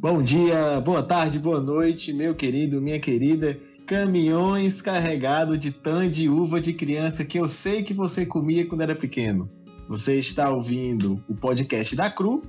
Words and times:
Bom 0.00 0.22
dia, 0.22 0.80
boa 0.80 1.02
tarde, 1.02 1.40
boa 1.40 1.60
noite, 1.60 2.12
meu 2.12 2.32
querido, 2.32 2.80
minha 2.80 3.00
querida. 3.00 3.58
Caminhões 3.84 4.80
carregados 4.80 5.58
de 5.58 5.72
tan 5.72 6.08
de 6.08 6.28
uva 6.28 6.60
de 6.60 6.72
criança 6.72 7.24
que 7.24 7.36
eu 7.36 7.48
sei 7.48 7.82
que 7.82 7.92
você 7.92 8.24
comia 8.24 8.64
quando 8.64 8.82
era 8.82 8.94
pequeno. 8.94 9.50
Você 9.88 10.16
está 10.20 10.50
ouvindo 10.52 11.20
o 11.28 11.34
podcast 11.34 11.96
da 11.96 12.08
Cru. 12.08 12.42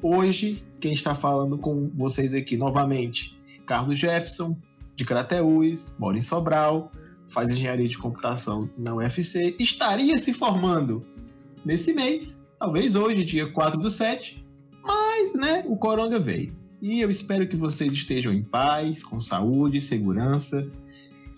Hoje, 0.00 0.64
quem 0.80 0.94
está 0.94 1.14
falando 1.14 1.58
com 1.58 1.90
vocês 1.94 2.32
aqui 2.32 2.56
novamente, 2.56 3.38
Carlos 3.66 3.98
Jefferson, 3.98 4.56
de 4.96 5.04
Crateús, 5.04 5.94
mora 5.98 6.16
em 6.16 6.22
Sobral, 6.22 6.90
faz 7.28 7.50
engenharia 7.50 7.86
de 7.86 7.98
computação 7.98 8.70
na 8.78 8.94
UFC, 8.94 9.54
estaria 9.58 10.16
se 10.16 10.32
formando 10.32 11.04
nesse 11.66 11.92
mês, 11.92 12.48
talvez 12.58 12.96
hoje, 12.96 13.24
dia 13.24 13.52
4 13.52 13.78
do 13.78 13.90
7, 13.90 14.42
mas, 14.82 15.34
né, 15.34 15.66
o 15.68 15.76
coronga 15.76 16.18
veio. 16.18 16.63
E 16.84 17.00
eu 17.00 17.08
espero 17.08 17.48
que 17.48 17.56
vocês 17.56 17.90
estejam 17.90 18.30
em 18.30 18.42
paz, 18.42 19.02
com 19.02 19.18
saúde, 19.18 19.80
segurança 19.80 20.70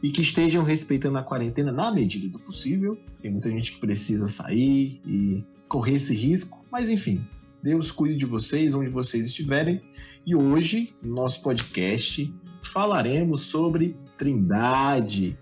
e 0.02 0.10
que 0.10 0.20
estejam 0.20 0.64
respeitando 0.64 1.18
a 1.18 1.22
quarentena 1.22 1.70
na 1.70 1.92
medida 1.92 2.26
do 2.26 2.40
possível. 2.40 2.98
Tem 3.22 3.30
muita 3.30 3.48
gente 3.48 3.74
que 3.74 3.78
precisa 3.78 4.26
sair 4.26 5.00
e 5.06 5.44
correr 5.68 5.98
esse 5.98 6.16
risco, 6.16 6.66
mas 6.68 6.90
enfim, 6.90 7.24
Deus 7.62 7.92
cuide 7.92 8.18
de 8.18 8.26
vocês 8.26 8.74
onde 8.74 8.90
vocês 8.90 9.28
estiverem. 9.28 9.80
E 10.26 10.34
hoje, 10.34 10.92
no 11.00 11.14
nosso 11.14 11.40
podcast, 11.42 12.34
falaremos 12.60 13.42
sobre 13.42 13.96
Trindade. 14.18 15.38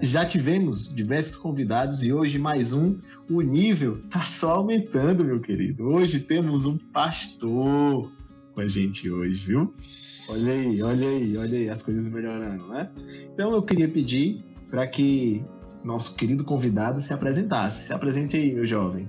Já 0.00 0.24
tivemos 0.24 0.94
diversos 0.94 1.34
convidados 1.34 2.04
e 2.04 2.12
hoje 2.12 2.38
mais 2.38 2.72
um. 2.72 3.00
O 3.28 3.40
nível 3.40 4.00
tá 4.10 4.24
só 4.26 4.58
aumentando, 4.58 5.24
meu 5.24 5.40
querido. 5.40 5.92
Hoje 5.92 6.20
temos 6.20 6.66
um 6.66 6.78
pastor 6.78 8.12
com 8.54 8.60
a 8.60 8.66
gente 8.66 9.10
hoje, 9.10 9.46
viu? 9.46 9.74
Olha 10.30 10.52
aí, 10.52 10.82
olha 10.82 11.08
aí, 11.08 11.36
olha 11.36 11.58
aí, 11.58 11.68
as 11.68 11.82
coisas 11.82 12.08
melhorando, 12.08 12.66
né? 12.68 12.90
Então 13.32 13.52
eu 13.52 13.62
queria 13.62 13.88
pedir 13.88 14.42
para 14.70 14.86
que 14.86 15.42
nosso 15.82 16.16
querido 16.16 16.44
convidado 16.44 17.00
se 17.00 17.12
apresentasse. 17.12 17.88
Se 17.88 17.92
apresente 17.92 18.36
aí, 18.36 18.54
meu 18.54 18.64
jovem. 18.64 19.08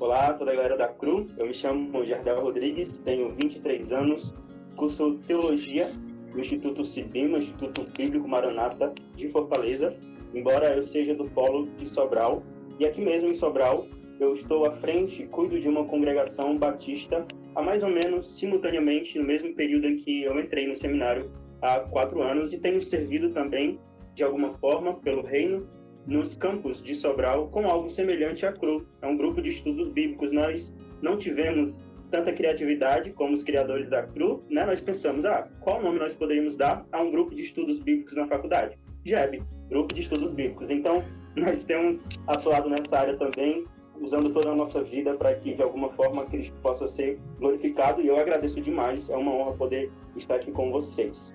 Olá, 0.00 0.32
toda 0.32 0.52
a 0.52 0.54
galera 0.54 0.76
da 0.76 0.88
CRU. 0.88 1.26
Eu 1.36 1.46
me 1.46 1.52
chamo 1.52 2.06
Jardel 2.06 2.40
Rodrigues, 2.40 2.98
tenho 2.98 3.34
23 3.34 3.92
anos, 3.92 4.32
curso 4.76 5.18
Teologia 5.26 5.90
no 6.32 6.40
Instituto 6.40 6.84
Cibima, 6.84 7.38
Instituto 7.38 7.86
Bíblico 7.96 8.28
Maranata 8.28 8.92
de 9.16 9.28
Fortaleza, 9.28 9.94
embora 10.32 10.74
eu 10.74 10.84
seja 10.84 11.14
do 11.14 11.24
polo 11.24 11.66
de 11.78 11.88
Sobral. 11.88 12.42
E 12.78 12.86
aqui 12.86 13.00
mesmo 13.00 13.28
em 13.28 13.34
Sobral, 13.34 13.86
eu 14.20 14.34
estou 14.34 14.64
à 14.64 14.72
frente 14.72 15.22
e 15.22 15.26
cuido 15.26 15.58
de 15.58 15.68
uma 15.68 15.84
congregação 15.84 16.56
batista 16.56 17.26
há 17.54 17.62
mais 17.62 17.82
ou 17.82 17.90
menos 17.90 18.38
simultaneamente 18.38 19.18
no 19.18 19.24
mesmo 19.24 19.54
período 19.54 19.86
em 19.86 19.96
que 19.96 20.22
eu 20.22 20.38
entrei 20.38 20.66
no 20.66 20.76
seminário 20.76 21.30
há 21.62 21.80
quatro 21.80 22.22
anos 22.22 22.52
e 22.52 22.58
tenho 22.58 22.82
servido 22.82 23.30
também 23.30 23.78
de 24.14 24.24
alguma 24.24 24.54
forma 24.58 24.94
pelo 25.00 25.22
reino 25.22 25.68
nos 26.06 26.36
campos 26.36 26.82
de 26.82 26.94
Sobral 26.94 27.48
com 27.48 27.68
algo 27.68 27.90
semelhante 27.90 28.46
à 28.46 28.52
CRU. 28.52 28.86
É 29.02 29.06
um 29.06 29.16
grupo 29.16 29.42
de 29.42 29.50
estudos 29.50 29.88
bíblicos. 29.90 30.32
Nós 30.32 30.74
não 31.02 31.18
tivemos 31.18 31.82
tanta 32.10 32.32
criatividade 32.32 33.12
como 33.12 33.34
os 33.34 33.42
criadores 33.42 33.88
da 33.88 34.02
CRU, 34.02 34.42
né? 34.48 34.64
Nós 34.64 34.80
pensamos, 34.80 35.26
ah, 35.26 35.48
qual 35.60 35.82
nome 35.82 35.98
nós 35.98 36.16
poderíamos 36.16 36.56
dar 36.56 36.86
a 36.92 37.02
um 37.02 37.10
grupo 37.10 37.34
de 37.34 37.42
estudos 37.42 37.78
bíblicos 37.80 38.16
na 38.16 38.26
faculdade? 38.26 38.78
JEB, 39.04 39.42
Grupo 39.68 39.94
de 39.94 40.00
Estudos 40.00 40.30
Bíblicos. 40.30 40.70
Então, 40.70 41.04
nós 41.36 41.64
temos 41.64 42.04
atuado 42.26 42.68
nessa 42.68 42.98
área 42.98 43.16
também 43.16 43.64
usando 44.00 44.30
toda 44.30 44.50
a 44.50 44.54
nossa 44.54 44.82
vida 44.82 45.14
para 45.14 45.34
que 45.34 45.54
de 45.54 45.62
alguma 45.62 45.88
forma 45.90 46.24
Cristo 46.26 46.56
possa 46.62 46.86
ser 46.86 47.18
glorificado. 47.38 48.00
E 48.00 48.08
eu 48.08 48.18
agradeço 48.18 48.60
demais, 48.60 49.10
é 49.10 49.16
uma 49.16 49.32
honra 49.32 49.52
poder 49.52 49.90
estar 50.16 50.36
aqui 50.36 50.50
com 50.50 50.70
vocês. 50.70 51.34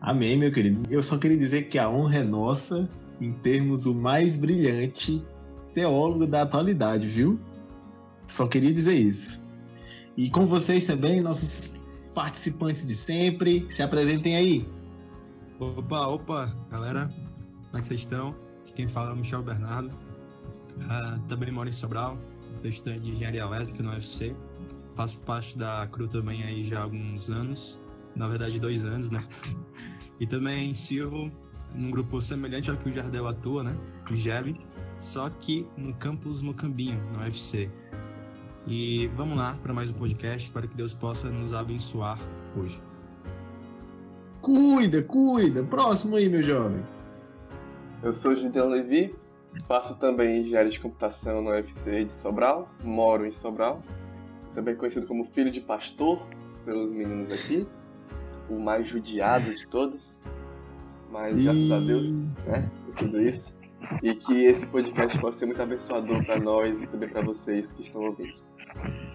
Amém, 0.00 0.36
meu 0.36 0.52
querido. 0.52 0.82
Eu 0.90 1.02
só 1.02 1.18
queria 1.18 1.36
dizer 1.36 1.64
que 1.64 1.78
a 1.78 1.88
honra 1.88 2.18
é 2.18 2.24
nossa 2.24 2.88
em 3.20 3.32
termos 3.32 3.84
o 3.84 3.94
mais 3.94 4.36
brilhante 4.36 5.24
teólogo 5.74 6.26
da 6.26 6.42
atualidade, 6.42 7.06
viu? 7.06 7.38
Só 8.26 8.46
queria 8.46 8.72
dizer 8.72 8.94
isso. 8.94 9.46
E 10.16 10.30
com 10.30 10.46
vocês 10.46 10.84
também, 10.84 11.20
nossos 11.20 11.72
participantes 12.14 12.86
de 12.86 12.94
sempre, 12.94 13.66
se 13.70 13.82
apresentem 13.82 14.36
aí. 14.36 14.68
Opa, 15.58 16.06
opa, 16.06 16.56
galera, 16.70 17.12
como 17.66 17.76
é 17.76 17.80
que 17.80 17.86
vocês 17.86 18.00
estão? 18.00 18.34
Quem 18.74 18.88
fala 18.88 19.10
é 19.10 19.12
o 19.12 19.16
Michel 19.16 19.42
Bernardo, 19.42 19.90
Uh, 20.76 21.20
também 21.28 21.50
moro 21.50 21.68
em 21.68 21.72
Sobral, 21.72 22.18
sou 22.54 22.68
estudante 22.68 23.00
de 23.00 23.10
engenharia 23.10 23.42
elétrica 23.42 23.82
no 23.82 23.90
UFC. 23.90 24.34
Faço 24.94 25.18
parte 25.20 25.56
da 25.56 25.86
CRU 25.86 26.08
também 26.08 26.42
aí 26.42 26.64
já 26.64 26.80
há 26.80 26.82
alguns 26.82 27.30
anos, 27.30 27.80
na 28.14 28.26
verdade 28.28 28.58
dois 28.60 28.84
anos, 28.84 29.10
né? 29.10 29.24
E 30.18 30.26
também 30.26 30.72
sirvo 30.74 31.32
num 31.74 31.90
grupo 31.90 32.20
semelhante 32.20 32.70
ao 32.70 32.76
que 32.76 32.88
o 32.88 32.92
Jardel 32.92 33.26
atua, 33.26 33.62
né? 33.62 33.74
O 34.10 34.14
JEB, 34.14 34.54
só 34.98 35.30
que 35.30 35.66
no 35.76 35.94
campus 35.94 36.42
Mocambinho, 36.42 37.00
no 37.14 37.20
UFC. 37.20 37.70
E 38.66 39.06
vamos 39.16 39.38
lá 39.38 39.58
para 39.62 39.72
mais 39.72 39.88
um 39.88 39.94
podcast, 39.94 40.50
para 40.50 40.66
que 40.66 40.76
Deus 40.76 40.92
possa 40.92 41.30
nos 41.30 41.54
abençoar 41.54 42.18
hoje. 42.54 42.78
Cuida, 44.42 45.02
cuida. 45.02 45.62
Próximo 45.62 46.16
aí, 46.16 46.28
meu 46.28 46.42
jovem. 46.42 46.84
Eu 48.02 48.12
sou 48.12 48.36
Gideon 48.36 48.68
Levi, 48.68 49.14
Faço 49.66 49.98
também 49.98 50.42
engenharia 50.42 50.70
de 50.70 50.80
computação 50.80 51.42
no 51.42 51.50
UFC 51.50 52.04
de 52.04 52.16
Sobral, 52.16 52.68
moro 52.82 53.26
em 53.26 53.32
Sobral, 53.32 53.82
também 54.54 54.74
conhecido 54.76 55.06
como 55.06 55.24
filho 55.26 55.50
de 55.50 55.60
pastor 55.60 56.20
pelos 56.64 56.90
meninos 56.90 57.32
aqui, 57.32 57.66
o 58.48 58.58
mais 58.58 58.88
judiado 58.88 59.54
de 59.54 59.66
todos, 59.66 60.18
mas 61.10 61.36
e... 61.36 61.44
graças 61.44 61.72
a 61.72 61.80
Deus, 61.80 62.10
né, 62.46 62.70
por 62.86 62.94
tudo 62.94 63.20
isso, 63.20 63.52
e 64.02 64.14
que 64.14 64.44
esse 64.44 64.66
podcast 64.66 65.18
possa 65.18 65.38
ser 65.38 65.46
muito 65.46 65.62
abençoador 65.62 66.24
para 66.24 66.38
nós 66.38 66.80
e 66.82 66.86
também 66.86 67.08
para 67.08 67.22
vocês 67.22 67.72
que 67.72 67.82
estão 67.82 68.02
ouvindo. 68.02 68.34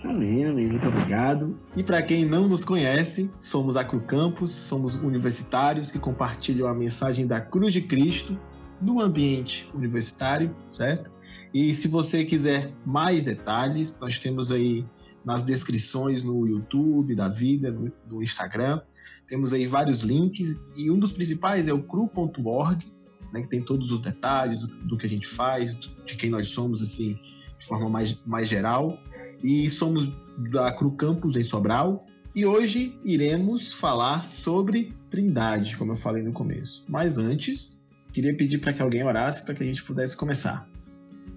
Amém, 0.03 0.45
amém, 0.45 0.67
muito 0.67 0.87
obrigado. 0.87 1.57
E 1.75 1.83
para 1.83 2.01
quem 2.01 2.25
não 2.25 2.47
nos 2.47 2.65
conhece, 2.65 3.31
somos 3.39 3.77
a 3.77 3.83
Cru 3.83 4.01
Campus, 4.01 4.51
somos 4.51 4.95
universitários 4.95 5.91
que 5.91 5.99
compartilham 5.99 6.67
a 6.67 6.73
mensagem 6.73 7.25
da 7.25 7.39
Cruz 7.39 7.71
de 7.73 7.81
Cristo 7.81 8.37
no 8.81 9.01
ambiente 9.01 9.69
universitário, 9.73 10.55
certo? 10.69 11.09
E 11.53 11.73
se 11.73 11.87
você 11.87 12.25
quiser 12.25 12.73
mais 12.85 13.23
detalhes, 13.23 13.99
nós 13.99 14.19
temos 14.19 14.51
aí 14.51 14.85
nas 15.23 15.43
descrições 15.43 16.23
no 16.23 16.45
YouTube, 16.47 17.15
da 17.15 17.27
vida, 17.29 17.71
no, 17.71 17.91
no 18.07 18.21
Instagram, 18.21 18.81
temos 19.27 19.53
aí 19.53 19.65
vários 19.65 20.01
links 20.01 20.63
e 20.75 20.91
um 20.91 20.99
dos 20.99 21.11
principais 21.11 21.67
é 21.67 21.73
o 21.73 21.81
cru.org, 21.81 22.85
né, 23.33 23.41
que 23.41 23.49
tem 23.49 23.61
todos 23.61 23.91
os 23.91 23.99
detalhes 23.99 24.59
do, 24.59 24.67
do, 24.67 24.97
que 24.97 25.05
a 25.05 25.09
gente 25.09 25.27
faz, 25.27 25.75
de 26.05 26.15
quem 26.15 26.29
nós 26.29 26.49
somos, 26.49 26.81
assim, 26.81 27.19
de 27.57 27.65
forma 27.65 27.89
mais, 27.89 28.21
mais 28.25 28.47
geral. 28.47 28.99
E 29.43 29.69
somos 29.69 30.13
da 30.51 30.71
Cru 30.71 30.91
Campus 30.91 31.35
em 31.35 31.43
Sobral. 31.43 32.05
E 32.35 32.45
hoje 32.45 32.99
iremos 33.03 33.73
falar 33.73 34.25
sobre 34.25 34.93
Trindade, 35.09 35.75
como 35.77 35.93
eu 35.93 35.97
falei 35.97 36.21
no 36.21 36.33
começo. 36.33 36.85
Mas 36.87 37.17
antes, 37.17 37.81
Queria 38.15 38.33
pedir 38.33 38.59
para 38.59 38.71
que 38.71 38.81
alguém 38.81 39.03
orasse 39.03 39.43
para 39.43 39.53
que 39.53 39.61
a 39.61 39.65
gente 39.65 39.83
pudesse 39.83 40.15
começar. 40.15 40.65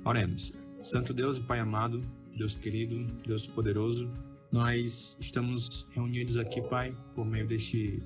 Oremos. 0.05 0.53
Santo 0.81 1.13
Deus 1.13 1.37
e 1.37 1.41
Pai 1.41 1.59
amado, 1.59 2.05
Deus 2.37 2.55
querido, 2.55 3.05
Deus 3.27 3.49
poderoso, 3.49 4.09
nós 4.53 5.17
estamos 5.19 5.89
reunidos 5.91 6.37
aqui, 6.37 6.63
Pai, 6.63 6.95
por 7.17 7.27
meio 7.27 7.49
deste 7.49 8.01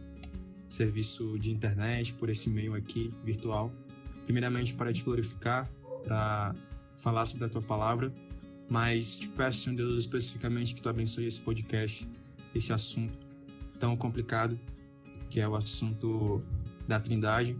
serviço 0.67 1.39
de 1.39 1.51
internet, 1.51 2.15
por 2.15 2.31
esse 2.31 2.49
meio 2.49 2.73
aqui 2.73 3.13
virtual. 3.23 3.71
Primeiramente 4.25 4.73
para 4.73 4.91
te 4.91 5.05
glorificar, 5.05 5.71
para 6.03 6.55
falar 6.97 7.27
sobre 7.27 7.45
a 7.45 7.51
tua 7.51 7.61
palavra, 7.61 8.11
mas 8.71 9.19
te 9.19 9.29
peço, 9.29 9.65
Senhor 9.65 9.77
Deus, 9.77 9.99
especificamente 9.99 10.75
que 10.75 10.81
tu 10.81 10.89
abençoe 10.89 11.27
esse 11.27 11.43
podcast, 11.43 12.09
esse 12.55 12.73
assunto 12.73 13.19
tão 13.79 13.95
complicado, 13.99 14.59
que 15.29 15.41
é 15.41 15.47
o 15.47 15.55
assunto 15.57 16.43
da 16.89 16.99
Trindade, 16.99 17.55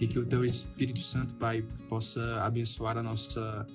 e 0.00 0.06
que 0.06 0.18
o 0.18 0.26
teu 0.26 0.44
Espírito 0.44 0.98
Santo, 0.98 1.34
Pai, 1.34 1.64
possa 1.88 2.42
abençoar 2.42 2.98
a 2.98 3.02
nossa 3.02 3.66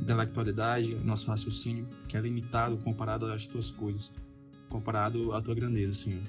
intelectualidade, 0.00 0.94
o 0.94 1.04
nosso 1.04 1.28
raciocínio, 1.28 1.86
que 2.08 2.16
é 2.16 2.20
limitado 2.20 2.76
comparado 2.78 3.26
às 3.26 3.46
tuas 3.46 3.70
coisas, 3.70 4.12
comparado 4.68 5.32
à 5.32 5.40
tua 5.40 5.54
grandeza, 5.54 5.94
Senhor. 5.94 6.22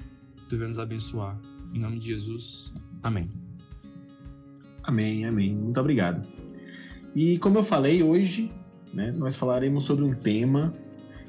Tu 0.50 0.58
venha 0.58 0.70
nos 0.70 0.80
abençoar. 0.80 1.40
Em 1.74 1.80
nome 1.80 2.00
de 2.00 2.08
Jesus, 2.08 2.74
amém. 3.02 3.30
Amém, 4.84 5.26
amém. 5.26 5.56
Muito 5.56 5.80
obrigado. 5.80 6.28
E 7.16 7.38
como 7.38 7.60
eu 7.60 7.64
falei 7.64 8.04
hoje, 8.04 8.52
né, 8.94 9.12
nós 9.12 9.36
falaremos 9.36 9.86
sobre 9.86 10.04
um 10.04 10.14
tema 10.14 10.74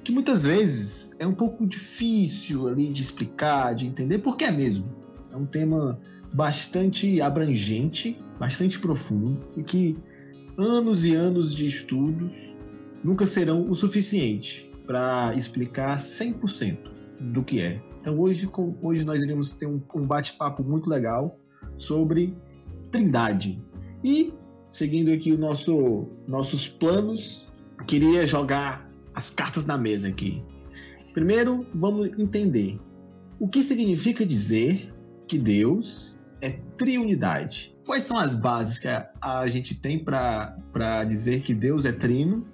que 0.03 0.11
muitas 0.11 0.43
vezes 0.43 1.13
é 1.19 1.27
um 1.27 1.35
pouco 1.35 1.67
difícil 1.67 2.67
ali 2.67 2.89
de 2.93 3.03
explicar, 3.03 3.75
de 3.75 3.87
entender, 3.87 4.19
porque 4.19 4.45
é 4.45 4.51
mesmo. 4.51 4.87
É 5.31 5.37
um 5.37 5.47
tema 5.47 5.99
bastante 6.33 7.21
abrangente, 7.21 8.17
bastante 8.39 8.79
profundo 8.79 9.39
e 9.57 9.63
que 9.63 9.99
anos 10.57 11.05
e 11.05 11.15
anos 11.15 11.55
de 11.55 11.67
estudos 11.67 12.33
nunca 13.05 13.27
serão 13.27 13.69
o 13.69 13.75
suficiente 13.75 14.71
para 14.87 15.35
explicar 15.37 15.99
100% 15.99 16.79
do 17.21 17.43
que 17.43 17.61
é. 17.61 17.81
Então 18.01 18.19
hoje, 18.19 18.47
com, 18.47 18.77
hoje 18.83 19.05
nós 19.05 19.23
iremos 19.23 19.53
ter 19.53 19.67
um, 19.67 19.81
um 19.95 20.07
bate-papo 20.07 20.63
muito 20.65 20.89
legal 20.89 21.39
sobre 21.77 22.35
Trindade. 22.91 23.63
E 24.03 24.33
seguindo 24.69 25.13
aqui 25.13 25.33
o 25.33 25.39
nosso 25.39 26.09
nossos 26.27 26.67
planos, 26.67 27.49
queria 27.87 28.27
jogar 28.27 28.91
as 29.15 29.31
cartas 29.31 29.65
na 29.67 29.77
mesa 29.77 30.09
aqui. 30.09 30.43
Primeiro, 31.13 31.67
vamos 31.75 32.09
entender 32.19 32.81
o 33.39 33.47
que 33.47 33.63
significa 33.63 34.25
dizer 34.25 34.93
que 35.29 35.39
Deus 35.39 36.19
é 36.43 36.51
triunidade. 36.77 37.75
Quais 37.87 38.03
são 38.03 38.19
as 38.19 38.35
bases 38.35 38.79
que 38.79 38.89
a, 38.89 39.09
a 39.21 39.49
gente 39.49 39.81
tem 39.81 40.05
para 40.05 41.05
dizer 41.05 41.43
que 41.43 41.55
Deus 41.55 41.85
é 41.85 41.93
trino, 41.93 42.45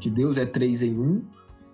que 0.00 0.08
Deus 0.10 0.38
é 0.38 0.46
três 0.46 0.82
em 0.82 0.98
um? 0.98 1.22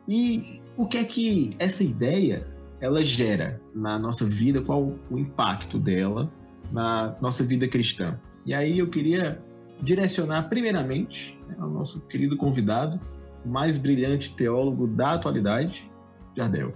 E 0.09 0.61
o 0.77 0.87
que 0.87 0.99
é 0.99 1.05
que 1.05 1.55
essa 1.59 1.85
ideia 1.85 2.47
ela 2.81 3.01
gera 3.03 3.61
na 3.73 3.99
nossa 3.99 4.27
vida? 4.27 4.61
Qual 4.61 4.99
o 5.09 5.19
impacto 5.19 5.79
dela 5.79 6.31
na 6.73 7.17
nossa 7.23 7.45
vida 7.45 7.69
cristã? 7.69 8.19
E 8.45 8.53
aí 8.53 8.81
eu 8.81 8.91
queria 8.91 9.41
direcionar 9.81 10.49
primeiramente 10.49 11.39
né, 11.49 11.55
ao 11.61 11.71
nosso 11.71 12.01
querido 12.01 12.37
convidado, 12.37 13.01
o 13.45 13.49
mais 13.49 13.79
brilhante 13.79 14.35
teólogo 14.35 14.89
da 14.89 15.15
atualidade, 15.15 15.91
Jardel. 16.37 16.75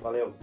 Valeu. 0.00 0.34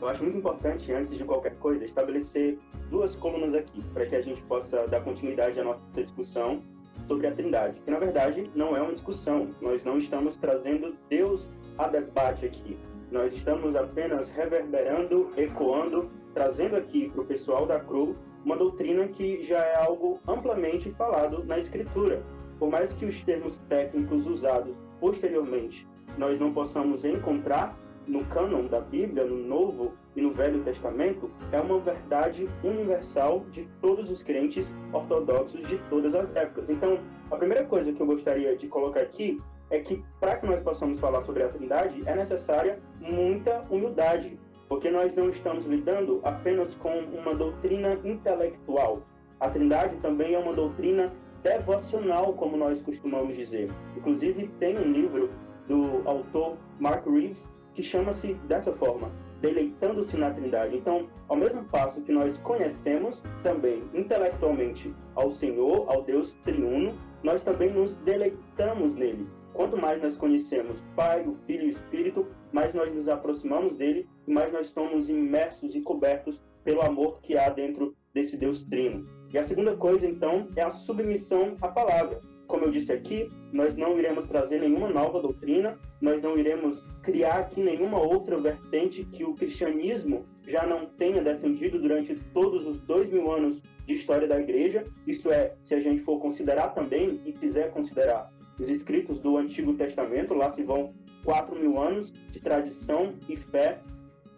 Eu 0.00 0.08
acho 0.08 0.22
muito 0.22 0.38
importante, 0.38 0.92
antes 0.92 1.16
de 1.16 1.24
qualquer 1.24 1.56
coisa, 1.56 1.84
estabelecer 1.84 2.58
duas 2.90 3.16
colunas 3.16 3.54
aqui, 3.54 3.82
para 3.92 4.06
que 4.06 4.16
a 4.16 4.20
gente 4.20 4.42
possa 4.42 4.86
dar 4.86 5.00
continuidade 5.02 5.58
à 5.58 5.64
nossa 5.64 5.80
discussão 5.94 6.62
sobre 7.06 7.26
a 7.26 7.32
Trindade. 7.32 7.80
Que, 7.80 7.90
na 7.90 7.98
verdade, 7.98 8.50
não 8.54 8.76
é 8.76 8.82
uma 8.82 8.92
discussão. 8.92 9.48
Nós 9.60 9.84
não 9.84 9.98
estamos 9.98 10.36
trazendo 10.36 10.94
Deus 11.08 11.48
a 11.78 11.88
debate 11.88 12.46
aqui. 12.46 12.78
Nós 13.10 13.32
estamos 13.32 13.76
apenas 13.76 14.28
reverberando, 14.28 15.30
ecoando, 15.36 16.10
trazendo 16.32 16.76
aqui 16.76 17.08
para 17.10 17.22
o 17.22 17.24
pessoal 17.24 17.66
da 17.66 17.80
CRU 17.80 18.16
uma 18.44 18.56
doutrina 18.56 19.08
que 19.08 19.42
já 19.42 19.58
é 19.58 19.76
algo 19.76 20.20
amplamente 20.28 20.90
falado 20.90 21.44
na 21.44 21.58
Escritura. 21.58 22.22
Por 22.58 22.70
mais 22.70 22.92
que 22.92 23.06
os 23.06 23.20
termos 23.22 23.58
técnicos 23.68 24.26
usados 24.26 24.76
posteriormente 25.00 25.86
nós 26.16 26.38
não 26.38 26.52
possamos 26.52 27.04
encontrar 27.04 27.76
no 28.06 28.24
cânon 28.26 28.66
da 28.66 28.80
Bíblia, 28.80 29.24
no 29.24 29.36
Novo 29.36 29.94
e 30.14 30.20
no 30.20 30.32
Velho 30.32 30.62
Testamento, 30.62 31.30
é 31.52 31.60
uma 31.60 31.78
verdade 31.78 32.46
universal 32.62 33.44
de 33.50 33.68
todos 33.80 34.10
os 34.10 34.22
crentes 34.22 34.72
ortodoxos 34.92 35.66
de 35.66 35.78
todas 35.90 36.14
as 36.14 36.34
épocas. 36.36 36.70
Então, 36.70 36.98
a 37.30 37.36
primeira 37.36 37.64
coisa 37.64 37.92
que 37.92 38.00
eu 38.00 38.06
gostaria 38.06 38.56
de 38.56 38.66
colocar 38.68 39.00
aqui 39.00 39.38
é 39.70 39.80
que, 39.80 40.04
para 40.20 40.36
que 40.36 40.46
nós 40.46 40.62
possamos 40.62 41.00
falar 41.00 41.24
sobre 41.24 41.42
a 41.42 41.48
Trindade, 41.48 42.02
é 42.06 42.14
necessária 42.14 42.78
muita 43.00 43.62
humildade, 43.70 44.38
porque 44.68 44.90
nós 44.90 45.14
não 45.14 45.30
estamos 45.30 45.66
lidando 45.66 46.20
apenas 46.22 46.74
com 46.74 47.00
uma 47.00 47.34
doutrina 47.34 47.98
intelectual. 48.04 49.02
A 49.40 49.48
Trindade 49.48 49.96
também 49.96 50.34
é 50.34 50.38
uma 50.38 50.52
doutrina 50.52 51.12
devocional, 51.42 52.32
como 52.34 52.56
nós 52.56 52.80
costumamos 52.82 53.36
dizer. 53.36 53.70
Inclusive, 53.96 54.48
tem 54.58 54.78
um 54.78 54.90
livro 54.90 55.28
do 55.68 56.06
autor 56.08 56.56
Mark 56.78 57.06
Reeves 57.06 57.53
que 57.74 57.82
chama-se 57.82 58.34
dessa 58.48 58.72
forma, 58.72 59.10
deleitando-se 59.40 60.16
na 60.16 60.30
Trindade. 60.30 60.76
Então, 60.76 61.08
ao 61.28 61.36
mesmo 61.36 61.64
passo 61.64 62.00
que 62.00 62.12
nós 62.12 62.38
conhecemos 62.38 63.22
também 63.42 63.80
intelectualmente 63.92 64.94
ao 65.14 65.30
Senhor, 65.30 65.88
ao 65.90 66.02
Deus 66.02 66.34
triuno, 66.44 66.94
nós 67.22 67.42
também 67.42 67.72
nos 67.72 67.94
deleitamos 67.98 68.94
nele. 68.94 69.26
Quanto 69.52 69.76
mais 69.76 70.02
nós 70.02 70.16
conhecemos 70.16 70.82
Pai, 70.96 71.26
o 71.26 71.36
Filho 71.46 71.64
e 71.64 71.66
o 71.66 71.70
Espírito, 71.70 72.26
mais 72.52 72.74
nós 72.74 72.92
nos 72.94 73.08
aproximamos 73.08 73.76
dele 73.76 74.08
e 74.26 74.32
mais 74.32 74.52
nós 74.52 74.66
estamos 74.66 75.08
imersos 75.08 75.74
e 75.74 75.80
cobertos 75.80 76.42
pelo 76.64 76.82
amor 76.82 77.20
que 77.20 77.36
há 77.36 77.50
dentro 77.50 77.94
desse 78.12 78.36
Deus 78.36 78.62
trino. 78.64 79.06
E 79.32 79.38
a 79.38 79.42
segunda 79.42 79.76
coisa, 79.76 80.06
então, 80.06 80.48
é 80.56 80.62
a 80.62 80.70
submissão 80.70 81.56
à 81.60 81.68
palavra. 81.68 82.20
Como 82.46 82.64
eu 82.64 82.70
disse 82.70 82.92
aqui, 82.92 83.30
nós 83.52 83.76
não 83.76 83.98
iremos 83.98 84.26
trazer 84.26 84.60
nenhuma 84.60 84.88
nova 84.88 85.20
doutrina, 85.20 85.78
nós 86.00 86.22
não 86.22 86.38
iremos 86.38 86.84
criar 87.02 87.38
aqui 87.38 87.62
nenhuma 87.62 87.98
outra 87.98 88.36
vertente 88.36 89.04
que 89.04 89.24
o 89.24 89.34
cristianismo 89.34 90.26
já 90.46 90.66
não 90.66 90.86
tenha 90.86 91.22
defendido 91.22 91.80
durante 91.80 92.14
todos 92.32 92.66
os 92.66 92.80
dois 92.82 93.10
mil 93.10 93.30
anos 93.32 93.62
de 93.86 93.94
história 93.94 94.28
da 94.28 94.38
igreja. 94.38 94.84
Isso 95.06 95.30
é, 95.30 95.54
se 95.62 95.74
a 95.74 95.80
gente 95.80 96.02
for 96.02 96.18
considerar 96.18 96.68
também 96.68 97.20
e 97.24 97.32
quiser 97.32 97.70
considerar 97.70 98.30
os 98.58 98.68
escritos 98.68 99.18
do 99.20 99.36
Antigo 99.36 99.74
Testamento, 99.74 100.34
lá 100.34 100.52
se 100.52 100.62
vão 100.62 100.94
quatro 101.24 101.58
mil 101.58 101.80
anos 101.80 102.12
de 102.30 102.40
tradição 102.40 103.14
e 103.28 103.36
fé 103.36 103.80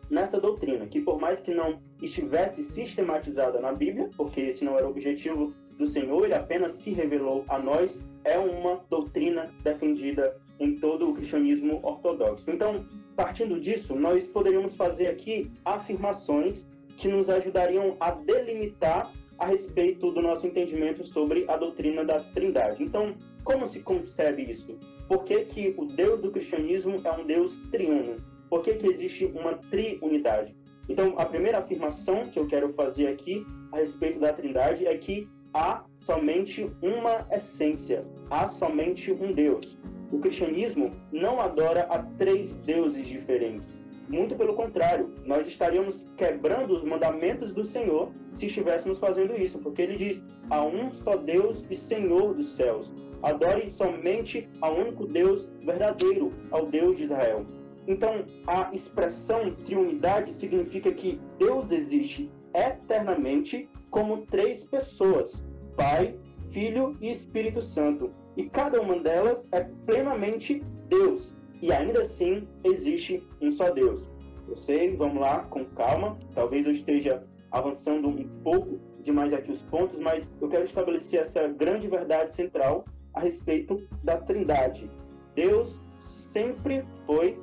nessa 0.09 0.41
doutrina, 0.41 0.87
que 0.87 1.01
por 1.01 1.21
mais 1.21 1.41
que 1.41 1.53
não 1.53 1.81
estivesse 2.01 2.63
sistematizada 2.63 3.61
na 3.61 3.73
Bíblia, 3.73 4.09
porque 4.17 4.41
esse 4.41 4.65
não 4.65 4.77
era 4.77 4.87
o 4.87 4.91
objetivo 4.91 5.53
do 5.79 5.87
Senhor, 5.87 6.25
ele 6.25 6.35
apenas 6.35 6.73
se 6.73 6.91
revelou 6.91 7.45
a 7.49 7.59
nós, 7.59 8.01
é 8.25 8.39
uma 8.39 8.81
doutrina 8.89 9.45
defendida 9.63 10.37
em 10.59 10.77
todo 10.77 11.11
o 11.11 11.15
cristianismo 11.15 11.81
ortodoxo. 11.83 12.51
Então, 12.51 12.87
partindo 13.15 13.61
disso, 13.61 13.95
nós 13.95 14.27
poderíamos 14.27 14.75
fazer 14.75 15.09
aqui 15.09 15.51
afirmações 15.65 16.65
que 16.97 17.09
nos 17.09 17.29
ajudariam 17.29 17.97
a 18.01 18.11
delimitar 18.11 19.13
a 19.39 19.47
respeito 19.47 20.11
do 20.11 20.23
nosso 20.23 20.47
entendimento 20.47 21.05
sobre 21.05 21.45
a 21.49 21.57
doutrina 21.57 22.05
da 22.05 22.21
Trindade. 22.21 22.83
Então, 22.83 23.15
como 23.45 23.69
se 23.69 23.81
concebe 23.81 24.51
isso? 24.51 24.79
Por 25.07 25.25
que, 25.25 25.45
que 25.45 25.75
o 25.77 25.85
Deus 25.85 26.21
do 26.21 26.31
cristianismo 26.31 26.97
é 27.05 27.13
um 27.13 27.27
Deus 27.27 27.57
triuno? 27.71 28.17
Por 28.49 28.63
que, 28.63 28.75
que 28.75 28.87
existe 28.87 29.27
uma 29.27 29.55
triunidade? 29.71 30.55
Então, 30.89 31.15
a 31.19 31.27
primeira 31.27 31.59
afirmação 31.59 32.23
que 32.25 32.39
eu 32.39 32.47
quero 32.47 32.73
fazer 32.73 33.09
aqui 33.09 33.45
a 33.73 33.77
respeito 33.77 34.21
da 34.21 34.33
Trindade 34.33 34.87
é 34.87 34.97
que 34.97 35.29
há 35.57 35.83
somente 36.01 36.71
uma 36.83 37.27
essência, 37.33 38.05
há 38.31 38.47
somente 38.47 39.11
um 39.11 39.33
Deus. 39.33 39.79
O 40.13 40.19
cristianismo 40.19 40.93
não 41.11 41.41
adora 41.41 41.85
a 41.85 41.99
três 42.19 42.53
deuses 42.59 43.09
diferentes. 43.09 43.67
Muito 44.07 44.37
pelo 44.37 44.55
contrário, 44.55 45.13
nós 45.25 45.49
estaríamos 45.49 46.05
quebrando 46.17 46.75
os 46.75 46.85
mandamentos 46.85 47.53
do 47.53 47.65
Senhor 47.65 48.13
se 48.35 48.47
estivéssemos 48.47 48.99
fazendo 48.99 49.35
isso, 49.35 49.59
porque 49.59 49.83
ele 49.83 49.97
diz: 49.97 50.23
há 50.51 50.63
um 50.63 50.93
só 50.93 51.17
Deus 51.17 51.65
e 51.71 51.75
Senhor 51.75 52.35
dos 52.35 52.55
céus. 52.55 52.93
Adore 53.23 53.71
somente 53.71 54.49
ao 54.61 54.77
único 54.77 55.07
Deus 55.07 55.49
verdadeiro, 55.63 56.33
ao 56.51 56.67
Deus 56.67 56.99
de 56.99 57.05
Israel. 57.05 57.47
Então, 57.89 58.25
a 58.47 58.73
expressão 58.75 59.51
triunidade 59.65 60.33
significa 60.35 60.93
que 60.93 61.19
Deus 61.39 61.73
existe 61.73 62.31
eternamente 62.55 63.69
como 63.97 64.27
três 64.27 64.63
pessoas: 64.63 65.43
Pai, 65.75 66.15
Filho 66.51 66.95
e 67.01 67.11
Espírito 67.11 67.63
Santo. 67.63 68.13
E 68.37 68.45
cada 68.45 68.79
uma 68.79 68.99
delas 68.99 69.49
é 69.53 69.61
plenamente 69.87 70.63
Deus. 70.87 71.35
E 71.63 71.73
ainda 71.73 72.03
assim 72.03 72.47
existe 72.63 73.27
um 73.41 73.51
só 73.53 73.71
Deus. 73.71 74.07
Eu 74.47 74.57
sei, 74.59 74.95
vamos 74.95 75.19
lá, 75.19 75.45
com 75.45 75.65
calma. 75.65 76.19
Talvez 76.35 76.67
eu 76.67 76.73
esteja 76.73 77.25
avançando 77.51 78.09
um 78.09 78.29
pouco 78.45 78.79
demais 79.03 79.33
aqui 79.33 79.51
os 79.51 79.63
pontos, 79.63 79.99
mas 79.99 80.31
eu 80.43 80.49
quero 80.51 80.67
estabelecer 80.67 81.21
essa 81.21 81.49
grande 81.49 81.89
verdade 81.89 82.35
central 82.35 82.85
a 83.15 83.21
respeito 83.21 83.89
da 84.05 84.19
Trindade. 84.19 84.91
Deus 85.35 85.81
sempre 85.99 86.85
foi 87.07 87.41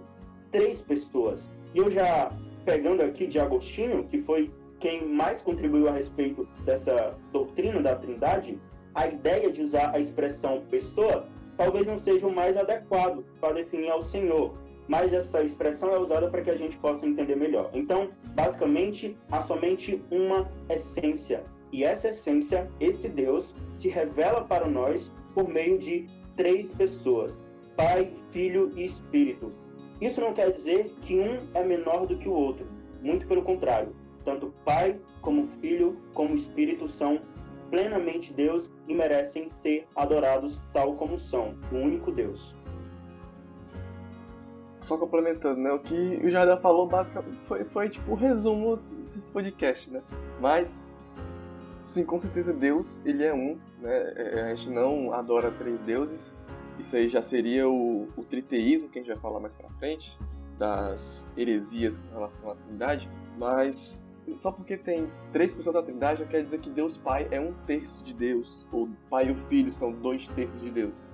três 0.51 0.83
pessoas. 0.83 1.51
E 1.73 1.79
eu 1.79 1.89
já 1.89 2.31
pegando 2.63 3.01
aqui 3.01 3.25
de 3.25 3.39
Agostinho, 3.39 4.03
que 4.03 4.21
foi 4.21 4.51
quem 4.83 5.07
mais 5.07 5.41
contribuiu 5.41 5.87
a 5.87 5.93
respeito 5.93 6.45
dessa 6.65 7.17
doutrina 7.31 7.81
da 7.81 7.95
Trindade, 7.95 8.59
a 8.93 9.07
ideia 9.07 9.49
de 9.49 9.61
usar 9.61 9.95
a 9.95 9.99
expressão 9.99 10.61
pessoa 10.69 11.25
talvez 11.55 11.87
não 11.87 11.97
seja 11.97 12.27
o 12.27 12.35
mais 12.35 12.57
adequado 12.57 13.23
para 13.39 13.53
definir 13.53 13.89
ao 13.89 14.01
Senhor, 14.01 14.53
mas 14.89 15.13
essa 15.13 15.41
expressão 15.41 15.93
é 15.93 15.97
usada 15.97 16.29
para 16.29 16.41
que 16.41 16.49
a 16.49 16.57
gente 16.57 16.77
possa 16.79 17.05
entender 17.05 17.37
melhor. 17.37 17.69
Então, 17.73 18.09
basicamente, 18.35 19.15
há 19.31 19.41
somente 19.43 20.03
uma 20.11 20.51
essência, 20.69 21.45
e 21.71 21.85
essa 21.85 22.09
essência, 22.09 22.69
esse 22.81 23.07
Deus, 23.07 23.55
se 23.77 23.87
revela 23.87 24.43
para 24.43 24.67
nós 24.67 25.09
por 25.33 25.47
meio 25.47 25.79
de 25.79 26.09
três 26.35 26.69
pessoas: 26.73 27.41
Pai, 27.77 28.11
Filho 28.31 28.73
e 28.75 28.83
Espírito. 28.83 29.49
Isso 30.01 30.19
não 30.19 30.33
quer 30.33 30.51
dizer 30.51 30.91
que 31.03 31.17
um 31.17 31.37
é 31.53 31.63
menor 31.63 32.05
do 32.05 32.17
que 32.17 32.27
o 32.27 32.33
outro, 32.33 32.67
muito 33.01 33.25
pelo 33.25 33.43
contrário. 33.43 34.02
Tanto 34.23 34.53
Pai, 34.65 34.99
como 35.21 35.47
Filho, 35.59 35.97
como 36.13 36.35
Espírito 36.35 36.87
são 36.87 37.21
plenamente 37.69 38.31
Deus 38.33 38.69
e 38.87 38.93
merecem 38.93 39.49
ser 39.61 39.87
adorados 39.95 40.61
tal 40.71 40.95
como 40.95 41.17
são, 41.17 41.55
o 41.71 41.75
único 41.75 42.11
Deus. 42.11 42.55
Só 44.81 44.97
complementando, 44.97 45.59
né? 45.59 45.71
O 45.71 45.79
que 45.79 46.21
o 46.23 46.29
Jardel 46.29 46.57
falou 46.57 46.87
basicamente 46.87 47.39
foi, 47.45 47.63
foi 47.65 47.89
tipo 47.89 48.11
o 48.11 48.15
resumo 48.15 48.77
desse 49.13 49.27
podcast, 49.27 49.89
né? 49.89 50.01
Mas, 50.39 50.83
sim, 51.85 52.03
com 52.03 52.19
certeza 52.19 52.53
Deus, 52.53 52.99
ele 53.05 53.23
é 53.23 53.33
um, 53.33 53.57
né? 53.81 54.13
É, 54.17 54.51
a 54.51 54.55
gente 54.55 54.69
não 54.69 55.13
adora 55.13 55.49
três 55.51 55.79
deuses. 55.81 56.31
Isso 56.79 56.95
aí 56.95 57.07
já 57.07 57.21
seria 57.21 57.67
o, 57.69 58.07
o 58.17 58.23
triteísmo, 58.23 58.89
que 58.89 58.99
a 58.99 59.01
gente 59.01 59.13
vai 59.13 59.21
falar 59.21 59.39
mais 59.39 59.53
pra 59.53 59.69
frente. 59.79 60.17
das 60.57 61.25
heresias 61.37 61.97
com 61.97 62.13
relação 62.13 62.51
à 62.51 62.55
Trindade, 62.55 63.09
mas 63.39 64.02
só 64.37 64.51
porque 64.51 64.77
tem 64.77 65.11
três 65.31 65.53
pessoas 65.53 65.75
da 65.75 65.83
Trindade 65.83 66.21
não 66.21 66.27
quer 66.27 66.43
dizer 66.43 66.59
que 66.59 66.69
Deus 66.69 66.97
Pai 66.97 67.27
é 67.31 67.39
um 67.39 67.53
terço 67.65 68.03
de 68.03 68.13
Deus, 68.13 68.65
ou 68.71 68.89
Pai 69.09 69.27
e 69.27 69.31
o 69.31 69.35
Filho 69.47 69.71
são 69.73 69.91
dois 69.91 70.27
terços 70.29 70.61
de 70.61 70.69
Deus. 70.69 71.05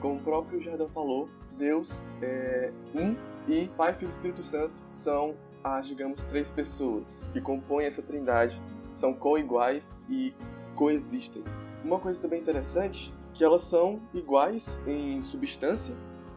Como 0.00 0.16
o 0.16 0.22
próprio 0.22 0.60
Jardão 0.60 0.88
falou, 0.88 1.28
Deus 1.56 1.90
é 2.22 2.72
um 2.94 3.16
e 3.48 3.68
Pai, 3.76 3.94
Filho 3.94 4.10
e 4.10 4.12
Espírito 4.12 4.42
Santo 4.42 4.74
são 4.86 5.34
as, 5.64 5.86
digamos, 5.86 6.22
três 6.24 6.50
pessoas 6.50 7.04
que 7.32 7.40
compõem 7.40 7.86
essa 7.86 8.02
Trindade, 8.02 8.60
são 8.94 9.14
co-iguais 9.14 9.98
e 10.08 10.32
coexistem. 10.76 11.42
Uma 11.84 11.98
coisa 11.98 12.20
também 12.20 12.40
interessante 12.40 13.12
que 13.32 13.44
elas 13.44 13.62
são 13.62 14.00
iguais 14.12 14.80
em 14.86 15.20
substância, 15.22 15.94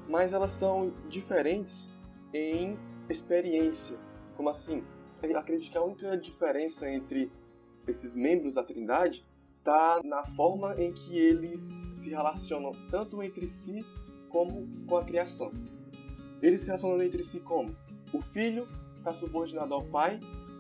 mas 0.08 0.34
elas 0.34 0.52
são 0.52 0.92
diferentes 1.10 1.92
em 2.34 2.78
experiência. 3.10 3.98
Como 4.36 4.50
assim? 4.50 4.84
Acredito 5.24 5.72
que 5.72 5.78
a 5.78 5.84
única 5.84 6.18
diferença 6.18 6.90
entre 6.90 7.32
esses 7.88 8.16
membros 8.16 8.56
da 8.56 8.64
Trindade 8.64 9.24
está 9.58 10.02
na 10.04 10.24
forma 10.26 10.76
em 10.82 10.92
que 10.92 11.18
eles 11.18 11.62
se 11.62 12.10
relacionam 12.10 12.72
tanto 12.90 13.22
entre 13.22 13.48
si 13.48 13.86
como 14.30 14.68
com 14.88 14.98
a 14.98 15.04
criação. 15.04 15.52
Eles 16.42 16.62
se 16.62 16.68
relacionam 16.68 17.02
entre 17.04 17.24
si 17.24 17.40
como? 17.40 17.76
O 18.12 18.22
filho 18.22 18.68
está 18.98 19.14
subordinado 19.14 19.74
ao 19.74 19.84
pai, 19.84 20.20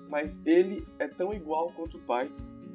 mas 0.09 0.39
ele 0.45 0.85
é 0.99 1.07
tão 1.07 1.33
igual 1.33 1.71
quanto 1.75 1.97
o 1.97 2.01
pai, 2.01 2.31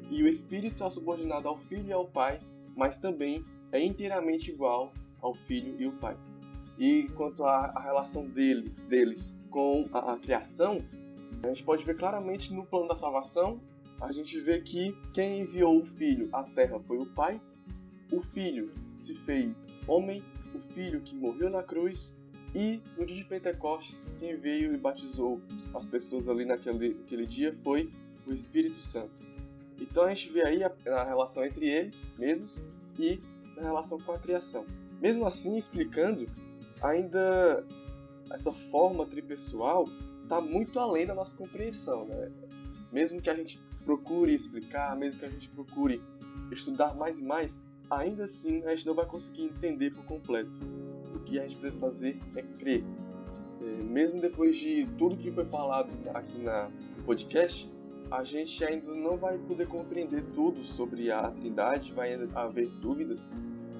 e 0.09 0.23
o 0.23 0.27
espírito 0.27 0.73
está 0.73 0.89
subordinado 0.89 1.47
ao 1.47 1.57
filho 1.57 1.87
e 1.87 1.93
ao 1.93 2.07
pai, 2.07 2.39
mas 2.75 2.97
também 2.97 3.45
é 3.71 3.83
inteiramente 3.83 4.51
igual 4.51 4.91
ao 5.21 5.33
filho 5.33 5.75
e 5.79 5.87
o 5.87 5.93
pai. 5.93 6.17
E 6.77 7.09
quanto 7.15 7.43
à 7.43 7.79
relação 7.79 8.27
dele, 8.27 8.69
deles 8.87 9.35
com 9.49 9.87
a, 9.91 10.13
a 10.13 10.19
criação, 10.19 10.83
a 11.43 11.47
gente 11.47 11.63
pode 11.63 11.83
ver 11.83 11.95
claramente 11.97 12.53
no 12.53 12.65
plano 12.65 12.87
da 12.87 12.95
salvação, 12.95 13.59
a 14.01 14.11
gente 14.11 14.39
vê 14.39 14.61
que 14.61 14.95
quem 15.13 15.41
enviou 15.41 15.79
o 15.79 15.85
filho 15.85 16.29
à 16.31 16.43
terra 16.43 16.79
foi 16.79 16.97
o 16.97 17.05
pai, 17.05 17.41
o 18.11 18.21
filho 18.21 18.71
se 18.99 19.15
fez 19.15 19.55
homem, 19.87 20.23
o 20.53 20.59
filho 20.73 21.01
que 21.01 21.15
morreu 21.15 21.49
na 21.49 21.63
cruz, 21.63 22.15
e 22.55 22.81
no 22.97 23.05
dia 23.05 23.17
de 23.17 23.23
Pentecostes, 23.25 23.99
quem 24.19 24.35
veio 24.37 24.73
e 24.73 24.77
batizou 24.77 25.41
as 25.73 25.85
pessoas 25.85 26.27
ali 26.29 26.45
naquele, 26.45 26.95
naquele 26.95 27.25
dia 27.25 27.55
foi 27.63 27.91
o 28.25 28.33
Espírito 28.33 28.79
Santo. 28.91 29.11
Então 29.79 30.03
a 30.03 30.09
gente 30.09 30.31
vê 30.31 30.43
aí 30.43 30.63
a, 30.63 30.71
a 30.87 31.03
relação 31.03 31.45
entre 31.45 31.67
eles 31.67 31.95
mesmos 32.17 32.55
e 32.97 33.19
a 33.57 33.61
relação 33.61 33.99
com 33.99 34.11
a 34.11 34.17
criação. 34.17 34.65
Mesmo 34.99 35.25
assim, 35.25 35.57
explicando, 35.57 36.27
ainda 36.81 37.63
essa 38.31 38.51
forma 38.71 39.05
tripessoal 39.05 39.85
está 40.27 40.41
muito 40.41 40.77
além 40.77 41.05
da 41.05 41.15
nossa 41.15 41.33
compreensão, 41.35 42.05
né? 42.05 42.29
Mesmo 42.91 43.21
que 43.21 43.29
a 43.29 43.33
gente 43.33 43.59
procure 43.85 44.35
explicar, 44.35 44.95
mesmo 44.97 45.21
que 45.21 45.25
a 45.25 45.29
gente 45.29 45.47
procure 45.49 46.01
estudar 46.51 46.93
mais 46.93 47.19
e 47.19 47.23
mais, 47.23 47.61
ainda 47.89 48.25
assim 48.25 48.63
a 48.65 48.75
gente 48.75 48.85
não 48.85 48.93
vai 48.93 49.05
conseguir 49.05 49.45
entender 49.45 49.91
por 49.91 50.03
completo. 50.03 50.51
O 51.15 51.19
que 51.19 51.39
a 51.39 51.47
gente 51.47 51.57
precisa 51.57 51.79
fazer 51.79 52.19
é 52.35 52.41
crer. 52.59 52.83
É, 53.61 53.83
mesmo 53.83 54.19
depois 54.19 54.57
de 54.57 54.85
tudo 54.97 55.15
que 55.15 55.31
foi 55.31 55.45
falado 55.45 55.89
aqui 56.13 56.39
na, 56.39 56.69
no 56.97 57.03
podcast, 57.03 57.69
a 58.11 58.23
gente 58.23 58.63
ainda 58.63 58.93
não 58.93 59.15
vai 59.15 59.37
poder 59.37 59.67
compreender 59.67 60.23
tudo 60.35 60.61
sobre 60.75 61.09
a 61.09 61.31
Trindade, 61.31 61.93
vai 61.93 62.13
haver 62.35 62.67
dúvidas, 62.81 63.19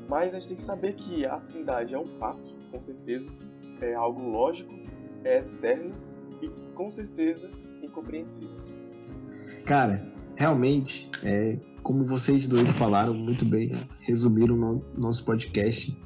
mas 0.08 0.34
a 0.34 0.40
gente 0.40 0.48
tem 0.48 0.58
que 0.58 0.64
saber 0.64 0.94
que 0.94 1.26
a 1.26 1.40
Trindade 1.42 1.94
é 1.94 2.00
um 2.00 2.06
fato, 2.06 2.56
com 2.72 2.82
certeza, 2.82 3.30
é 3.82 3.94
algo 3.94 4.22
lógico, 4.30 4.74
é 5.24 5.40
eterno 5.40 6.07
com 6.78 6.92
certeza 6.92 7.50
incompreensível. 7.82 8.56
Cara, 9.66 10.08
realmente, 10.36 11.10
é, 11.24 11.58
como 11.82 12.06
vocês 12.06 12.48
dois 12.48 12.70
falaram 12.78 13.16
muito 13.16 13.44
bem, 13.44 13.72
resumiram 14.02 14.56
no 14.56 14.86
nosso 14.96 15.26
podcast. 15.26 15.98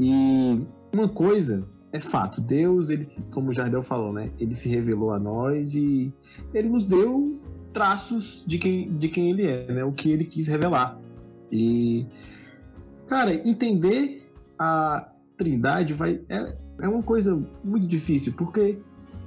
E 0.00 0.66
uma 0.92 1.08
coisa 1.08 1.68
é 1.92 2.00
fato, 2.00 2.40
Deus, 2.40 2.88
ele, 2.88 3.04
como 3.32 3.50
o 3.50 3.52
Jardel 3.52 3.82
falou, 3.82 4.12
né? 4.12 4.30
Ele 4.40 4.54
se 4.54 4.68
revelou 4.68 5.12
a 5.12 5.18
nós 5.18 5.74
e 5.74 6.12
ele 6.52 6.70
nos 6.70 6.86
deu 6.86 7.38
traços 7.72 8.44
de 8.46 8.58
quem, 8.58 8.96
de 8.96 9.08
quem 9.08 9.30
ele 9.30 9.46
é, 9.46 9.70
né? 9.70 9.84
O 9.84 9.92
que 9.92 10.10
ele 10.10 10.24
quis 10.24 10.48
revelar. 10.48 10.98
E, 11.52 12.06
cara, 13.06 13.34
entender 13.48 14.28
a 14.58 15.12
Trindade 15.36 15.92
vai 15.92 16.20
é, 16.28 16.56
é 16.80 16.88
uma 16.88 17.02
coisa 17.02 17.40
muito 17.62 17.86
difícil, 17.86 18.32
porque 18.32 18.78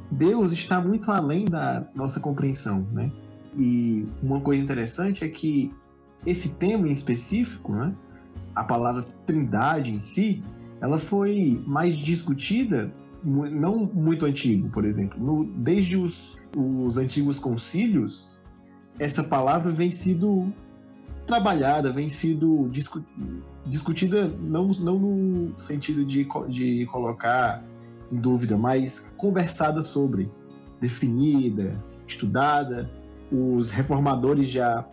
Deus 0.09 0.51
está 0.51 0.79
muito 0.79 1.11
além 1.11 1.45
da 1.45 1.85
nossa 1.93 2.19
compreensão, 2.19 2.87
né? 2.91 3.11
E 3.55 4.07
uma 4.21 4.39
coisa 4.39 4.61
interessante 4.61 5.23
é 5.23 5.27
que 5.27 5.73
esse 6.25 6.55
tema 6.55 6.87
em 6.87 6.91
específico, 6.91 7.73
né, 7.73 7.93
a 8.55 8.63
palavra 8.63 9.05
trindade 9.25 9.91
em 9.91 9.99
si, 9.99 10.43
ela 10.79 10.97
foi 10.97 11.61
mais 11.65 11.97
discutida 11.97 12.93
não 13.23 13.85
muito 13.85 14.25
antigo, 14.25 14.69
por 14.69 14.85
exemplo. 14.85 15.19
No, 15.19 15.43
desde 15.43 15.97
os, 15.97 16.37
os 16.55 16.97
antigos 16.97 17.39
concílios, 17.39 18.39
essa 18.99 19.23
palavra 19.23 19.71
vem 19.71 19.91
sido 19.91 20.51
trabalhada, 21.25 21.91
vem 21.91 22.09
sido 22.09 22.69
discu 22.69 23.03
discutida 23.65 24.29
não, 24.39 24.69
não 24.69 24.97
no 24.97 25.59
sentido 25.59 26.05
de, 26.05 26.25
de 26.47 26.85
colocar 26.85 27.61
em 28.11 28.17
dúvida, 28.17 28.57
mas 28.57 29.11
conversada 29.17 29.81
sobre, 29.81 30.29
definida, 30.79 31.81
estudada. 32.07 32.89
Os 33.31 33.69
reformadores 33.69 34.49
já 34.49 34.87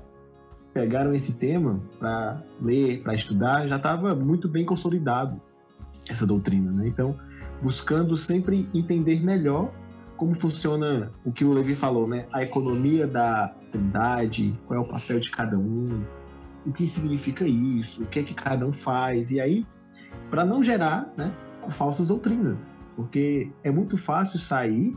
pegaram 0.73 1.15
esse 1.15 1.39
tema 1.39 1.81
para 1.99 2.43
ler, 2.61 3.03
para 3.03 3.15
estudar, 3.15 3.69
já 3.69 3.77
estava 3.77 4.15
muito 4.15 4.49
bem 4.49 4.65
consolidado 4.65 5.41
essa 6.09 6.27
doutrina, 6.27 6.71
né? 6.73 6.89
Então, 6.89 7.17
buscando 7.63 8.17
sempre 8.17 8.69
entender 8.75 9.23
melhor 9.23 9.73
como 10.17 10.35
funciona 10.35 11.11
o 11.25 11.33
que 11.33 11.45
o 11.45 11.53
Levi 11.53 11.75
falou, 11.75 12.07
né? 12.07 12.27
A 12.33 12.43
economia 12.43 13.07
da 13.07 13.55
trindade, 13.73 14.55
qual 14.67 14.81
é 14.81 14.83
o 14.83 14.87
papel 14.87 15.21
de 15.21 15.31
cada 15.31 15.59
um, 15.59 16.03
o 16.67 16.73
que 16.73 16.87
significa 16.87 17.47
isso, 17.47 18.03
o 18.03 18.07
que 18.07 18.21
é 18.21 18.23
que 18.23 18.35
cada 18.35 18.67
um 18.67 18.73
faz, 18.73 19.31
e 19.31 19.41
aí, 19.41 19.67
para 20.31 20.45
não 20.45 20.63
gerar 20.63 21.13
né, 21.17 21.33
falsas 21.71 22.09
doutrinas, 22.09 22.77
porque 22.97 23.51
é 23.63 23.71
muito 23.71 23.99
fácil 23.99 24.39
sair 24.39 24.97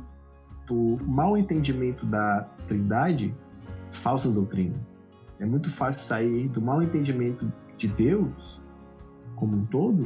do 0.67 0.97
mal 1.05 1.37
entendimento 1.37 2.05
da 2.05 2.41
trindade 2.67 3.33
falsas 3.91 4.35
doutrinas. 4.35 5.01
É 5.39 5.45
muito 5.45 5.71
fácil 5.71 6.03
sair 6.03 6.47
do 6.49 6.61
mal 6.61 6.81
entendimento 6.81 7.51
de 7.77 7.87
Deus 7.87 8.61
como 9.35 9.55
um 9.55 9.65
todo 9.65 10.03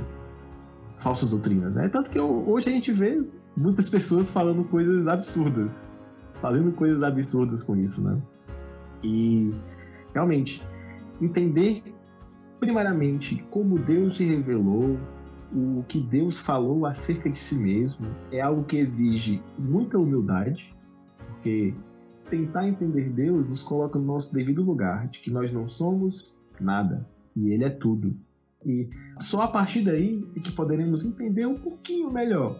falsas 0.97 1.31
doutrinas. 1.31 1.75
É 1.77 1.89
tanto 1.89 2.09
que 2.09 2.19
hoje 2.19 2.69
a 2.69 2.71
gente 2.71 2.91
vê 2.91 3.25
muitas 3.55 3.89
pessoas 3.89 4.29
falando 4.29 4.63
coisas 4.65 5.07
absurdas, 5.07 5.89
fazendo 6.35 6.71
coisas 6.73 7.01
absurdas 7.01 7.63
com 7.63 7.75
isso, 7.75 8.03
né? 8.03 8.21
E 9.03 9.53
realmente 10.13 10.61
entender 11.19 11.83
primeiramente 12.59 13.43
como 13.49 13.79
Deus 13.79 14.17
se 14.17 14.25
revelou, 14.25 14.97
o 15.53 15.83
que 15.87 15.99
Deus 15.99 16.39
falou 16.39 16.85
acerca 16.85 17.29
de 17.29 17.37
si 17.37 17.55
mesmo 17.55 18.07
é 18.31 18.39
algo 18.39 18.63
que 18.63 18.77
exige 18.77 19.41
muita 19.57 19.97
humildade, 19.97 20.73
porque 21.17 21.73
tentar 22.29 22.67
entender 22.67 23.09
Deus 23.09 23.49
nos 23.49 23.61
coloca 23.61 23.99
no 23.99 24.05
nosso 24.05 24.33
devido 24.33 24.63
lugar, 24.63 25.07
de 25.09 25.19
que 25.19 25.29
nós 25.29 25.51
não 25.51 25.69
somos 25.69 26.39
nada 26.59 27.07
e 27.35 27.51
Ele 27.51 27.65
é 27.65 27.69
tudo. 27.69 28.15
E 28.65 28.89
só 29.19 29.41
a 29.41 29.47
partir 29.47 29.83
daí 29.83 30.25
é 30.35 30.39
que 30.39 30.51
poderemos 30.51 31.03
entender 31.03 31.45
um 31.45 31.55
pouquinho 31.55 32.11
melhor 32.11 32.59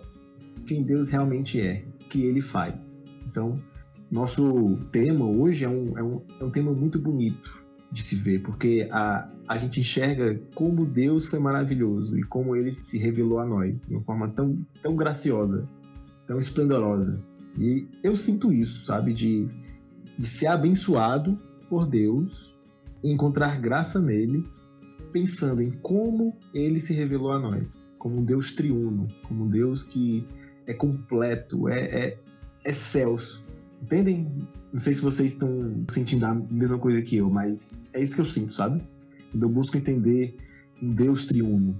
quem 0.66 0.84
Deus 0.84 1.10
realmente 1.10 1.62
é, 1.62 1.86
o 2.02 2.10
que 2.10 2.24
Ele 2.24 2.42
faz. 2.42 3.06
Então, 3.28 3.62
nosso 4.12 4.78
tema 4.92 5.26
hoje 5.26 5.64
é 5.64 5.70
um, 5.70 5.98
é 5.98 6.04
um, 6.04 6.22
é 6.40 6.44
um 6.44 6.50
tema 6.50 6.74
muito 6.74 7.00
bonito 7.00 7.61
de 7.92 8.02
se 8.02 8.16
ver, 8.16 8.42
porque 8.42 8.88
a, 8.92 9.30
a 9.48 9.58
gente 9.58 9.82
enxerga 9.82 10.40
como 10.56 10.86
Deus 10.86 11.26
foi 11.26 11.40
maravilhoso 11.40 12.18
e 12.18 12.24
como 12.24 12.56
ele 12.56 12.72
se 12.72 12.98
revelou 12.98 13.40
a 13.40 13.46
nós 13.46 13.78
de 13.86 13.94
uma 13.94 14.04
forma 14.04 14.30
tão, 14.30 14.66
tão 14.82 14.96
graciosa, 14.96 15.68
tão 16.26 16.40
esplendorosa. 16.40 17.22
E 17.58 17.86
eu 18.02 18.16
sinto 18.16 18.54
isso, 18.54 18.86
sabe, 18.86 19.14
de, 19.14 19.48
de 20.18 20.26
ser 20.26 20.48
abençoado 20.48 21.38
por 21.70 21.86
Deus 21.86 22.56
e 23.04 23.12
encontrar 23.12 23.60
graça 23.60 24.00
nele, 24.00 24.48
pensando 25.12 25.62
em 25.62 25.72
como 25.72 26.38
ele 26.54 26.80
se 26.80 26.94
revelou 26.94 27.32
a 27.32 27.40
nós, 27.40 27.68
como 27.98 28.20
um 28.20 28.24
Deus 28.24 28.56
triuno, 28.56 29.08
como 29.28 29.46
um 29.46 29.50
Deus 29.50 29.84
que 29.84 30.26
é 30.66 30.74
completo, 30.74 31.68
é, 31.68 31.82
é, 31.82 32.18
é 32.64 32.74
celso. 32.74 33.44
Entendem 33.82 34.32
não 34.72 34.80
sei 34.80 34.94
se 34.94 35.02
vocês 35.02 35.34
estão 35.34 35.84
sentindo 35.90 36.26
a 36.26 36.34
mesma 36.34 36.80
coisa 36.80 37.02
que 37.02 37.18
eu, 37.18 37.30
mas 37.30 37.74
é 37.94 38.02
isso 38.02 38.16
que 38.16 38.22
eu 38.22 38.26
sinto, 38.26 38.54
sabe? 38.54 38.82
Eu 39.40 39.50
busco 39.50 39.78
entender 39.78 40.36
um 40.82 40.94
Deus 40.94 41.26
triuno. 41.26 41.76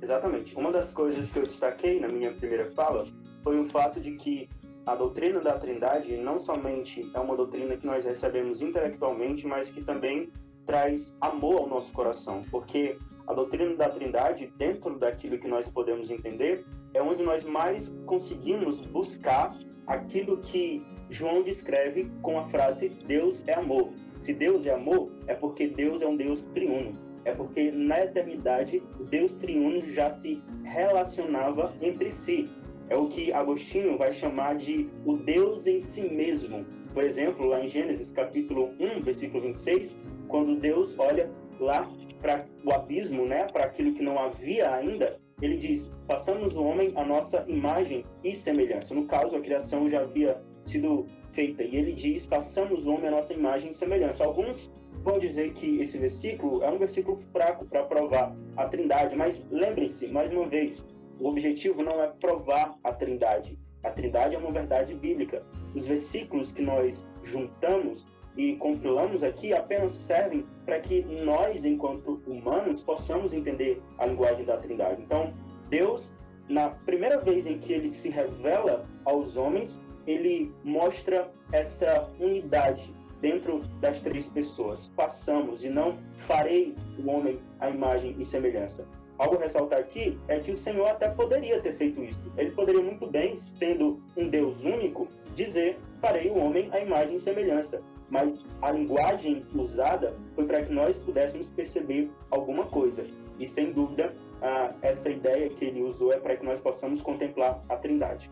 Exatamente. 0.00 0.54
Uma 0.56 0.70
das 0.70 0.92
coisas 0.92 1.28
que 1.28 1.38
eu 1.38 1.46
destaquei 1.46 2.00
na 2.00 2.08
minha 2.08 2.32
primeira 2.32 2.70
fala 2.72 3.06
foi 3.42 3.58
o 3.58 3.68
fato 3.68 4.00
de 4.00 4.12
que 4.12 4.48
a 4.86 4.94
doutrina 4.94 5.40
da 5.40 5.58
Trindade 5.58 6.16
não 6.16 6.38
somente 6.38 7.10
é 7.12 7.18
uma 7.18 7.36
doutrina 7.36 7.76
que 7.76 7.86
nós 7.86 8.04
recebemos 8.04 8.60
intelectualmente, 8.60 9.46
mas 9.46 9.68
que 9.70 9.82
também 9.82 10.30
traz 10.64 11.14
amor 11.20 11.62
ao 11.62 11.68
nosso 11.68 11.92
coração, 11.92 12.42
porque 12.50 12.96
a 13.26 13.34
doutrina 13.34 13.74
da 13.74 13.88
Trindade, 13.88 14.52
dentro 14.56 14.96
daquilo 14.98 15.38
que 15.38 15.48
nós 15.48 15.68
podemos 15.68 16.10
entender, 16.10 16.64
é 16.94 17.02
onde 17.02 17.24
nós 17.24 17.44
mais 17.44 17.92
conseguimos 18.04 18.80
buscar 18.80 19.56
aquilo 19.86 20.38
que 20.38 20.84
João 21.10 21.42
descreve 21.42 22.10
com 22.22 22.38
a 22.38 22.44
frase 22.44 22.88
Deus 23.06 23.46
é 23.46 23.54
amor. 23.54 23.90
Se 24.18 24.32
Deus 24.32 24.66
é 24.66 24.72
amor, 24.72 25.10
é 25.26 25.34
porque 25.34 25.68
Deus 25.68 26.02
é 26.02 26.06
um 26.06 26.16
Deus 26.16 26.44
triuno. 26.54 26.98
É 27.24 27.32
porque 27.32 27.70
na 27.70 28.04
eternidade 28.04 28.82
Deus 29.10 29.34
triuno 29.34 29.80
já 29.80 30.10
se 30.10 30.42
relacionava 30.64 31.74
entre 31.80 32.10
si. 32.10 32.48
É 32.88 32.96
o 32.96 33.08
que 33.08 33.32
Agostinho 33.32 33.98
vai 33.98 34.14
chamar 34.14 34.56
de 34.56 34.88
o 35.04 35.16
Deus 35.16 35.66
em 35.66 35.80
si 35.80 36.08
mesmo. 36.08 36.64
Por 36.94 37.02
exemplo, 37.02 37.46
lá 37.46 37.62
em 37.62 37.68
Gênesis 37.68 38.12
capítulo 38.12 38.70
1, 38.78 39.02
versículo 39.02 39.42
26, 39.42 40.00
quando 40.28 40.56
Deus 40.56 40.96
olha 40.98 41.30
lá 41.58 41.90
para 42.20 42.46
o 42.64 42.72
abismo, 42.72 43.26
né, 43.26 43.48
para 43.52 43.64
aquilo 43.64 43.92
que 43.92 44.02
não 44.02 44.18
havia 44.18 44.72
ainda, 44.72 45.18
ele 45.42 45.56
diz: 45.56 45.92
"Passamos 46.06 46.56
o 46.56 46.62
homem 46.62 46.92
a 46.96 47.04
nossa 47.04 47.44
imagem 47.48 48.04
e 48.22 48.34
semelhança". 48.34 48.94
No 48.94 49.06
caso, 49.06 49.36
a 49.36 49.40
criação 49.40 49.90
já 49.90 50.00
havia 50.00 50.40
sido 50.70 51.06
feita 51.32 51.62
e 51.62 51.76
ele 51.76 51.92
diz: 51.92 52.24
"Passamos 52.24 52.86
o 52.86 52.94
homem 52.94 53.08
a 53.08 53.12
nossa 53.12 53.32
imagem 53.32 53.70
e 53.70 53.74
semelhança". 53.74 54.24
Alguns 54.24 54.72
vão 55.02 55.18
dizer 55.18 55.52
que 55.52 55.80
esse 55.80 55.98
versículo 55.98 56.62
é 56.62 56.70
um 56.70 56.78
versículo 56.78 57.20
fraco 57.32 57.64
para 57.66 57.84
provar 57.84 58.34
a 58.56 58.66
Trindade, 58.66 59.14
mas 59.14 59.46
lembrem-se, 59.50 60.08
mais 60.08 60.32
uma 60.32 60.46
vez, 60.46 60.84
o 61.20 61.28
objetivo 61.28 61.82
não 61.82 62.02
é 62.02 62.08
provar 62.08 62.76
a 62.82 62.92
Trindade. 62.92 63.58
A 63.82 63.90
Trindade 63.90 64.34
é 64.34 64.38
uma 64.38 64.50
verdade 64.50 64.94
bíblica. 64.94 65.44
Os 65.74 65.86
versículos 65.86 66.50
que 66.50 66.62
nós 66.62 67.06
juntamos 67.22 68.06
e 68.36 68.56
compilamos 68.56 69.22
aqui 69.22 69.52
apenas 69.54 69.92
servem 69.92 70.44
para 70.64 70.80
que 70.80 71.02
nós, 71.02 71.64
enquanto 71.64 72.20
humanos, 72.26 72.82
possamos 72.82 73.32
entender 73.32 73.80
a 73.98 74.06
linguagem 74.06 74.44
da 74.44 74.58
Trindade. 74.58 75.02
Então, 75.02 75.32
Deus, 75.70 76.12
na 76.48 76.70
primeira 76.70 77.20
vez 77.20 77.46
em 77.46 77.58
que 77.58 77.72
ele 77.72 77.88
se 77.88 78.10
revela 78.10 78.86
aos 79.04 79.36
homens, 79.36 79.80
ele 80.06 80.52
mostra 80.64 81.30
essa 81.52 82.10
unidade 82.20 82.94
dentro 83.20 83.60
das 83.80 84.00
três 84.00 84.28
pessoas. 84.28 84.88
Passamos 84.88 85.64
e 85.64 85.68
não 85.68 85.98
farei 86.26 86.74
o 86.98 87.10
homem 87.10 87.40
a 87.60 87.70
imagem 87.70 88.14
e 88.18 88.24
semelhança. 88.24 88.86
Algo 89.18 89.36
ressaltar 89.36 89.78
aqui 89.78 90.18
é 90.28 90.38
que 90.38 90.50
o 90.50 90.56
Senhor 90.56 90.86
até 90.88 91.08
poderia 91.08 91.60
ter 91.62 91.74
feito 91.74 92.02
isso. 92.02 92.20
Ele 92.36 92.50
poderia 92.50 92.82
muito 92.82 93.06
bem, 93.06 93.34
sendo 93.34 94.00
um 94.16 94.28
Deus 94.28 94.62
único, 94.62 95.08
dizer: 95.34 95.78
farei 96.00 96.28
o 96.28 96.36
homem 96.36 96.68
a 96.72 96.80
imagem 96.80 97.16
e 97.16 97.20
semelhança 97.20 97.82
mas 98.08 98.44
a 98.62 98.70
linguagem 98.70 99.44
usada 99.54 100.14
foi 100.34 100.46
para 100.46 100.62
que 100.62 100.72
nós 100.72 100.96
pudéssemos 100.98 101.48
perceber 101.48 102.10
alguma 102.30 102.66
coisa. 102.66 103.04
E 103.38 103.46
sem 103.46 103.72
dúvida, 103.72 104.14
essa 104.82 105.10
ideia 105.10 105.48
que 105.50 105.64
ele 105.64 105.82
usou 105.82 106.12
é 106.12 106.18
para 106.18 106.36
que 106.36 106.44
nós 106.44 106.58
possamos 106.60 107.00
contemplar 107.02 107.62
a 107.68 107.76
Trindade. 107.76 108.30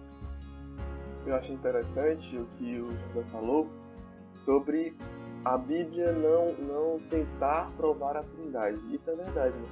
Eu 1.26 1.35
acho 1.37 1.52
interessante 1.52 2.37
o 2.37 2.47
que 2.59 2.78
o 2.78 2.90
José 2.90 3.25
falou 3.33 3.69
sobre 4.35 4.95
a 5.45 5.57
Bíblia 5.57 6.12
não, 6.12 6.52
não 6.54 7.00
tentar 7.09 7.71
provar 7.76 8.16
a 8.16 8.21
Trindade. 8.21 8.78
Isso 8.95 9.11
é 9.11 9.14
verdade. 9.14 9.57
Né? 9.57 9.69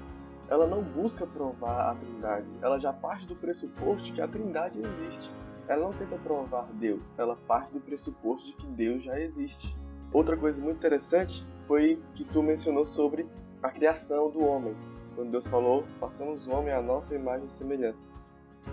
Ela 0.49 0.66
não 0.66 0.82
busca 0.82 1.26
provar 1.26 1.90
a 1.90 1.94
Trindade. 1.94 2.47
Ela 2.62 2.78
já 2.80 2.92
parte 2.92 3.26
do 3.26 3.37
pressuposto 3.37 4.12
que 4.12 4.21
a 4.21 4.28
Trindade 4.28 4.78
existe. 4.78 5.30
Ela 5.68 5.85
não 5.85 5.92
tenta 5.92 6.16
provar 6.16 6.66
Deus. 6.75 7.02
Ela 7.18 7.37
parte 7.47 7.73
do 7.73 7.80
pressuposto 7.80 8.47
de 8.47 8.52
que 8.54 8.66
Deus 8.68 9.04
já 9.04 9.18
existe. 9.21 9.76
Outra 10.12 10.37
coisa 10.37 10.61
muito 10.61 10.76
interessante 10.76 11.47
foi 11.67 12.02
que 12.15 12.25
tu 12.25 12.43
mencionou 12.43 12.84
sobre 12.84 13.26
a 13.62 13.71
criação 13.71 14.30
do 14.30 14.45
homem. 14.45 14.75
Quando 15.15 15.30
Deus 15.30 15.47
falou, 15.47 15.84
façamos 16.00 16.47
o 16.47 16.52
homem 16.52 16.73
à 16.73 16.80
nossa 16.80 17.15
imagem 17.15 17.47
e 17.47 17.58
semelhança. 17.58 18.08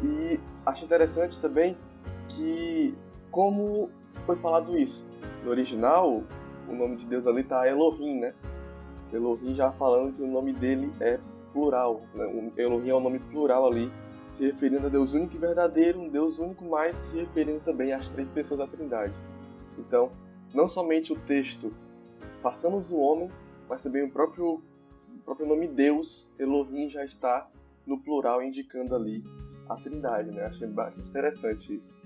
E 0.04 0.40
acho 0.66 0.86
interessante 0.86 1.40
também 1.40 1.78
que, 2.30 2.96
como 3.32 3.90
foi 4.26 4.36
falado 4.38 4.78
isso, 4.78 5.08
no 5.44 5.52
original, 5.52 6.24
o 6.68 6.74
nome 6.74 6.98
de 6.98 7.06
Deus 7.06 7.26
ali 7.28 7.42
está 7.42 7.68
Elohim, 7.68 8.20
né? 8.20 8.34
Elohim 9.12 9.56
já 9.56 9.72
falando 9.72 10.16
que 10.16 10.22
o 10.22 10.28
nome 10.28 10.54
dele 10.54 10.92
é 11.00 11.20
plural, 11.52 12.02
né? 12.16 12.26
O 12.26 12.60
Elohim 12.60 12.90
é 12.90 12.96
um 12.96 13.00
nome 13.00 13.20
plural 13.20 13.66
ali, 13.66 13.92
se 14.24 14.46
referindo 14.46 14.88
a 14.88 14.90
Deus 14.90 15.14
único 15.14 15.36
e 15.36 15.40
verdadeiro, 15.40 16.00
um 16.00 16.10
Deus 16.10 16.38
único, 16.38 16.64
mas 16.66 16.96
se 16.96 17.18
referindo 17.18 17.60
também 17.62 17.92
às 17.92 18.08
três 18.10 18.30
pessoas 18.30 18.60
da 18.60 18.68
Trindade. 18.68 19.14
Então, 19.78 20.10
não 20.54 20.68
somente 20.68 21.12
o 21.12 21.20
texto 21.20 21.72
passamos 22.42 22.92
o 22.92 22.98
homem, 22.98 23.30
mas 23.68 23.82
também 23.82 24.04
o 24.04 24.12
próprio, 24.12 24.56
o 24.56 25.20
próprio 25.26 25.48
nome 25.48 25.68
Deus, 25.68 26.32
Elohim, 26.38 26.90
já 26.90 27.04
está 27.04 27.50
no 27.86 28.00
plural, 28.00 28.42
indicando 28.42 28.96
ali 28.96 29.24
a 29.68 29.76
trindade, 29.76 30.32
né? 30.32 30.46
Achei 30.46 30.68
bastante 30.68 31.08
interessante 31.08 31.76
isso. 31.76 31.99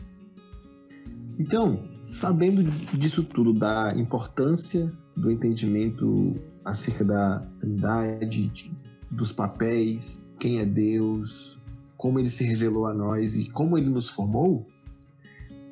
Então, 1.40 1.84
sabendo 2.12 2.64
disso 2.98 3.24
tudo, 3.24 3.54
da 3.54 3.94
importância 3.96 4.92
do 5.16 5.32
entendimento 5.32 6.36
acerca 6.64 7.04
da 7.04 7.40
trindade, 7.60 8.72
dos 9.12 9.32
papéis, 9.32 10.34
quem 10.40 10.60
é 10.60 10.66
Deus, 10.66 11.58
como 11.98 12.20
ele 12.20 12.30
se 12.30 12.44
revelou 12.44 12.88
a 12.88 12.94
nós 12.94 13.36
e 13.36 13.50
como 13.50 13.78
ele 13.78 13.90
nos 13.90 14.10
formou, 14.10 14.68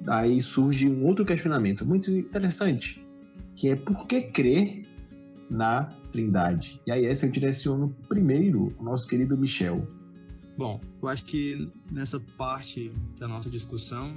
Daí 0.03 0.41
surge 0.41 0.89
um 0.89 1.05
outro 1.05 1.23
questionamento 1.23 1.85
muito 1.85 2.11
interessante, 2.11 3.05
que 3.55 3.69
é 3.69 3.75
por 3.75 4.07
que 4.07 4.21
crer 4.21 4.87
na 5.49 5.93
Trindade? 6.11 6.81
E 6.85 6.91
aí 6.91 7.05
essa 7.05 7.25
eu 7.27 7.31
direciono 7.31 7.95
primeiro 8.09 8.75
o 8.79 8.83
nosso 8.83 9.07
querido 9.07 9.37
Michel. 9.37 9.87
Bom, 10.57 10.81
eu 11.01 11.07
acho 11.07 11.23
que 11.25 11.71
nessa 11.91 12.19
parte 12.35 12.91
da 13.19 13.27
nossa 13.27 13.49
discussão 13.49 14.13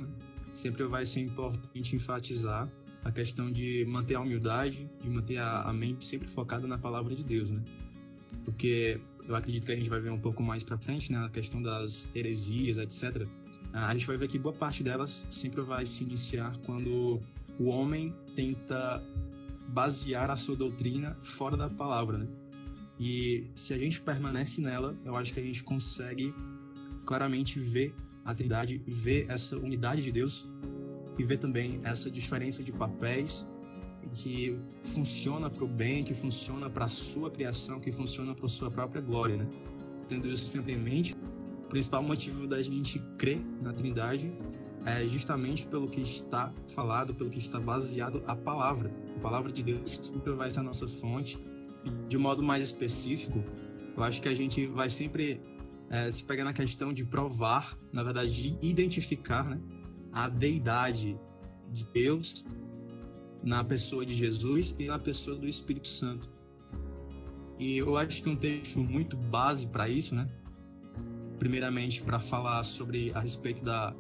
sempre 0.55 0.85
vai 0.85 1.05
ser 1.05 1.21
importante 1.21 1.95
enfatizar 1.95 2.71
a 3.05 3.13
questão 3.13 3.53
de 3.53 3.85
manter 3.87 4.15
a 4.15 4.21
humildade, 4.21 4.91
de 5.03 5.11
manter 5.11 5.37
a, 5.37 5.71
mente 5.75 6.07
sempre 6.07 6.29
focada 6.29 6.67
na 6.67 6.79
palavra 6.79 7.15
de 7.15 7.23
Deus, 7.23 7.51
né? 7.51 7.63
Porque 8.47 8.99
eu 9.29 9.37
acredito 9.37 9.67
que 9.67 9.73
a 9.73 9.77
gente 9.77 9.91
vai 9.91 10.01
ver 10.01 10.11
um 10.11 10.19
pouco 10.19 10.43
mais 10.43 10.65
para 10.65 10.79
frente, 10.79 11.13
né, 11.13 11.19
a 11.19 11.29
questão 11.29 11.61
das 11.61 12.09
heresias, 12.15 12.79
etc 12.79 13.29
a 13.75 13.93
gente 13.93 14.07
vai 14.07 14.17
ver 14.17 14.29
que 14.29 14.39
boa 14.39 14.55
parte 14.55 14.85
delas 14.85 15.27
sempre 15.29 15.61
vai 15.61 15.85
se 15.85 16.05
iniciar 16.05 16.57
quando 16.65 17.21
o 17.59 17.69
homem 17.69 18.15
tenta 18.35 19.03
basear 19.69 20.31
a 20.31 20.37
sua 20.37 20.55
doutrina 20.55 21.17
fora 21.21 21.57
da 21.57 21.69
palavra, 21.69 22.19
né? 22.19 22.29
E 23.01 23.51
se 23.57 23.75
a 23.75 23.79
gente 23.79 24.01
permanece 24.01 24.61
nela, 24.61 24.97
eu 25.05 25.17
acho 25.17 25.35
que 25.35 25.41
a 25.41 25.43
gente 25.43 25.65
consegue 25.65 26.33
claramente 27.05 27.59
ver 27.59 27.93
a 28.25 28.35
Trindade, 28.35 28.83
ver 28.87 29.27
essa 29.29 29.57
unidade 29.57 30.03
de 30.03 30.13
Deus 30.13 30.47
e 31.19 31.25
ver 31.25 31.39
também 31.39 31.81
essa 31.85 32.11
diferença 32.11 32.63
de 32.63 32.73
papéis 32.73 33.47
que 34.15 34.59
funciona 34.83 35.49
para 35.49 35.65
o 35.65 35.69
bem, 35.69 36.05
que 36.05 36.15
funciona 36.15 36.69
para 36.69 36.85
a 36.85 36.89
sua 36.89 37.31
criação, 37.31 37.81
que 37.81 37.91
funciona 37.91 38.35
para 38.35 38.47
a 38.47 38.49
sua 38.49 38.71
própria 38.71 39.01
glória, 39.01 39.37
né? 39.37 39.47
Tendo 40.09 40.29
isso 40.29 40.49
sempre 40.49 40.73
em 40.73 40.79
mente, 40.79 41.17
principal 41.69 42.03
motivo 42.03 42.47
da 42.47 42.63
gente 42.63 42.99
crer 43.19 43.41
na 43.61 43.73
Trindade 43.73 44.33
é 44.87 45.05
justamente 45.07 45.67
pelo 45.67 45.89
que 45.89 46.01
está 46.01 46.53
falado, 46.69 47.15
pelo 47.15 47.31
que 47.31 47.39
está 47.39 47.59
baseado 47.59 48.23
a 48.27 48.37
palavra. 48.37 48.93
A 49.17 49.21
palavra 49.21 49.51
de 49.51 49.63
Deus 49.63 49.91
sempre 49.91 50.33
vai 50.33 50.51
ser 50.51 50.61
a 50.61 50.63
nossa 50.63 50.87
fonte. 50.87 51.39
De 52.09 52.19
modo 52.19 52.43
mais 52.43 52.63
específico, 52.63 53.43
eu 53.97 54.03
acho 54.03 54.21
que 54.21 54.29
a 54.29 54.35
gente 54.35 54.67
vai 54.67 54.91
sempre 54.91 55.41
é, 55.95 56.11
se 56.11 56.25
pegar 56.25 56.43
na 56.43 56.53
questão 56.53 56.93
de 56.93 57.05
provar, 57.05 57.79
na 57.93 58.03
verdade, 58.03 58.33
de 58.33 58.67
identificar 58.67 59.45
né, 59.45 59.61
a 60.13 60.29
deidade 60.29 61.17
de 61.71 61.87
Deus 61.87 62.45
na 63.45 63.63
pessoa 63.63 64.05
de 64.05 64.13
Jesus 64.13 64.75
e 64.77 64.87
na 64.87 64.99
pessoa 64.99 65.37
do 65.37 65.47
Espírito 65.47 65.87
Santo. 65.87 66.29
E 67.61 67.79
eu 67.79 67.97
acho 67.97 68.25
que 68.25 68.29
um 68.29 68.35
texto 68.35 68.81
muito 68.81 69.17
base 69.17 69.69
para 69.69 69.89
isso, 69.89 70.17
né? 70.17 70.29
primeiramente 71.39 72.03
para 72.03 72.19
falar 72.19 72.65
sobre 72.65 73.13
a 73.15 73.21
respeito 73.21 73.63
da, 73.63 73.95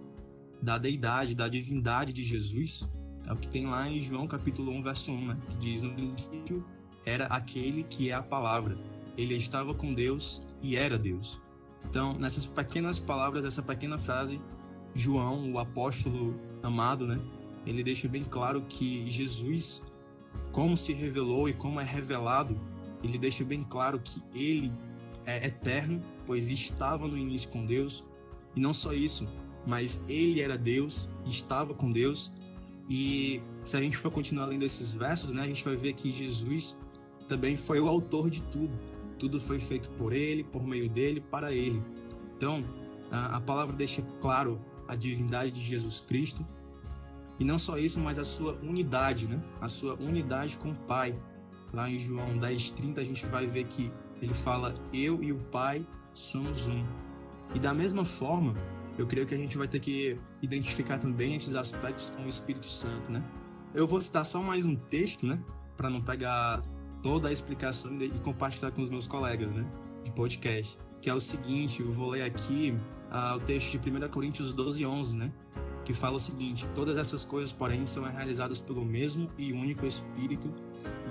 da 0.61 0.79
deidade, 0.79 1.33
da 1.33 1.47
divindade 1.47 2.13
de 2.13 2.25
Jesus, 2.25 2.91
é 3.25 3.33
o 3.33 3.37
que 3.37 3.47
tem 3.47 3.67
lá 3.67 3.89
em 3.89 4.01
João 4.01 4.27
capítulo 4.27 4.73
1, 4.73 4.83
verso 4.83 5.13
1, 5.13 5.27
né? 5.27 5.37
que 5.49 5.57
diz: 5.59 5.81
No 5.81 5.95
princípio 5.95 6.67
era 7.07 7.27
aquele 7.27 7.85
que 7.85 8.11
é 8.11 8.15
a 8.15 8.23
palavra. 8.23 8.77
Ele 9.17 9.37
estava 9.37 9.73
com 9.73 9.95
Deus 9.95 10.45
e 10.61 10.75
era 10.75 10.99
Deus. 10.99 11.45
Então, 11.89 12.15
nessas 12.15 12.47
pequenas 12.47 12.99
palavras, 12.99 13.45
essa 13.45 13.63
pequena 13.63 13.99
frase, 13.99 14.41
João, 14.95 15.53
o 15.53 15.59
apóstolo 15.59 16.39
amado, 16.63 17.07
né? 17.07 17.21
Ele 17.67 17.83
deixa 17.83 18.09
bem 18.09 18.25
claro 18.25 18.65
que 18.69 19.09
Jesus, 19.11 19.83
como 20.53 20.77
se 20.77 20.93
revelou 20.93 21.49
e 21.49 21.55
como 21.55 21.81
é 21.81 21.85
revelado, 21.85 22.61
ele 23.03 23.19
deixa 23.19 23.45
bem 23.45 23.63
claro 23.63 24.01
que 24.01 24.23
ele 24.35 24.73
é 25.27 25.47
eterno 25.47 26.03
pois 26.27 26.51
estava 26.51 27.07
no 27.07 27.17
início 27.17 27.49
com 27.51 27.65
Deus. 27.65 28.05
E 28.55 28.61
não 28.61 28.73
só 28.73 28.93
isso, 28.93 29.29
mas 29.67 30.05
ele 30.09 30.41
era 30.41 30.57
Deus, 30.57 31.09
estava 31.25 31.75
com 31.75 31.91
Deus. 31.91 32.33
E 32.89 33.43
se 33.65 33.77
a 33.77 33.81
gente 33.81 33.97
for 33.97 34.11
continuar 34.11 34.47
lendo 34.47 34.65
esses 34.65 34.93
versos, 34.93 35.31
né, 35.31 35.43
a 35.43 35.47
gente 35.47 35.65
vai 35.65 35.77
ver 35.77 35.95
que 35.95 36.13
Jesus 36.13 36.77
também 37.29 37.57
foi 37.57 37.81
o 37.81 37.89
autor 37.89 38.31
de 38.31 38.43
tudo. 38.43 38.73
Tudo 39.19 39.41
foi 39.41 39.59
feito 39.59 39.89
por 39.91 40.13
ele, 40.13 40.45
por 40.45 40.67
meio 40.67 40.89
dele, 40.89 41.21
para 41.21 41.53
ele. 41.53 41.83
Então, 42.37 42.65
a, 43.11 43.37
a 43.37 43.41
palavra 43.41 43.75
deixa 43.77 44.03
claro 44.21 44.61
a 44.89 44.95
divindade 44.95 45.51
de 45.51 45.63
Jesus 45.63 46.01
Cristo. 46.01 46.47
E 47.39 47.45
não 47.45 47.59
só 47.59 47.79
isso, 47.79 47.99
mas 48.01 48.19
a 48.19 48.25
sua 48.25 48.55
unidade, 48.63 49.27
né? 49.27 49.43
A 49.61 49.69
sua 49.69 49.95
unidade 49.95 50.57
com 50.59 50.71
o 50.71 50.75
Pai. 50.75 51.15
Lá 51.73 51.91
em 51.91 51.99
João 51.99 52.39
10:30 52.39 52.99
a 52.99 53.05
gente 53.05 53.27
vai 53.27 53.47
ver 53.47 53.65
que 53.65 53.91
ele 54.23 54.35
fala: 54.35 54.73
"Eu 54.93 55.23
e 55.23 55.33
o 55.33 55.39
Pai 55.39 55.85
somos 56.13 56.69
um". 56.69 56.85
E 57.55 57.59
da 57.59 57.75
mesma 57.75 58.05
forma, 58.05 58.55
eu 58.97 59.07
creio 59.07 59.27
que 59.27 59.35
a 59.35 59.39
gente 59.39 59.59
vai 59.59 59.67
ter 59.67 59.81
que 59.81 60.17
identificar 60.41 60.99
também 60.99 61.35
esses 61.35 61.55
aspectos 61.57 62.11
com 62.11 62.25
o 62.25 62.29
Espírito 62.29 62.71
Santo, 62.71 63.11
né? 63.11 63.25
Eu 63.75 63.89
vou 63.89 64.01
citar 64.01 64.25
só 64.25 64.41
mais 64.41 64.65
um 64.65 64.77
texto, 64.77 65.27
né, 65.27 65.43
para 65.77 65.91
não 65.91 66.01
pegar 66.01 66.63
toda 67.05 67.29
a 67.29 67.33
explicação 67.33 68.01
e 68.01 68.09
compartilhar 68.21 68.71
com 68.71 68.81
os 68.81 68.89
meus 68.89 69.07
colegas, 69.07 69.53
né, 69.53 69.63
de 70.03 70.11
podcast, 70.11 70.79
que 71.03 71.11
é 71.11 71.15
o 71.15 71.21
seguinte, 71.21 71.83
eu 71.83 71.93
vou 71.93 72.09
ler 72.09 72.23
aqui 72.23 72.75
uh, 73.13 73.37
o 73.37 73.41
texto 73.41 73.79
de 73.79 73.91
1 73.91 74.09
Coríntios 74.09 74.55
12, 74.55 74.87
11, 74.87 75.15
né, 75.15 75.31
que 75.85 75.93
fala 75.93 76.17
o 76.17 76.21
seguinte: 76.21 76.67
Todas 76.75 76.97
essas 76.97 77.23
coisas, 77.23 77.53
porém, 77.53 77.87
são 77.87 78.05
realizadas 78.05 78.59
pelo 78.59 78.83
mesmo 78.83 79.29
e 79.37 79.53
único 79.53 79.85
Espírito, 79.85 80.51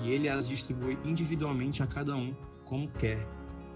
e 0.02 0.10
ele 0.10 0.28
as 0.28 0.50
distribui 0.50 0.98
individualmente 1.06 1.84
a 1.84 1.88
cada 1.88 2.16
um 2.16 2.34
como 2.66 2.88
quer. 2.88 3.28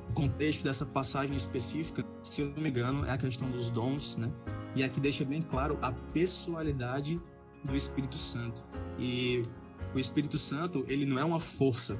O 0.09 0.13
contexto 0.13 0.63
dessa 0.63 0.87
passagem 0.87 1.35
específica, 1.35 2.03
se 2.23 2.41
eu 2.41 2.49
não 2.49 2.63
me 2.63 2.69
engano, 2.69 3.05
é 3.05 3.11
a 3.11 3.17
questão 3.17 3.47
dos 3.47 3.69
dons, 3.69 4.17
né? 4.17 4.31
E 4.75 4.83
aqui 4.83 4.99
deixa 4.99 5.23
bem 5.23 5.43
claro 5.43 5.77
a 5.83 5.91
pessoalidade 5.91 7.21
do 7.63 7.75
Espírito 7.75 8.17
Santo. 8.17 8.63
E 8.97 9.43
o 9.97 9.99
Espírito 9.99 10.37
Santo, 10.37 10.85
ele 10.87 11.05
não 11.05 11.17
é 11.17 11.25
uma 11.25 11.39
força, 11.39 11.99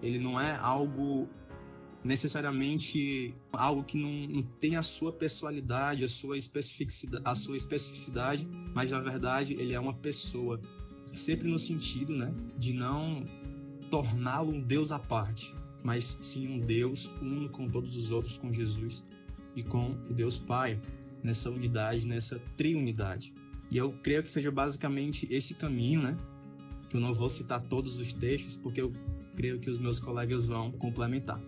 ele 0.00 0.18
não 0.18 0.40
é 0.40 0.56
algo 0.56 1.28
necessariamente 2.04 3.32
algo 3.52 3.84
que 3.84 3.96
não, 3.96 4.10
não 4.28 4.42
tem 4.42 4.76
a 4.76 4.82
sua 4.82 5.12
personalidade, 5.12 6.04
a 6.04 6.08
sua 6.08 6.36
especificidade, 6.36 7.22
a 7.24 7.34
sua 7.34 7.56
especificidade, 7.56 8.48
mas 8.74 8.90
na 8.90 9.00
verdade 9.00 9.54
ele 9.54 9.72
é 9.72 9.78
uma 9.78 9.94
pessoa, 9.94 10.60
sempre 11.04 11.48
no 11.48 11.58
sentido, 11.58 12.16
né, 12.16 12.34
de 12.56 12.72
não 12.72 13.24
torná-lo 13.90 14.52
um 14.52 14.60
Deus 14.60 14.90
à 14.90 14.98
parte, 14.98 15.54
mas 15.82 16.18
sim 16.20 16.48
um 16.48 16.58
Deus 16.58 17.12
uno 17.20 17.48
com 17.48 17.68
todos 17.68 17.96
os 17.96 18.10
outros, 18.10 18.36
com 18.36 18.52
Jesus 18.52 19.04
e 19.54 19.62
com 19.62 19.92
o 20.08 20.14
Deus 20.14 20.38
Pai, 20.38 20.80
nessa 21.22 21.50
unidade, 21.50 22.06
nessa 22.06 22.40
triunidade. 22.56 23.32
E 23.70 23.76
eu 23.76 23.92
creio 24.02 24.22
que 24.22 24.30
seja 24.30 24.50
basicamente 24.50 25.26
esse 25.30 25.54
caminho, 25.54 26.02
né? 26.02 26.16
Eu 26.92 27.00
não 27.00 27.14
vou 27.14 27.28
citar 27.28 27.62
todos 27.62 27.98
os 27.98 28.12
textos, 28.12 28.56
porque 28.56 28.80
eu 28.80 28.92
creio 29.34 29.58
que 29.58 29.70
os 29.70 29.78
meus 29.78 29.98
colegas 29.98 30.46
vão 30.46 30.70
complementar. 30.72 31.40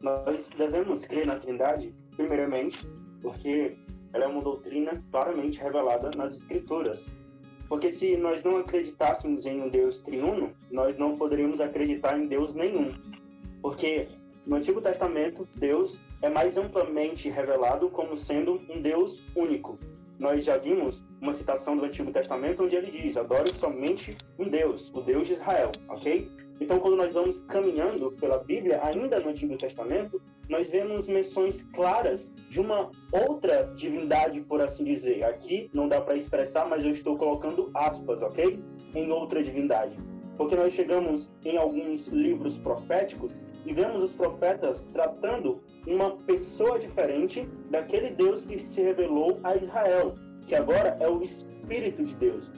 Nós 0.00 0.50
devemos 0.56 1.04
crer 1.04 1.26
na 1.26 1.38
Trindade, 1.38 1.94
primeiramente, 2.16 2.78
porque 3.20 3.76
ela 4.12 4.24
é 4.24 4.26
uma 4.26 4.42
doutrina 4.42 5.02
claramente 5.10 5.60
revelada 5.60 6.10
nas 6.16 6.38
Escrituras. 6.38 7.06
Porque 7.68 7.90
se 7.90 8.16
nós 8.16 8.42
não 8.42 8.56
acreditássemos 8.56 9.46
em 9.46 9.60
um 9.62 9.68
Deus 9.68 9.98
triuno, 9.98 10.52
nós 10.70 10.96
não 10.96 11.16
poderíamos 11.16 11.60
acreditar 11.60 12.18
em 12.18 12.26
Deus 12.26 12.52
nenhum. 12.54 12.94
Porque 13.62 14.08
no 14.46 14.56
Antigo 14.56 14.80
Testamento, 14.80 15.46
Deus 15.54 16.00
é 16.22 16.28
mais 16.28 16.56
amplamente 16.56 17.28
revelado 17.28 17.88
como 17.90 18.16
sendo 18.16 18.60
um 18.68 18.80
Deus 18.80 19.22
único. 19.36 19.78
Nós 20.20 20.44
já 20.44 20.58
vimos 20.58 21.02
uma 21.18 21.32
citação 21.32 21.78
do 21.78 21.86
Antigo 21.86 22.12
Testamento 22.12 22.62
onde 22.62 22.76
ele 22.76 22.90
diz: 22.90 23.16
adore 23.16 23.50
somente 23.54 24.18
um 24.38 24.46
Deus, 24.50 24.92
o 24.94 25.00
Deus 25.00 25.26
de 25.26 25.32
Israel, 25.32 25.72
ok? 25.88 26.30
Então, 26.60 26.78
quando 26.78 26.96
nós 26.96 27.14
vamos 27.14 27.40
caminhando 27.48 28.12
pela 28.12 28.36
Bíblia, 28.36 28.80
ainda 28.84 29.18
no 29.18 29.30
Antigo 29.30 29.56
Testamento, 29.56 30.20
nós 30.46 30.68
vemos 30.68 31.08
menções 31.08 31.62
claras 31.74 32.30
de 32.50 32.60
uma 32.60 32.90
outra 33.10 33.72
divindade, 33.74 34.42
por 34.42 34.60
assim 34.60 34.84
dizer. 34.84 35.24
Aqui 35.24 35.70
não 35.72 35.88
dá 35.88 36.02
para 36.02 36.16
expressar, 36.16 36.68
mas 36.68 36.84
eu 36.84 36.90
estou 36.90 37.16
colocando 37.16 37.70
aspas, 37.72 38.20
ok? 38.20 38.62
Em 38.94 39.10
outra 39.10 39.42
divindade. 39.42 39.96
Porque 40.36 40.54
nós 40.54 40.74
chegamos 40.74 41.32
em 41.46 41.56
alguns 41.56 42.08
livros 42.08 42.58
proféticos 42.58 43.32
e 43.66 43.72
vemos 43.72 44.02
os 44.02 44.12
profetas 44.14 44.86
tratando 44.92 45.62
uma 45.86 46.16
pessoa 46.18 46.78
diferente 46.78 47.48
daquele 47.70 48.10
Deus 48.10 48.44
que 48.44 48.58
se 48.58 48.80
revelou 48.82 49.38
a 49.42 49.56
Israel, 49.56 50.14
que 50.46 50.54
agora 50.54 50.96
é 51.00 51.08
o 51.08 51.22
Espírito 51.22 52.02
de 52.02 52.14
Deus. 52.14 52.50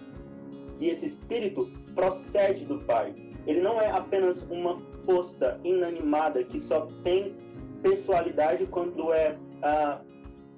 E 0.80 0.88
esse 0.88 1.06
Espírito 1.06 1.70
procede 1.94 2.64
do 2.64 2.78
Pai. 2.80 3.14
Ele 3.46 3.60
não 3.60 3.80
é 3.80 3.90
apenas 3.90 4.42
uma 4.50 4.78
força 5.04 5.60
inanimada 5.64 6.44
que 6.44 6.58
só 6.58 6.86
tem 7.02 7.34
personalidade 7.82 8.66
quando 8.66 9.12
é 9.12 9.36
ah, 9.62 10.00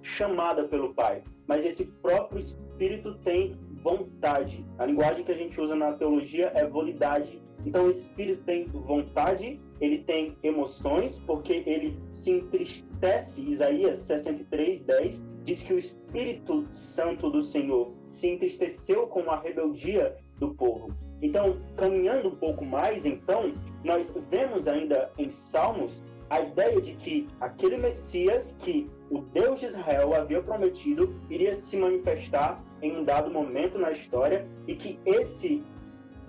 chamada 0.03 0.65
pelo 0.65 0.95
Pai, 0.95 1.23
mas 1.47 1.65
esse 1.65 1.87
próprio 1.87 2.39
Espírito 2.39 3.15
tem 3.19 3.59
vontade. 3.83 4.65
A 4.79 4.87
linguagem 4.87 5.25
que 5.25 5.33
a 5.33 5.37
gente 5.37 5.61
usa 5.61 5.75
na 5.75 5.93
teologia 5.93 6.51
é 6.55 6.67
volidade. 6.67 7.43
Então, 7.65 7.87
o 7.87 7.91
Espírito 7.91 8.43
tem 8.45 8.67
vontade, 8.67 9.61
ele 9.81 9.99
tem 9.99 10.37
emoções, 10.43 11.21
porque 11.27 11.63
ele 11.67 11.99
se 12.13 12.33
entristece. 12.33 13.43
Isaías 13.43 13.99
63, 13.99 14.83
10 14.83 15.25
diz 15.45 15.63
que 15.63 15.75
o 15.75 15.79
Espírito 15.79 16.67
Santo 16.73 17.31
do 17.31 17.43
Senhor 17.43 17.93
se 18.11 18.29
entristeceu 18.29 19.07
com 19.07 19.31
a 19.31 19.39
rebeldia 19.41 20.17
do 20.39 20.55
povo. 20.55 20.95
Então, 21.23 21.59
caminhando 21.77 22.29
um 22.29 22.37
pouco 22.37 22.65
mais, 22.65 23.07
então, 23.07 23.55
nós 23.83 24.15
vemos 24.31 24.67
ainda 24.67 25.11
em 25.19 25.31
Salmos 25.31 26.03
a 26.31 26.41
ideia 26.41 26.81
de 26.81 26.95
que 26.95 27.29
aquele 27.41 27.77
Messias 27.77 28.57
que 28.59 28.91
o 29.11 29.21
Deus 29.21 29.61
de 29.61 29.67
Israel 29.67 30.15
havia 30.15 30.43
prometido 30.43 31.15
iria 31.31 31.55
se 31.55 31.77
manifestar 31.77 32.63
em 32.83 32.97
um 32.97 33.05
dado 33.05 33.31
momento 33.31 33.79
na 33.79 33.91
história 33.91 34.47
e 34.67 34.75
que 34.75 34.99
esse 35.05 35.63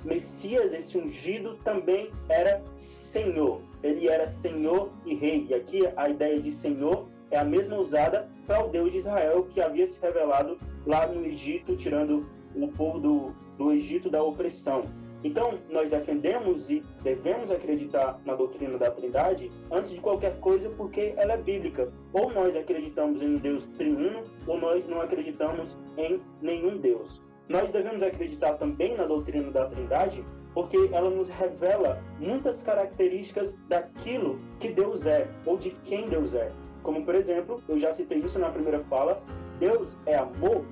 Messias, 0.06 0.72
esse 0.72 0.98
ungido, 0.98 1.58
também 1.64 2.12
era 2.30 2.64
Senhor. 2.78 3.60
Ele 3.82 4.08
era 4.08 4.28
Senhor 4.28 4.92
e 5.06 5.16
Rei. 5.16 5.48
E 5.50 5.54
aqui 5.56 5.82
a 5.98 6.08
ideia 6.08 6.40
de 6.40 6.52
Senhor 6.52 7.08
é 7.32 7.40
a 7.40 7.44
mesma 7.44 7.78
usada 7.78 8.30
para 8.46 8.64
o 8.64 8.70
Deus 8.70 8.92
de 8.92 9.00
Israel 9.00 9.48
que 9.50 9.60
havia 9.60 9.88
se 9.88 10.00
revelado 10.00 10.60
lá 10.86 11.08
no 11.08 11.26
Egito, 11.26 11.76
tirando 11.76 12.30
o 12.56 12.68
povo 12.68 13.00
do, 13.00 13.36
do 13.58 13.72
Egito 13.72 14.10
da 14.10 14.22
opressão. 14.22 14.86
Então, 15.24 15.58
nós 15.72 15.90
defendemos 15.90 16.70
e 16.70 16.84
devemos 17.02 17.50
acreditar 17.50 18.22
na 18.24 18.36
doutrina 18.36 18.78
da 18.78 18.92
Trindade 18.92 19.52
antes 19.72 19.94
de 19.94 20.00
qualquer 20.00 20.40
coisa, 20.40 20.70
porque 20.78 21.16
ela 21.18 21.34
é 21.34 21.38
bíblica. 21.38 21.92
Ou 22.14 22.32
nós 22.32 22.56
acreditamos 22.56 23.24
em 23.24 23.30
um 23.30 23.38
Deus 23.40 23.66
triuno, 23.70 24.24
ou 24.46 24.60
nós 24.60 24.88
não 24.88 25.02
acreditamos 25.02 25.76
em 25.98 26.22
nenhum 26.44 26.78
Deus. 26.78 27.24
Nós 27.48 27.70
devemos 27.72 28.02
acreditar 28.02 28.54
também 28.56 28.98
na 28.98 29.06
doutrina 29.06 29.52
da 29.52 29.68
Trindade, 29.68 30.24
porque 30.54 30.90
ela 30.92 31.10
nos 31.10 31.30
revela 31.30 32.02
muitas 32.20 32.64
características 32.64 33.56
daquilo 33.68 34.40
que 34.60 34.70
Deus 34.70 35.06
é, 35.06 35.28
ou 35.46 35.58
de 35.58 35.72
quem 35.84 36.08
Deus 36.08 36.34
é. 36.34 36.52
Como, 36.82 37.04
por 37.06 37.14
exemplo, 37.14 37.62
eu 37.68 37.80
já 37.80 37.94
citei 37.94 38.20
isso 38.20 38.40
na 38.40 38.50
primeira 38.50 38.80
fala, 38.86 39.22
Deus 39.60 39.98
é 40.06 40.16
amor, 40.16 40.66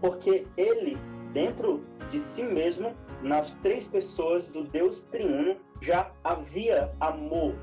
porque 0.00 0.44
ele, 0.56 0.96
dentro 1.32 1.84
de 2.10 2.18
si 2.18 2.42
mesmo, 2.42 2.92
nas 3.22 3.50
três 3.62 3.86
pessoas 3.86 4.48
do 4.48 4.64
Deus 4.64 5.04
triuno, 5.04 5.56
já 5.80 6.10
havia 6.22 6.92
amor 7.00 7.54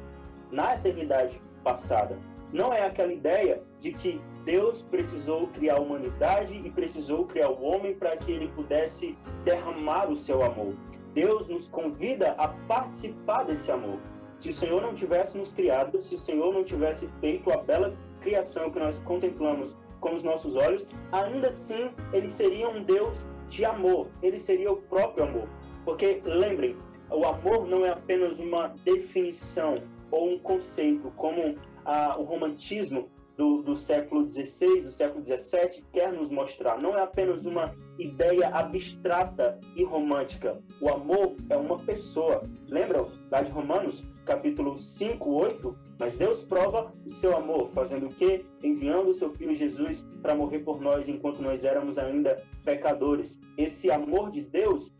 na 0.52 0.76
eternidade 0.76 1.42
passada. 1.64 2.18
Não 2.52 2.74
é 2.74 2.86
aquela 2.86 3.14
ideia 3.14 3.64
de 3.80 3.94
que 3.94 4.22
Deus 4.44 4.82
precisou 4.82 5.48
criar 5.48 5.76
a 5.76 5.80
humanidade 5.80 6.60
e 6.64 6.70
precisou 6.70 7.26
criar 7.26 7.50
o 7.50 7.62
homem 7.62 7.94
para 7.94 8.18
que 8.18 8.32
ele 8.32 8.48
pudesse 8.50 9.18
derramar 9.44 10.10
o 10.10 10.16
seu 10.16 10.44
amor. 10.44 10.74
Deus 11.14 11.48
nos 11.48 11.68
convida 11.68 12.32
a 12.38 12.48
participar 12.48 13.44
desse 13.44 13.72
amor. 13.72 14.00
Se 14.40 14.50
o 14.50 14.54
Senhor 14.54 14.82
não 14.82 14.96
tivesse 14.96 15.38
nos 15.38 15.54
criado, 15.54 16.02
se 16.02 16.16
o 16.16 16.18
Senhor 16.18 16.52
não 16.54 16.64
tivesse 16.64 17.08
feito 17.20 17.52
a 17.52 17.58
bela 17.58 17.96
criação 18.20 18.72
que 18.72 18.80
nós 18.80 18.98
contemplamos 19.00 19.78
com 20.00 20.14
os 20.14 20.24
nossos 20.24 20.56
olhos, 20.56 20.88
ainda 21.12 21.48
assim 21.48 21.92
ele 22.12 22.28
seria 22.28 22.68
um 22.68 22.84
Deus 22.84 23.26
de 23.48 23.64
amor, 23.64 24.08
ele 24.24 24.40
seria 24.40 24.72
o 24.72 24.78
próprio 24.78 25.26
amor. 25.26 25.48
Porque 25.86 26.22
lembrem, 26.26 26.76
o 27.12 27.26
amor 27.26 27.68
não 27.68 27.86
é 27.86 27.90
apenas 27.90 28.40
uma 28.40 28.70
definição 28.84 29.84
ou 30.10 30.34
um 30.34 30.40
conceito, 30.40 31.12
como 31.16 31.56
ah, 31.86 32.16
o 32.18 32.24
romantismo 32.24 33.10
do, 33.42 33.64
do 33.64 33.76
século 33.76 34.30
XVI, 34.30 34.82
do 34.82 34.92
século 34.92 35.26
XVII 35.26 35.84
quer 35.92 36.14
nos 36.14 36.30
mostrar. 36.30 36.80
Não 36.80 36.96
é 36.96 37.02
apenas 37.02 37.44
uma 37.44 37.76
ideia 37.98 38.50
abstrata 38.50 39.60
e 39.76 39.84
romântica. 39.84 40.62
O 40.80 40.88
amor 40.88 41.36
é 41.50 41.58
uma 41.58 41.80
pessoa. 41.80 42.48
Lembram 42.68 43.10
lá 43.32 43.42
de 43.42 43.52
Romanos, 43.52 44.06
capítulo 44.26 44.78
5, 44.78 45.28
8? 45.28 45.76
Mas 45.98 46.16
Deus 46.16 46.44
prova 46.44 46.94
o 47.04 47.10
seu 47.10 47.36
amor, 47.36 47.72
fazendo 47.72 48.06
o 48.06 48.14
quê? 48.14 48.46
Enviando 48.64 49.10
o 49.10 49.16
seu 49.16 49.32
filho 49.32 49.56
Jesus 49.56 50.08
para 50.22 50.36
morrer 50.36 50.60
por 50.60 50.80
nós 50.80 51.10
enquanto 51.10 51.42
nós 51.42 51.66
éramos 51.66 51.98
ainda 51.98 52.44
pecadores. 52.64 53.40
Esse 53.58 53.90
amor 53.90 54.30
de 54.30 54.42
Deus 54.42 54.92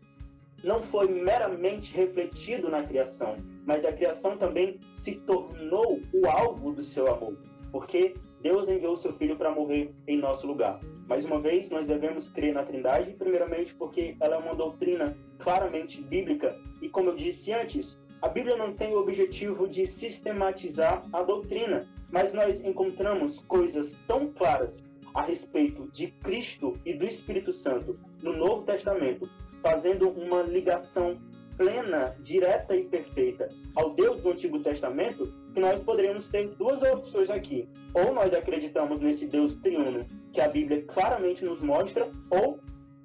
não 0.64 0.82
foi 0.82 1.06
meramente 1.06 1.94
refletido 1.94 2.68
na 2.68 2.82
criação, 2.82 3.36
mas 3.64 3.84
a 3.84 3.92
criação 3.92 4.36
também 4.36 4.80
se 4.92 5.14
tornou 5.14 6.00
o 6.12 6.28
alvo 6.28 6.72
do 6.72 6.82
seu 6.82 7.06
amor, 7.06 7.36
porque 7.70 8.14
Deus 8.42 8.68
enviou 8.68 8.96
seu 8.96 9.12
filho 9.12 9.36
para 9.36 9.52
morrer 9.52 9.94
em 10.06 10.18
nosso 10.18 10.46
lugar. 10.46 10.80
Mais 11.06 11.24
uma 11.24 11.40
vez, 11.40 11.70
nós 11.70 11.86
devemos 11.86 12.28
crer 12.28 12.52
na 12.52 12.64
Trindade, 12.64 13.12
primeiramente 13.12 13.72
porque 13.74 14.16
ela 14.20 14.34
é 14.34 14.38
uma 14.38 14.54
doutrina 14.54 15.16
claramente 15.38 16.02
bíblica, 16.02 16.58
e 16.80 16.88
como 16.88 17.10
eu 17.10 17.14
disse 17.14 17.52
antes, 17.52 18.00
a 18.20 18.28
Bíblia 18.28 18.56
não 18.56 18.72
tem 18.72 18.92
o 18.94 18.98
objetivo 18.98 19.68
de 19.68 19.86
sistematizar 19.86 21.04
a 21.12 21.22
doutrina, 21.22 21.88
mas 22.10 22.32
nós 22.32 22.64
encontramos 22.64 23.38
coisas 23.40 23.96
tão 24.06 24.32
claras 24.32 24.84
a 25.14 25.22
respeito 25.22 25.88
de 25.92 26.08
Cristo 26.08 26.76
e 26.84 26.94
do 26.94 27.04
Espírito 27.04 27.52
Santo 27.52 27.98
no 28.22 28.32
Novo 28.32 28.62
Testamento, 28.62 29.28
fazendo 29.60 30.08
uma 30.08 30.42
ligação 30.42 31.20
plena, 31.56 32.14
direta 32.20 32.74
e 32.74 32.84
perfeita 32.84 33.48
ao 33.74 33.94
Deus 33.94 34.20
do 34.20 34.30
Antigo 34.30 34.60
Testamento, 34.60 35.32
que 35.54 35.60
nós 35.60 35.82
poderíamos 35.82 36.28
ter 36.28 36.48
duas 36.56 36.82
opções 36.82 37.30
aqui. 37.30 37.68
Ou 37.94 38.12
nós 38.12 38.32
acreditamos 38.34 39.00
nesse 39.00 39.26
Deus 39.26 39.56
triuno, 39.56 40.06
que 40.32 40.40
a 40.40 40.48
Bíblia 40.48 40.82
claramente 40.86 41.44
nos 41.44 41.60
mostra, 41.60 42.10
ou 42.30 42.58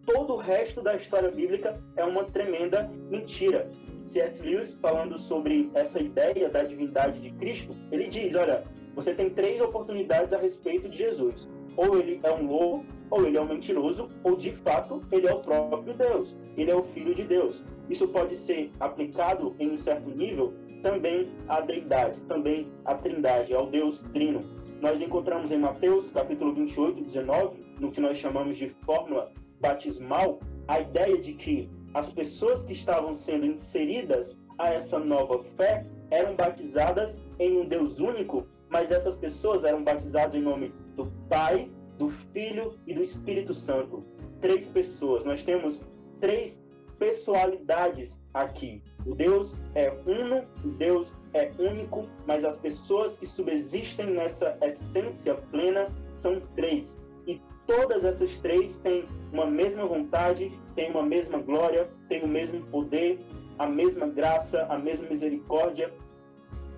todo 0.05 0.33
o 0.33 0.38
resto 0.38 0.81
da 0.81 0.95
história 0.95 1.29
bíblica 1.29 1.79
é 1.95 2.03
uma 2.03 2.23
tremenda 2.23 2.89
mentira. 3.10 3.69
C.S. 4.05 4.41
Lewis, 4.41 4.73
falando 4.81 5.17
sobre 5.19 5.69
essa 5.73 6.01
ideia 6.01 6.47
da 6.47 6.63
divindade 6.63 7.19
de 7.19 7.31
Cristo, 7.31 7.75
ele 7.91 8.07
diz: 8.07 8.33
olha, 8.36 8.63
você 8.95 9.13
tem 9.13 9.29
três 9.29 9.60
oportunidades 9.60 10.33
a 10.33 10.38
respeito 10.38 10.88
de 10.88 10.97
Jesus. 10.97 11.49
Ou 11.75 11.99
ele 11.99 12.19
é 12.23 12.31
um 12.31 12.47
lobo, 12.47 12.86
ou 13.10 13.26
ele 13.26 13.38
é 13.38 13.41
um 13.41 13.48
mentiroso, 13.48 14.10
ou 14.24 14.36
de 14.36 14.52
fato 14.52 15.02
ele 15.12 15.28
é 15.28 15.34
o 15.34 15.39
próprio 15.39 15.93
Deus. 15.93 16.36
Ele 16.56 16.72
é 16.72 16.76
o 16.76 16.84
Filho 16.84 17.13
de 17.13 17.24
Deus. 17.24 17.63
Isso 17.89 18.08
pode 18.08 18.38
ser 18.38 18.72
aplicado 18.80 19.56
em 19.60 19.72
um 19.72 19.78
certo 19.78 20.10
nível 20.10 20.54
também 20.82 21.28
à 21.48 21.62
Deidade, 21.62 22.20
também 22.22 22.67
à 22.86 22.96
Trindade, 22.96 23.54
ao 23.54 23.67
Deus 23.67 24.02
Trino. 24.13 24.41
Nós 24.82 25.02
encontramos 25.02 25.52
em 25.52 25.58
Mateus, 25.58 26.12
capítulo 26.12 26.54
28, 26.54 27.02
19, 27.02 27.58
no 27.80 27.91
que 27.91 28.00
nós 28.00 28.17
chamamos 28.17 28.58
de 28.58 28.70
fórmula 28.86 29.32
batismal, 29.60 30.39
a 30.67 30.80
ideia 30.80 31.17
de 31.17 31.34
que 31.34 31.70
as 31.93 32.10
pessoas 32.10 32.63
que 32.63 32.74
estavam 32.74 33.15
sendo 33.15 33.46
inseridas 33.46 34.38
a 34.60 34.70
essa 34.70 35.00
nova 35.00 35.43
fé 35.56 35.86
eram 36.12 36.36
batizadas 36.36 37.22
em 37.39 37.58
um 37.58 37.65
Deus 37.65 38.00
único, 38.00 38.48
mas 38.70 38.91
essas 38.91 39.15
pessoas 39.15 39.63
eram 39.63 39.84
batizadas 39.84 40.36
em 40.36 40.43
nome 40.43 40.74
do 40.96 41.08
Pai, 41.30 41.72
do 41.97 42.10
Filho 42.10 42.77
e 42.86 42.93
do 42.93 43.01
Espírito 43.01 43.53
Santo. 43.53 44.03
Três 44.39 44.67
pessoas. 44.67 45.23
Nós 45.23 45.43
temos 45.43 45.86
três 46.19 46.63
pessoalidades 46.99 48.21
aqui. 48.33 48.81
O 49.05 49.15
Deus 49.15 49.55
é 49.75 49.89
uno, 50.05 50.45
o 50.63 50.69
Deus 50.69 51.17
é 51.33 51.51
único, 51.60 52.07
mas 52.25 52.43
as 52.43 52.57
pessoas 52.57 53.17
que 53.17 53.25
subsistem 53.25 54.07
nessa 54.07 54.57
essência 54.62 55.36
plena 55.36 55.93
são 56.13 56.41
três. 56.55 56.97
E 57.25 57.41
todas 57.65 58.03
essas 58.03 58.38
três 58.39 58.77
têm 58.79 59.05
uma 59.31 59.45
mesma 59.45 59.86
vontade, 59.86 60.51
têm 60.75 60.91
uma 60.91 61.03
mesma 61.03 61.39
glória, 61.39 61.89
têm 62.10 62.23
o 62.23 62.27
mesmo 62.27 62.65
poder, 62.67 63.19
a 63.57 63.67
mesma 63.67 64.07
graça, 64.07 64.65
a 64.69 64.77
mesma 64.77 65.07
misericórdia. 65.07 65.93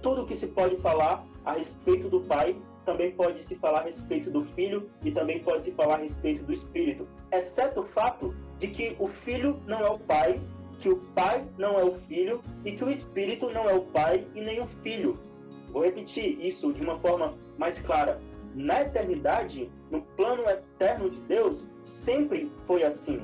Tudo 0.01 0.25
que 0.25 0.35
se 0.35 0.47
pode 0.47 0.77
falar 0.77 1.25
a 1.45 1.53
respeito 1.53 2.09
do 2.09 2.21
Pai 2.21 2.55
também 2.89 3.11
pode 3.11 3.43
se 3.43 3.55
falar 3.55 3.81
a 3.81 3.83
respeito 3.83 4.31
do 4.31 4.43
Filho 4.55 4.89
e 5.03 5.11
também 5.11 5.43
pode 5.43 5.65
se 5.65 5.71
falar 5.73 5.95
a 5.95 5.99
respeito 5.99 6.43
do 6.43 6.51
Espírito, 6.51 7.07
exceto 7.31 7.81
o 7.81 7.85
fato 7.85 8.35
de 8.57 8.67
que 8.67 8.95
o 8.97 9.07
Filho 9.07 9.61
não 9.67 9.79
é 9.79 9.89
o 9.91 9.99
Pai, 9.99 10.41
que 10.79 10.89
o 10.89 10.97
Pai 11.13 11.45
não 11.55 11.77
é 11.77 11.83
o 11.83 11.99
Filho 12.07 12.41
e 12.65 12.71
que 12.71 12.83
o 12.83 12.89
Espírito 12.89 13.47
não 13.51 13.69
é 13.69 13.73
o 13.75 13.81
Pai 13.81 14.25
e 14.33 14.41
nem 14.41 14.59
o 14.59 14.65
Filho. 14.81 15.19
Vou 15.71 15.83
repetir 15.83 16.43
isso 16.43 16.73
de 16.73 16.81
uma 16.81 16.97
forma 16.97 17.37
mais 17.59 17.77
clara 17.77 18.19
na 18.55 18.81
eternidade, 18.81 19.71
no 19.91 20.01
plano 20.01 20.49
eterno 20.49 21.11
de 21.11 21.19
Deus, 21.21 21.69
sempre 21.83 22.51
foi 22.65 22.83
assim. 22.83 23.21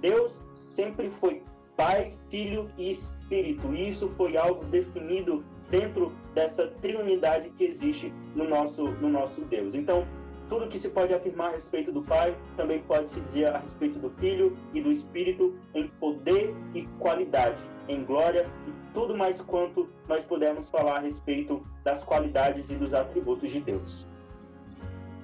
Deus 0.00 0.42
sempre 0.54 1.10
foi 1.20 1.42
Pai, 1.76 2.16
Filho 2.30 2.70
e 2.78 2.90
Espírito. 2.92 3.74
E 3.74 3.88
isso 3.88 4.08
foi 4.16 4.38
algo 4.38 4.64
definido 4.64 5.44
dentro 5.68 6.12
dessa 6.34 6.66
triunidade 6.66 7.50
que 7.50 7.64
existe 7.64 8.12
no 8.34 8.48
nosso, 8.48 8.84
no 8.84 9.08
nosso 9.08 9.42
Deus. 9.44 9.74
Então, 9.74 10.06
tudo 10.48 10.68
que 10.68 10.78
se 10.78 10.88
pode 10.88 11.14
afirmar 11.14 11.50
a 11.50 11.54
respeito 11.54 11.92
do 11.92 12.02
Pai 12.02 12.36
também 12.56 12.82
pode 12.82 13.10
se 13.10 13.20
dizer 13.20 13.46
a 13.46 13.58
respeito 13.58 13.98
do 13.98 14.10
Filho 14.10 14.56
e 14.72 14.80
do 14.80 14.90
Espírito 14.90 15.56
em 15.74 15.88
poder 15.88 16.54
e 16.74 16.82
qualidade, 16.98 17.58
em 17.88 18.04
glória 18.04 18.46
e 18.66 18.92
tudo 18.92 19.16
mais 19.16 19.40
quanto 19.40 19.88
nós 20.08 20.24
pudermos 20.24 20.68
falar 20.68 20.96
a 20.96 21.00
respeito 21.00 21.62
das 21.82 22.04
qualidades 22.04 22.70
e 22.70 22.74
dos 22.74 22.92
atributos 22.92 23.50
de 23.50 23.60
Deus 23.60 24.06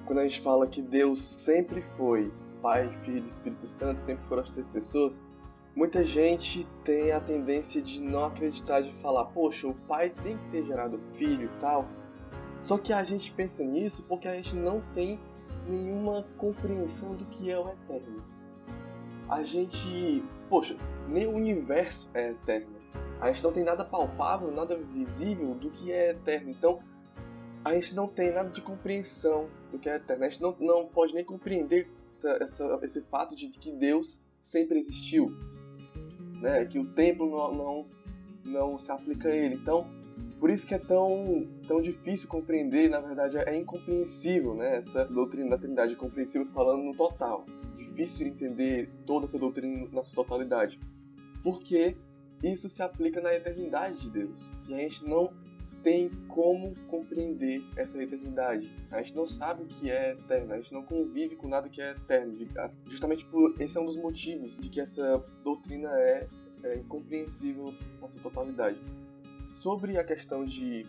quando 0.09 0.21
a 0.21 0.27
gente 0.27 0.41
fala 0.41 0.65
que 0.65 0.81
Deus 0.81 1.21
sempre 1.21 1.83
foi 1.95 2.33
Pai, 2.63 2.89
Filho 3.05 3.23
e 3.27 3.29
Espírito 3.29 3.69
Santo, 3.69 4.01
sempre 4.01 4.25
foram 4.27 4.41
as 4.41 4.49
três 4.49 4.67
pessoas, 4.67 5.21
muita 5.79 6.03
gente 6.03 6.67
tem 6.83 7.13
a 7.13 7.21
tendência 7.21 7.81
de 7.81 8.01
não 8.01 8.25
acreditar, 8.25 8.81
de 8.81 8.91
falar, 9.01 9.23
poxa, 9.27 9.65
o 9.65 9.73
Pai 9.73 10.09
tem 10.09 10.37
que 10.37 10.49
ter 10.49 10.65
gerado 10.65 10.97
o 10.97 11.17
Filho 11.17 11.45
e 11.45 11.61
tal. 11.61 11.87
Só 12.61 12.77
que 12.77 12.91
a 12.91 13.01
gente 13.05 13.31
pensa 13.31 13.63
nisso 13.63 14.03
porque 14.03 14.27
a 14.27 14.35
gente 14.35 14.53
não 14.53 14.81
tem 14.93 15.17
nenhuma 15.65 16.25
compreensão 16.37 17.11
do 17.11 17.23
que 17.27 17.49
é 17.49 17.57
o 17.57 17.61
eterno. 17.61 18.17
A 19.29 19.41
gente, 19.43 20.21
poxa, 20.49 20.75
nem 21.07 21.27
o 21.27 21.31
universo 21.31 22.09
é 22.13 22.31
eterno. 22.31 22.75
A 23.21 23.31
gente 23.31 23.41
não 23.41 23.53
tem 23.53 23.63
nada 23.63 23.85
palpável, 23.85 24.51
nada 24.51 24.75
visível 24.75 25.53
do 25.55 25.71
que 25.71 25.93
é 25.93 26.11
eterno. 26.11 26.49
Então, 26.49 26.79
a 27.63 27.73
gente 27.73 27.95
não 27.95 28.05
tem 28.05 28.33
nada 28.33 28.49
de 28.49 28.61
compreensão 28.61 29.47
do 29.71 29.79
que 29.79 29.89
é 29.89 29.95
eterno. 29.95 30.25
A 30.25 30.29
gente 30.29 30.41
não, 30.41 30.53
não 30.59 30.87
pode 30.87 31.13
nem 31.13 31.23
compreender 31.23 31.89
essa, 32.17 32.43
essa, 32.43 32.79
esse 32.83 33.01
fato 33.03 33.33
de 33.33 33.47
que 33.47 33.71
Deus 33.71 34.19
sempre 34.43 34.79
existiu, 34.79 35.31
né? 36.39 36.65
Que 36.65 36.79
o 36.79 36.85
tempo 36.85 37.25
não, 37.25 37.53
não, 37.53 37.85
não 38.45 38.79
se 38.79 38.91
aplica 38.91 39.29
a 39.29 39.35
ele. 39.35 39.55
Então, 39.55 39.87
por 40.39 40.49
isso 40.49 40.65
que 40.65 40.73
é 40.73 40.79
tão, 40.79 41.47
tão 41.67 41.81
difícil 41.81 42.27
compreender, 42.27 42.89
na 42.89 42.99
verdade 42.99 43.37
é 43.37 43.57
incompreensível, 43.57 44.55
né? 44.55 44.77
Essa 44.77 45.05
doutrina 45.05 45.51
da 45.51 45.57
Trindade, 45.57 45.95
compreensível 45.95 46.47
falando 46.53 46.83
no 46.83 46.95
total. 46.95 47.45
Difícil 47.77 48.27
entender 48.27 48.89
toda 49.05 49.25
essa 49.25 49.37
doutrina 49.37 49.87
na 49.91 50.03
sua 50.03 50.23
totalidade. 50.23 50.79
Porque 51.43 51.95
isso 52.43 52.69
se 52.69 52.81
aplica 52.81 53.19
na 53.21 53.33
eternidade 53.33 53.99
de 53.99 54.09
Deus. 54.09 54.39
E 54.67 54.73
a 54.73 54.77
gente 54.77 55.05
não 55.05 55.33
tem 55.83 56.09
como 56.27 56.75
compreender 56.87 57.63
essa 57.75 58.01
eternidade. 58.01 58.71
A 58.91 59.01
gente 59.01 59.15
não 59.15 59.25
sabe 59.25 59.63
o 59.63 59.65
que 59.65 59.89
é 59.89 60.11
eterno, 60.11 60.53
a 60.53 60.57
gente 60.57 60.73
não 60.73 60.83
convive 60.83 61.35
com 61.35 61.47
nada 61.47 61.69
que 61.69 61.81
é 61.81 61.91
eterno. 61.91 62.35
Justamente 62.87 63.25
por 63.25 63.55
esse 63.61 63.77
é 63.77 63.81
um 63.81 63.85
dos 63.85 63.97
motivos 63.97 64.55
de 64.57 64.69
que 64.69 64.79
essa 64.79 65.23
doutrina 65.43 65.89
é, 65.99 66.27
é 66.63 66.75
incompreensível 66.77 67.73
na 68.01 68.07
sua 68.07 68.21
totalidade. 68.21 68.79
Sobre 69.51 69.97
a 69.97 70.03
questão 70.03 70.45
de 70.45 70.85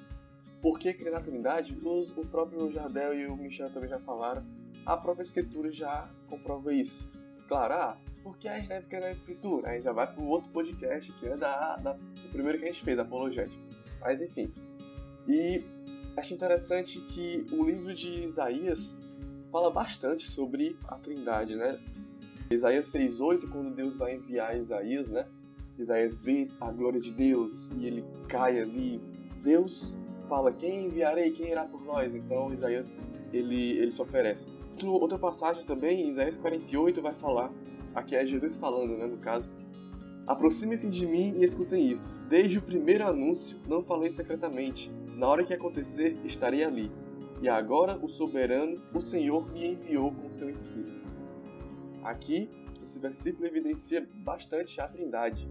por 0.61 0.79
que 0.79 0.93
crer 0.93 1.13
na 1.13 1.21
Trindade, 1.21 1.79
os, 1.83 2.17
o 2.17 2.27
próprio 2.27 2.71
Jardel 2.73 3.15
e 3.15 3.27
o 3.27 3.37
Michel 3.37 3.71
também 3.71 3.89
já 3.89 3.99
falaram, 4.01 4.45
a 4.85 4.97
própria 4.97 5.25
Escritura 5.25 5.73
já 5.73 6.09
comprova 6.29 6.73
isso. 6.73 7.09
Claro, 7.49 7.75
ah, 7.75 7.99
por 8.23 8.37
que 8.37 8.49
a 8.49 8.59
gente 8.59 8.69
deve 8.69 8.87
crer 8.87 9.01
na 9.01 9.11
Escritura? 9.13 9.71
Aí 9.71 9.81
já 9.81 9.93
vai 9.93 10.07
para 10.07 10.23
o 10.23 10.29
outro 10.29 10.51
podcast, 10.51 11.11
que 11.13 11.27
é 11.27 11.37
da, 11.37 11.77
da, 11.77 11.93
o 11.93 12.29
primeiro 12.31 12.59
que 12.59 12.65
a 12.67 12.73
gente 12.73 12.85
fez, 12.85 12.99
Apologética. 12.99 13.61
Mas 14.01 14.21
enfim, 14.21 14.53
e 15.29 15.63
acho 16.17 16.35
interessante 16.35 17.01
que 17.01 17.47
o 17.53 17.65
livro 17.65 17.95
de 17.95 18.25
Isaías 18.25 18.79
fala 19.51 19.71
bastante 19.71 20.29
sobre 20.29 20.77
a 20.87 20.97
Trindade, 20.97 21.55
né? 21.55 21.79
Isaías 22.51 22.87
6:8, 22.89 23.49
quando 23.49 23.75
Deus 23.75 23.97
vai 23.97 24.17
enviar 24.17 24.57
Isaías, 24.57 25.09
né? 25.09 25.27
Isaías 25.79 26.21
vê 26.21 26.49
a 26.61 26.71
glória 26.71 27.01
de 27.01 27.11
Deus 27.11 27.71
e 27.79 27.87
ele 27.87 28.05
cai 28.29 28.61
ali. 28.61 29.01
Deus 29.43 29.97
fala: 30.29 30.53
"Quem 30.53 30.87
enviarei? 30.87 31.31
Quem 31.31 31.51
irá 31.51 31.65
por 31.65 31.83
nós?" 31.85 32.15
Então 32.15 32.53
Isaías 32.53 32.89
ele 33.33 33.79
ele 33.79 33.93
se 33.93 34.03
oferece. 34.03 34.49
Outra 34.83 35.19
passagem 35.19 35.65
também, 35.65 36.11
Isaías 36.11 36.39
48 36.39 37.03
vai 37.03 37.13
falar, 37.13 37.53
aqui 37.95 38.17
é 38.17 38.25
Jesus 38.25 38.57
falando, 38.57 38.97
né, 38.97 39.07
no 39.07 39.19
caso, 39.19 39.51
Aproxime-se 40.31 40.89
de 40.89 41.07
mim 41.07 41.35
e 41.39 41.45
escutem 41.45 41.91
isso. 41.91 42.15
Desde 42.29 42.59
o 42.59 42.63
primeiro 42.63 43.05
anúncio, 43.05 43.59
não 43.67 43.83
falei 43.83 44.13
secretamente. 44.13 44.89
Na 45.21 45.29
hora 45.29 45.45
que 45.45 45.53
acontecer, 45.53 46.17
estarei 46.25 46.65
ali. 46.65 46.91
E 47.43 47.49
agora 47.49 47.95
o 48.03 48.09
soberano, 48.09 48.81
o 48.95 49.03
Senhor, 49.03 49.47
me 49.53 49.73
enviou 49.73 50.11
com 50.11 50.31
seu 50.31 50.49
Espírito. 50.49 51.07
Aqui, 52.03 52.49
esse 52.83 52.99
versículo 52.99 53.47
evidencia 53.47 54.09
bastante 54.25 54.81
a 54.81 54.89
trindade. 54.89 55.47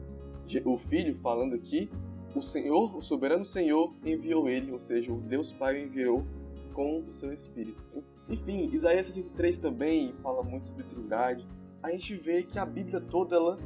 O 0.65 0.75
Filho 0.79 1.15
falando 1.19 1.53
aqui 1.53 1.87
o 2.35 2.41
Senhor, 2.41 2.97
o 2.97 3.03
soberano 3.03 3.45
Senhor, 3.45 3.93
enviou 4.03 4.49
ele, 4.49 4.71
ou 4.71 4.79
seja, 4.79 5.13
o 5.13 5.21
Deus 5.21 5.51
Pai 5.51 5.83
enviou 5.83 6.25
com 6.73 7.01
o 7.01 7.13
seu 7.13 7.31
Espírito. 7.31 7.79
Enfim, 8.27 8.71
Isaías 8.73 9.05
63 9.05 9.59
também 9.59 10.15
fala 10.23 10.41
muito 10.41 10.65
sobre 10.65 10.83
trindade. 10.85 11.47
A 11.83 11.91
gente 11.91 12.15
vê 12.15 12.41
que 12.41 12.57
a 12.57 12.65
Bíblia 12.65 12.99
toda 13.01 13.35
ela 13.35 13.59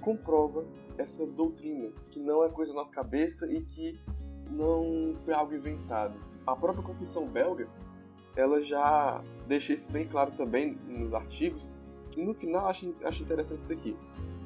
comprova 0.00 0.66
essa 0.96 1.24
doutrina, 1.24 1.92
que 2.10 2.18
não 2.18 2.42
é 2.42 2.48
coisa 2.48 2.72
da 2.72 2.80
nossa 2.80 2.90
cabeça 2.90 3.46
e 3.46 3.62
que 3.62 4.00
não 4.50 5.14
foi 5.24 5.34
algo 5.34 5.54
inventado. 5.54 6.14
A 6.46 6.56
própria 6.56 6.82
Confissão 6.82 7.26
Belga, 7.26 7.68
ela 8.36 8.62
já 8.62 9.22
deixa 9.46 9.72
isso 9.72 9.90
bem 9.90 10.06
claro 10.06 10.32
também 10.32 10.78
nos 10.86 11.12
artigos, 11.12 11.74
e 12.16 12.22
no 12.22 12.34
final 12.34 12.68
acho, 12.68 12.94
acho 13.04 13.22
interessante 13.22 13.60
isso 13.60 13.72
aqui. 13.72 13.96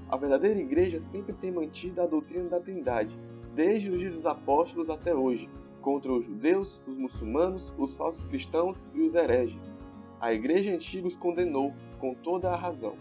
A 0.08 0.16
verdadeira 0.16 0.60
igreja 0.60 1.00
sempre 1.00 1.32
tem 1.34 1.50
mantido 1.50 2.02
a 2.02 2.06
doutrina 2.06 2.48
da 2.48 2.60
Trindade, 2.60 3.16
desde 3.54 3.88
os 3.88 3.98
dias 3.98 4.14
dos 4.14 4.26
apóstolos 4.26 4.90
até 4.90 5.14
hoje, 5.14 5.48
contra 5.80 6.12
os 6.12 6.24
judeus, 6.24 6.80
os 6.86 6.96
muçulmanos, 6.96 7.72
os 7.78 7.96
falsos 7.96 8.24
cristãos 8.26 8.86
e 8.94 9.02
os 9.02 9.14
hereges. 9.14 9.72
A 10.20 10.32
igreja 10.32 10.70
antiga 10.70 11.08
os 11.08 11.16
condenou 11.16 11.72
com 11.98 12.14
toda 12.14 12.50
a 12.50 12.56
razão. 12.56 12.94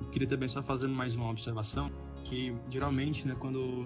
Eu 0.00 0.08
queria 0.08 0.28
também 0.28 0.48
só 0.48 0.62
fazer 0.62 0.88
mais 0.88 1.14
uma 1.16 1.30
observação 1.30 1.90
que 2.24 2.54
geralmente, 2.70 3.26
né, 3.26 3.36
quando 3.38 3.84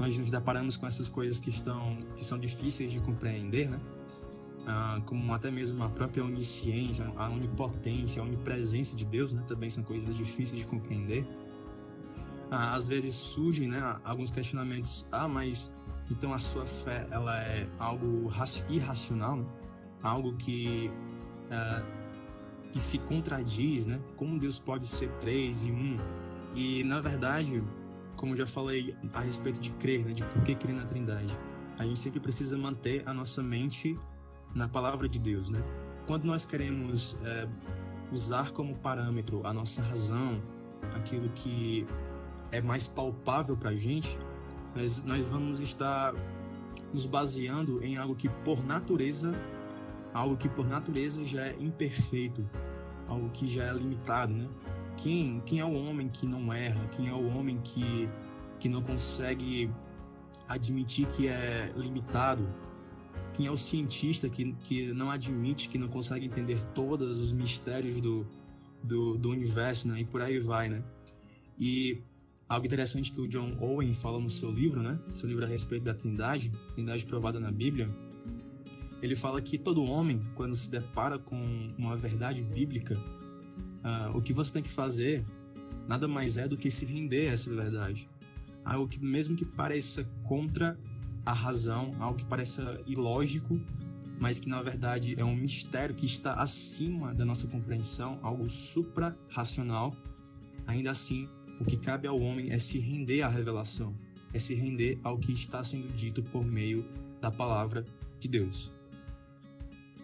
nós 0.00 0.16
nos 0.16 0.30
deparamos 0.30 0.78
com 0.78 0.86
essas 0.86 1.10
coisas 1.10 1.38
que 1.38 1.50
estão 1.50 1.98
que 2.16 2.24
são 2.24 2.38
difíceis 2.38 2.90
de 2.90 2.98
compreender, 3.00 3.68
né, 3.68 3.78
ah, 4.66 5.00
como 5.04 5.34
até 5.34 5.50
mesmo 5.50 5.84
a 5.84 5.90
própria 5.90 6.24
onisciência, 6.24 7.12
a 7.16 7.28
onipotência, 7.28 8.22
a 8.22 8.24
onipresença 8.24 8.96
de 8.96 9.04
Deus, 9.04 9.34
né, 9.34 9.44
também 9.46 9.68
são 9.68 9.84
coisas 9.84 10.16
difíceis 10.16 10.58
de 10.58 10.64
compreender. 10.64 11.28
Ah, 12.50 12.74
às 12.74 12.88
vezes 12.88 13.14
surgem, 13.14 13.68
né, 13.68 14.00
alguns 14.02 14.30
questionamentos. 14.30 15.06
Ah, 15.12 15.28
mas 15.28 15.70
então 16.10 16.32
a 16.32 16.38
sua 16.38 16.64
fé 16.64 17.06
ela 17.10 17.38
é 17.42 17.68
algo 17.78 18.32
irracional, 18.70 19.36
né? 19.36 19.46
algo 20.02 20.34
que 20.34 20.90
ah, 21.50 21.84
que 22.72 22.80
se 22.80 22.98
contradiz, 23.00 23.84
né? 23.84 24.00
Como 24.16 24.38
Deus 24.38 24.58
pode 24.58 24.86
ser 24.86 25.10
três 25.20 25.66
e 25.66 25.72
um? 25.72 25.98
E 26.54 26.84
na 26.84 27.00
verdade, 27.00 27.62
como 28.20 28.36
já 28.36 28.46
falei 28.46 28.94
a 29.14 29.20
respeito 29.20 29.58
de 29.58 29.70
crer, 29.70 30.04
né? 30.04 30.12
De 30.12 30.22
por 30.22 30.42
que 30.42 30.54
crer 30.54 30.74
na 30.74 30.84
Trindade, 30.84 31.34
a 31.78 31.84
gente 31.84 31.98
sempre 31.98 32.20
precisa 32.20 32.58
manter 32.58 33.02
a 33.06 33.14
nossa 33.14 33.42
mente 33.42 33.98
na 34.54 34.68
palavra 34.68 35.08
de 35.08 35.18
Deus, 35.18 35.50
né? 35.50 35.64
Quando 36.06 36.24
nós 36.24 36.44
queremos 36.44 37.16
é, 37.24 37.48
usar 38.12 38.50
como 38.50 38.76
parâmetro 38.76 39.46
a 39.46 39.54
nossa 39.54 39.80
razão, 39.80 40.38
aquilo 40.94 41.30
que 41.30 41.86
é 42.52 42.60
mais 42.60 42.86
palpável 42.86 43.56
para 43.56 43.70
a 43.70 43.74
gente, 43.74 44.18
nós, 44.76 45.02
nós 45.02 45.24
vamos 45.24 45.62
estar 45.62 46.12
nos 46.92 47.06
baseando 47.06 47.82
em 47.82 47.96
algo 47.96 48.14
que 48.14 48.28
por 48.28 48.62
natureza, 48.66 49.34
algo 50.12 50.36
que 50.36 50.48
por 50.50 50.68
natureza 50.68 51.26
já 51.26 51.46
é 51.46 51.56
imperfeito, 51.58 52.46
algo 53.08 53.30
que 53.30 53.48
já 53.48 53.64
é 53.64 53.72
limitado, 53.72 54.34
né? 54.34 54.46
Quem, 55.02 55.40
quem 55.46 55.60
é 55.60 55.64
o 55.64 55.72
homem 55.72 56.08
que 56.08 56.26
não 56.26 56.52
erra? 56.52 56.86
Quem 56.88 57.08
é 57.08 57.12
o 57.12 57.26
homem 57.28 57.58
que, 57.62 58.08
que 58.58 58.68
não 58.68 58.82
consegue 58.82 59.70
admitir 60.46 61.06
que 61.08 61.26
é 61.26 61.72
limitado? 61.74 62.46
Quem 63.32 63.46
é 63.46 63.50
o 63.50 63.56
cientista 63.56 64.28
que, 64.28 64.52
que 64.56 64.92
não 64.92 65.10
admite, 65.10 65.68
que 65.70 65.78
não 65.78 65.88
consegue 65.88 66.26
entender 66.26 66.60
todos 66.74 67.18
os 67.18 67.32
mistérios 67.32 67.98
do, 68.00 68.26
do, 68.82 69.16
do 69.16 69.30
universo, 69.30 69.88
né? 69.88 70.00
E 70.00 70.04
por 70.04 70.20
aí 70.20 70.38
vai, 70.38 70.68
né? 70.68 70.84
E 71.58 72.02
algo 72.46 72.66
interessante 72.66 73.10
que 73.10 73.20
o 73.22 73.28
John 73.28 73.56
Owen 73.58 73.94
fala 73.94 74.20
no 74.20 74.28
seu 74.28 74.50
livro, 74.50 74.82
né? 74.82 75.00
Seu 75.14 75.26
livro 75.26 75.44
a 75.44 75.48
respeito 75.48 75.84
da 75.84 75.94
Trindade, 75.94 76.52
Trindade 76.74 77.06
provada 77.06 77.40
na 77.40 77.50
Bíblia. 77.50 77.88
Ele 79.00 79.16
fala 79.16 79.40
que 79.40 79.56
todo 79.56 79.82
homem, 79.82 80.20
quando 80.34 80.54
se 80.54 80.70
depara 80.70 81.18
com 81.18 81.74
uma 81.78 81.96
verdade 81.96 82.42
bíblica, 82.42 83.00
uh, 83.84 84.16
o 84.16 84.22
que 84.22 84.32
você 84.32 84.52
tem 84.52 84.62
que 84.62 84.70
fazer 84.70 85.24
nada 85.86 86.06
mais 86.06 86.36
é 86.36 86.46
do 86.46 86.56
que 86.56 86.70
se 86.70 86.84
render 86.84 87.28
a 87.28 87.32
essa 87.32 87.54
verdade. 87.54 88.08
Algo 88.64 88.88
que, 88.88 89.02
mesmo 89.02 89.36
que 89.36 89.44
pareça 89.44 90.04
contra 90.22 90.78
a 91.24 91.32
razão, 91.32 91.94
algo 91.98 92.18
que 92.18 92.24
pareça 92.24 92.80
ilógico, 92.86 93.60
mas 94.18 94.38
que 94.38 94.48
na 94.48 94.62
verdade 94.62 95.18
é 95.18 95.24
um 95.24 95.34
mistério 95.34 95.94
que 95.94 96.06
está 96.06 96.34
acima 96.34 97.14
da 97.14 97.24
nossa 97.24 97.46
compreensão, 97.48 98.18
algo 98.22 98.48
supra-racional, 98.48 99.96
ainda 100.66 100.90
assim, 100.90 101.28
o 101.58 101.64
que 101.64 101.76
cabe 101.76 102.06
ao 102.06 102.20
homem 102.20 102.52
é 102.52 102.58
se 102.58 102.78
render 102.78 103.22
à 103.22 103.28
revelação, 103.28 103.94
é 104.32 104.38
se 104.38 104.54
render 104.54 105.00
ao 105.02 105.18
que 105.18 105.32
está 105.32 105.64
sendo 105.64 105.88
dito 105.88 106.22
por 106.22 106.44
meio 106.44 106.86
da 107.20 107.30
palavra 107.30 107.84
de 108.18 108.28
Deus. 108.28 108.72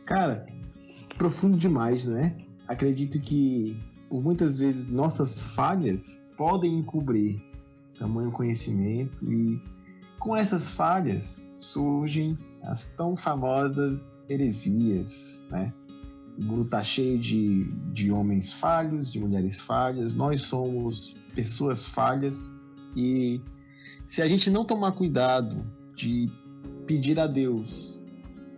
Cara, 0.04 0.46
profundo 1.18 1.56
demais, 1.56 2.04
não 2.04 2.16
é? 2.16 2.45
Acredito 2.68 3.20
que 3.20 3.80
por 4.08 4.22
muitas 4.22 4.58
vezes 4.58 4.88
nossas 4.88 5.46
falhas 5.48 6.26
podem 6.36 6.78
encobrir 6.78 7.42
tamanho 7.98 8.30
conhecimento 8.30 9.24
e 9.24 9.60
com 10.18 10.36
essas 10.36 10.68
falhas 10.68 11.50
surgem 11.56 12.36
as 12.62 12.88
tão 12.90 13.16
famosas 13.16 14.08
heresias, 14.28 15.46
né? 15.50 15.72
O 16.38 16.44
mundo 16.44 16.62
está 16.64 16.82
cheio 16.82 17.18
de, 17.18 17.64
de 17.94 18.10
homens 18.10 18.52
falhos, 18.52 19.10
de 19.10 19.18
mulheres 19.18 19.60
falhas, 19.60 20.14
nós 20.14 20.42
somos 20.42 21.14
pessoas 21.34 21.86
falhas 21.86 22.54
e 22.94 23.40
se 24.06 24.20
a 24.20 24.28
gente 24.28 24.50
não 24.50 24.64
tomar 24.64 24.92
cuidado 24.92 25.64
de 25.94 26.26
pedir 26.86 27.18
a 27.18 27.26
Deus 27.26 27.98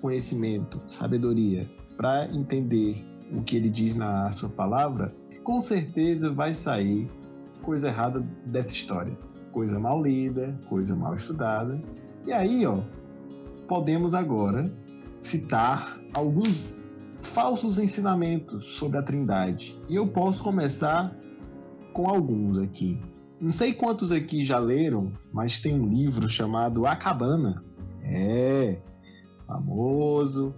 conhecimento, 0.00 0.80
sabedoria 0.86 1.66
para 1.96 2.28
entender 2.34 3.04
o 3.32 3.42
que 3.42 3.56
ele 3.56 3.68
diz 3.68 3.94
na 3.94 4.32
sua 4.32 4.48
palavra, 4.48 5.14
com 5.42 5.60
certeza 5.60 6.30
vai 6.30 6.54
sair 6.54 7.10
coisa 7.62 7.88
errada 7.88 8.20
dessa 8.46 8.72
história 8.72 9.16
coisa 9.58 9.78
mal 9.78 10.02
lida, 10.02 10.56
coisa 10.68 10.94
mal 10.94 11.16
estudada. 11.16 11.82
E 12.24 12.32
aí, 12.32 12.64
ó, 12.64 12.80
podemos 13.66 14.14
agora 14.14 14.72
citar 15.20 15.98
alguns 16.14 16.80
falsos 17.22 17.78
ensinamentos 17.78 18.76
sobre 18.76 18.98
a 18.98 19.02
Trindade. 19.02 19.76
E 19.88 19.96
eu 19.96 20.06
posso 20.06 20.42
começar 20.44 21.12
com 21.92 22.08
alguns 22.08 22.58
aqui. 22.58 23.00
Não 23.40 23.50
sei 23.50 23.72
quantos 23.72 24.12
aqui 24.12 24.44
já 24.44 24.60
leram, 24.60 25.12
mas 25.32 25.60
tem 25.60 25.74
um 25.74 25.88
livro 25.88 26.28
chamado 26.28 26.86
A 26.86 26.94
Cabana. 26.94 27.64
É, 28.04 28.80
famoso, 29.46 30.54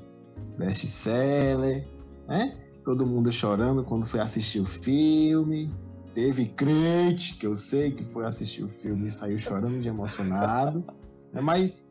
best-seller, 0.59 1.89
né? 2.29 2.57
Todo 2.85 3.07
mundo 3.07 3.31
chorando 3.31 3.85
quando 3.85 4.07
foi 4.07 4.21
assistir 4.21 4.61
o 4.61 4.67
filme. 4.67 5.71
Teve 6.15 6.47
crente, 6.47 7.37
que 7.37 7.47
eu 7.47 7.55
sei 7.55 7.93
que 7.93 8.05
foi 8.05 8.27
assistir 8.27 8.65
o 8.65 8.69
filme 8.69 9.07
e 9.07 9.11
saiu 9.11 9.39
chorando 9.39 9.81
de 9.81 9.89
emocionado. 9.89 10.85
Né? 11.33 11.41
Mas. 11.43 11.91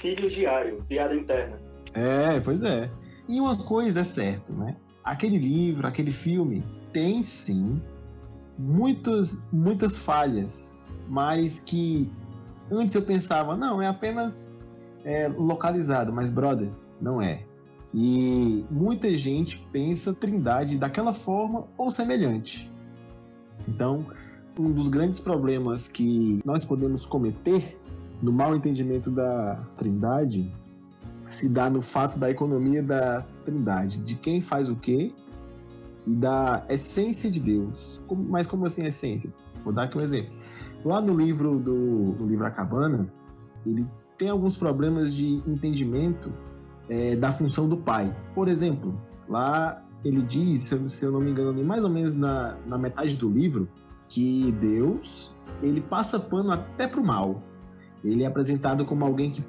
Filho 0.00 0.28
diário, 0.28 0.84
piada 0.88 1.14
interna. 1.14 1.60
É, 1.94 2.40
pois 2.40 2.62
é. 2.62 2.90
E 3.28 3.40
uma 3.40 3.56
coisa 3.56 4.00
é 4.00 4.04
certa, 4.04 4.52
né? 4.52 4.76
Aquele 5.04 5.38
livro, 5.38 5.86
aquele 5.86 6.10
filme, 6.10 6.64
tem 6.92 7.22
sim 7.22 7.80
muitas, 8.58 9.46
muitas 9.52 9.96
falhas, 9.96 10.80
mas 11.08 11.60
que 11.60 12.10
antes 12.70 12.94
eu 12.94 13.02
pensava, 13.02 13.56
não, 13.56 13.80
é 13.80 13.86
apenas 13.86 14.56
é, 15.04 15.28
localizado, 15.28 16.12
mas 16.12 16.30
brother, 16.30 16.70
não 17.00 17.20
é. 17.20 17.44
E 17.94 18.64
muita 18.70 19.14
gente 19.14 19.58
pensa 19.70 20.14
Trindade 20.14 20.78
daquela 20.78 21.12
forma 21.12 21.66
ou 21.76 21.90
semelhante. 21.90 22.70
Então, 23.68 24.06
um 24.58 24.70
dos 24.72 24.88
grandes 24.88 25.20
problemas 25.20 25.88
que 25.88 26.40
nós 26.44 26.64
podemos 26.64 27.04
cometer 27.04 27.78
no 28.22 28.32
mau 28.32 28.54
entendimento 28.54 29.10
da 29.10 29.56
Trindade 29.76 30.50
se 31.26 31.48
dá 31.48 31.70
no 31.70 31.80
fato 31.80 32.18
da 32.18 32.30
economia 32.30 32.82
da 32.82 33.22
Trindade, 33.44 33.98
de 33.98 34.14
quem 34.14 34.40
faz 34.40 34.68
o 34.68 34.76
quê 34.76 35.12
e 36.06 36.14
da 36.14 36.64
essência 36.68 37.30
de 37.30 37.40
Deus. 37.40 38.00
Mas 38.28 38.46
como 38.46 38.66
assim 38.66 38.84
essência? 38.84 39.32
Vou 39.62 39.72
dar 39.72 39.84
aqui 39.84 39.96
um 39.96 40.00
exemplo. 40.00 40.32
Lá 40.84 41.00
no 41.00 41.16
livro 41.16 41.58
do, 41.58 42.26
livro 42.26 42.44
A 42.44 42.50
Cabana, 42.50 43.08
ele 43.64 43.86
tem 44.18 44.28
alguns 44.28 44.56
problemas 44.56 45.14
de 45.14 45.42
entendimento 45.46 46.32
é, 46.88 47.16
da 47.16 47.32
função 47.32 47.68
do 47.68 47.76
pai. 47.76 48.14
Por 48.34 48.48
exemplo, 48.48 48.94
lá 49.28 49.82
ele 50.04 50.22
diz, 50.22 50.64
se 50.64 51.04
eu, 51.04 51.12
não 51.12 51.20
me 51.20 51.30
engano, 51.30 51.62
mais 51.64 51.82
ou 51.84 51.90
menos 51.90 52.14
na, 52.14 52.56
na 52.66 52.76
metade 52.76 53.16
do 53.16 53.28
livro, 53.28 53.68
que 54.08 54.52
Deus 54.60 55.34
ele 55.62 55.80
passa 55.80 56.18
pano 56.18 56.50
até 56.50 56.86
pro 56.86 57.04
mal. 57.04 57.42
Ele 58.04 58.24
é 58.24 58.26
apresentado 58.26 58.84
como 58.84 59.04
alguém 59.04 59.30
que 59.30 59.44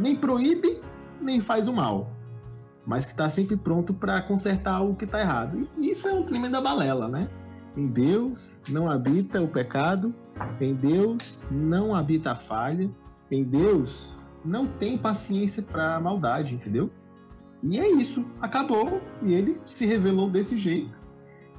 nem 0.00 0.14
proíbe 0.14 0.80
nem 1.20 1.40
faz 1.40 1.66
o 1.66 1.72
mal, 1.72 2.10
mas 2.86 3.06
que 3.06 3.12
está 3.12 3.28
sempre 3.28 3.56
pronto 3.56 3.92
para 3.92 4.22
consertar 4.22 4.74
algo 4.76 4.94
que 4.94 5.04
está 5.04 5.20
errado. 5.20 5.68
E 5.76 5.90
isso 5.90 6.08
é 6.08 6.12
um 6.12 6.24
crime 6.24 6.48
da 6.48 6.60
balela, 6.60 7.08
né? 7.08 7.28
Em 7.76 7.86
Deus 7.88 8.62
não 8.70 8.88
habita 8.88 9.42
o 9.42 9.48
pecado, 9.48 10.14
em 10.60 10.74
Deus 10.74 11.44
não 11.50 11.94
habita 11.94 12.32
a 12.32 12.36
falha, 12.36 12.90
em 13.30 13.44
Deus 13.44 14.10
não 14.46 14.66
tem 14.66 14.96
paciência 14.96 15.62
para 15.62 16.00
maldade, 16.00 16.54
entendeu? 16.54 16.90
E 17.62 17.78
é 17.78 17.90
isso, 17.90 18.24
acabou 18.40 19.00
e 19.22 19.34
ele 19.34 19.60
se 19.66 19.86
revelou 19.86 20.30
desse 20.30 20.56
jeito. 20.56 20.98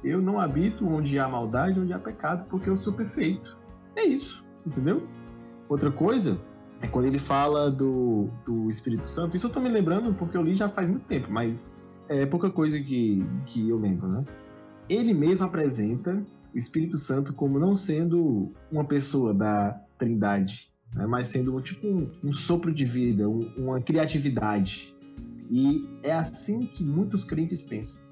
Eu 0.02 0.22
não 0.22 0.38
habito 0.40 0.86
onde 0.86 1.18
há 1.18 1.28
maldade, 1.28 1.80
onde 1.80 1.92
há 1.92 1.98
pecado, 1.98 2.46
porque 2.48 2.70
eu 2.70 2.76
sou 2.76 2.92
perfeito. 2.92 3.58
É 3.96 4.04
isso, 4.04 4.44
entendeu? 4.64 5.06
Outra 5.68 5.90
coisa 5.90 6.38
é 6.80 6.86
quando 6.86 7.06
ele 7.06 7.18
fala 7.18 7.70
do, 7.70 8.28
do 8.46 8.70
Espírito 8.70 9.06
Santo. 9.06 9.36
Isso 9.36 9.46
eu 9.46 9.50
tô 9.50 9.60
me 9.60 9.68
lembrando 9.68 10.14
porque 10.14 10.36
eu 10.36 10.42
li 10.42 10.54
já 10.54 10.68
faz 10.68 10.88
muito 10.88 11.04
tempo, 11.06 11.30
mas 11.30 11.74
é 12.08 12.24
pouca 12.24 12.50
coisa 12.50 12.78
que, 12.80 13.22
que 13.46 13.68
eu 13.68 13.76
lembro, 13.76 14.08
né? 14.08 14.24
Ele 14.88 15.12
mesmo 15.12 15.44
apresenta 15.44 16.24
o 16.54 16.56
Espírito 16.56 16.96
Santo 16.96 17.34
como 17.34 17.58
não 17.58 17.76
sendo 17.76 18.52
uma 18.70 18.84
pessoa 18.84 19.34
da 19.34 19.78
Trindade, 19.98 20.72
né? 20.98 21.06
mas 21.06 21.28
sendo 21.28 21.58
tipo 21.60 21.86
um, 21.86 22.10
um 22.24 22.32
sopro 22.32 22.74
de 22.74 22.84
vida, 22.84 23.28
um, 23.28 23.50
uma 23.56 23.80
criatividade. 23.80 24.94
E 25.48 25.88
é 26.02 26.12
assim 26.12 26.66
que 26.66 26.82
muitos 26.84 27.24
crentes 27.24 27.62
pensam. 27.62 28.02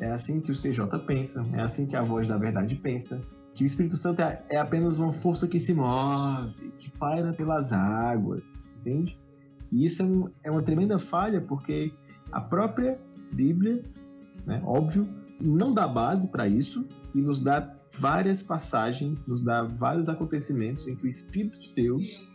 É 0.00 0.10
assim 0.10 0.40
que 0.40 0.50
o 0.50 0.54
CJ 0.54 0.86
pensa, 1.06 1.46
é 1.52 1.60
assim 1.60 1.86
que 1.86 1.96
a 1.96 2.02
voz 2.02 2.28
da 2.28 2.38
verdade 2.38 2.74
pensa, 2.76 3.20
que 3.54 3.62
o 3.62 3.66
Espírito 3.66 3.96
Santo 3.96 4.22
é, 4.22 4.42
é 4.48 4.56
apenas 4.56 4.96
uma 4.96 5.12
força 5.12 5.46
que 5.46 5.60
se 5.60 5.74
move, 5.74 6.72
que 6.78 6.90
paira 6.92 7.32
pelas 7.32 7.72
águas, 7.72 8.64
entende? 8.80 9.16
E 9.70 9.84
isso 9.84 10.02
é, 10.02 10.04
um, 10.04 10.28
é 10.44 10.50
uma 10.50 10.62
tremenda 10.62 10.98
falha, 10.98 11.40
porque 11.40 11.92
a 12.32 12.40
própria 12.40 12.98
Bíblia, 13.32 13.84
né, 14.46 14.60
óbvio, 14.64 15.08
não 15.40 15.72
dá 15.72 15.86
base 15.86 16.28
para 16.28 16.48
isso 16.48 16.86
e 17.14 17.20
nos 17.20 17.40
dá 17.40 17.73
várias 17.98 18.42
passagens, 18.42 19.26
nos 19.26 19.40
dá 19.40 19.62
vários 19.62 20.08
acontecimentos 20.08 20.86
em 20.86 20.96
que 20.96 21.04
o 21.04 21.08
Espírito 21.08 21.58
de 21.58 21.72
Deus 21.74 22.28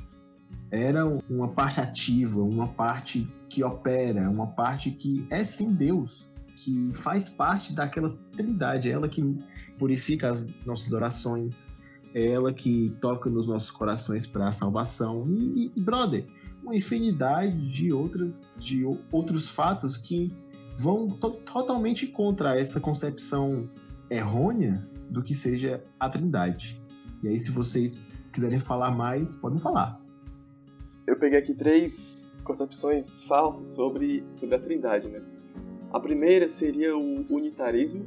era 0.71 1.05
uma 1.29 1.47
parte 1.49 1.79
ativa, 1.79 2.41
uma 2.41 2.67
parte 2.67 3.27
que 3.49 3.63
opera, 3.63 4.29
uma 4.29 4.47
parte 4.47 4.91
que 4.91 5.25
é 5.29 5.43
sim 5.43 5.73
Deus, 5.73 6.27
que 6.55 6.91
faz 6.93 7.29
parte 7.29 7.73
daquela 7.73 8.15
trindade, 8.31 8.89
é 8.89 8.93
ela 8.93 9.09
que 9.09 9.37
purifica 9.77 10.29
as 10.29 10.53
nossas 10.65 10.93
orações, 10.93 11.73
é 12.13 12.31
ela 12.31 12.53
que 12.53 12.95
toca 13.01 13.29
nos 13.29 13.47
nossos 13.47 13.71
corações 13.71 14.25
para 14.25 14.47
a 14.47 14.51
salvação. 14.51 15.25
E, 15.29 15.71
e, 15.75 15.81
brother, 15.81 16.25
uma 16.63 16.75
infinidade 16.75 17.71
de 17.71 17.91
outras 17.91 18.53
de 18.57 18.83
outros 19.11 19.49
fatos 19.49 19.97
que 19.97 20.31
vão 20.77 21.09
to 21.09 21.31
totalmente 21.31 22.07
contra 22.07 22.59
essa 22.59 22.79
concepção 22.79 23.69
errônea 24.09 24.87
do 25.09 25.23
que 25.23 25.33
seja 25.33 25.83
a 25.99 26.09
Trindade. 26.09 26.81
E 27.23 27.27
aí, 27.27 27.39
se 27.39 27.51
vocês 27.51 28.01
quiserem 28.31 28.59
falar 28.59 28.91
mais, 28.91 29.35
podem 29.37 29.59
falar. 29.59 29.99
Eu 31.07 31.17
peguei 31.17 31.39
aqui 31.39 31.53
três 31.53 32.33
concepções 32.43 33.23
falsas 33.23 33.69
sobre, 33.69 34.23
sobre 34.35 34.55
a 34.55 34.59
Trindade, 34.59 35.07
né? 35.07 35.21
A 35.91 35.99
primeira 35.99 36.47
seria 36.47 36.95
o 36.95 37.25
unitarismo, 37.29 38.05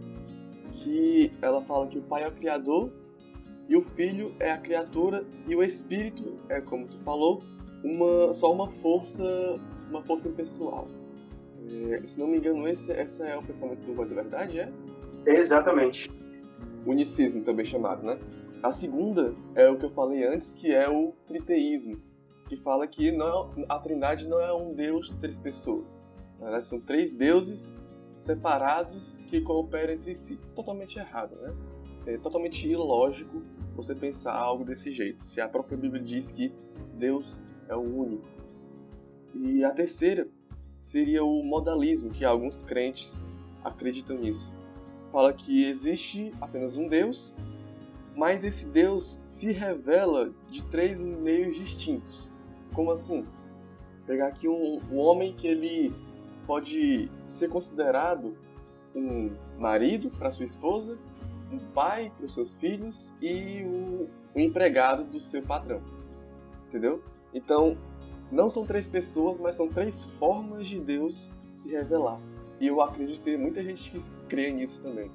que 0.72 1.32
ela 1.42 1.62
fala 1.62 1.86
que 1.88 1.98
o 1.98 2.02
pai 2.02 2.22
é 2.22 2.28
o 2.28 2.32
criador 2.32 2.90
e 3.68 3.76
o 3.76 3.82
filho 3.82 4.32
é 4.38 4.52
a 4.52 4.58
criatura 4.58 5.24
e 5.46 5.54
o 5.54 5.62
espírito 5.62 6.36
é, 6.48 6.60
como 6.60 6.86
tu 6.86 6.98
falou, 6.98 7.40
uma 7.82 8.32
só 8.32 8.52
uma 8.52 8.68
força, 8.68 9.54
uma 9.88 10.02
força 10.02 10.28
impessoal. 10.28 10.88
É, 11.90 12.02
se 12.06 12.18
não 12.18 12.28
me 12.28 12.38
engano, 12.38 12.68
esse, 12.68 12.90
esse 12.92 13.22
é 13.22 13.36
o 13.36 13.42
pensamento 13.42 13.84
do 13.84 13.94
Voz 13.94 14.08
da 14.08 14.16
Verdade, 14.16 14.60
é? 14.60 14.72
Exatamente. 15.26 16.10
Unicismo 16.86 17.42
também 17.42 17.66
chamado, 17.66 18.04
né? 18.04 18.18
A 18.62 18.72
segunda 18.72 19.34
é 19.54 19.68
o 19.68 19.76
que 19.76 19.84
eu 19.86 19.90
falei 19.90 20.24
antes, 20.24 20.54
que 20.54 20.72
é 20.72 20.88
o 20.88 21.12
triteísmo, 21.26 22.00
que 22.48 22.56
fala 22.56 22.86
que 22.86 23.10
não, 23.10 23.50
a 23.68 23.78
Trindade 23.78 24.26
não 24.26 24.40
é 24.40 24.52
um 24.52 24.72
Deus 24.74 25.08
de 25.08 25.16
três 25.16 25.36
pessoas. 25.38 26.06
Na 26.38 26.46
verdade, 26.46 26.68
são 26.68 26.80
três 26.80 27.12
deuses 27.12 27.80
separados 28.20 29.12
que 29.28 29.40
cooperam 29.40 29.94
entre 29.94 30.14
si. 30.16 30.38
Totalmente 30.54 30.98
errado, 30.98 31.34
né? 31.36 31.54
É 32.06 32.18
totalmente 32.18 32.68
ilógico 32.68 33.42
você 33.74 33.94
pensar 33.94 34.34
algo 34.34 34.64
desse 34.64 34.92
jeito, 34.92 35.24
se 35.24 35.40
a 35.40 35.48
própria 35.48 35.78
Bíblia 35.78 36.02
diz 36.02 36.30
que 36.30 36.52
Deus 36.94 37.36
é 37.68 37.74
o 37.74 37.80
único. 37.80 38.26
E 39.34 39.64
a 39.64 39.70
terceira 39.70 40.28
seria 40.82 41.24
o 41.24 41.42
modalismo, 41.42 42.10
que 42.10 42.24
alguns 42.24 42.64
crentes 42.64 43.22
acreditam 43.64 44.18
nisso. 44.18 44.52
Fala 45.12 45.30
que 45.34 45.66
existe 45.66 46.32
apenas 46.40 46.74
um 46.74 46.88
Deus, 46.88 47.34
mas 48.16 48.44
esse 48.44 48.64
Deus 48.64 49.20
se 49.24 49.52
revela 49.52 50.32
de 50.50 50.62
três 50.64 50.98
meios 50.98 51.54
distintos. 51.56 52.30
Como 52.74 52.90
assim? 52.90 53.26
Pegar 54.06 54.28
aqui 54.28 54.48
um, 54.48 54.80
um 54.90 54.96
homem 54.96 55.34
que 55.34 55.46
ele 55.46 55.92
pode 56.46 57.10
ser 57.26 57.50
considerado 57.50 58.34
um 58.94 59.30
marido 59.58 60.10
para 60.10 60.32
sua 60.32 60.46
esposa, 60.46 60.98
um 61.52 61.58
pai 61.58 62.10
para 62.16 62.26
os 62.26 62.32
seus 62.32 62.56
filhos 62.56 63.12
e 63.20 63.62
o, 63.64 64.08
o 64.34 64.40
empregado 64.40 65.04
do 65.04 65.20
seu 65.20 65.42
patrão. 65.42 65.82
Entendeu? 66.68 67.02
Então, 67.34 67.76
não 68.30 68.48
são 68.48 68.64
três 68.64 68.88
pessoas, 68.88 69.38
mas 69.38 69.56
são 69.56 69.68
três 69.68 70.04
formas 70.18 70.66
de 70.66 70.80
Deus 70.80 71.30
se 71.56 71.70
revelar. 71.70 72.18
E 72.58 72.66
eu 72.66 72.80
acredito 72.80 73.18
que 73.18 73.24
tem 73.24 73.36
muita 73.36 73.62
gente 73.62 73.90
que 73.90 74.02
crê 74.32 74.50
nisso 74.50 74.80
também. 74.82 75.10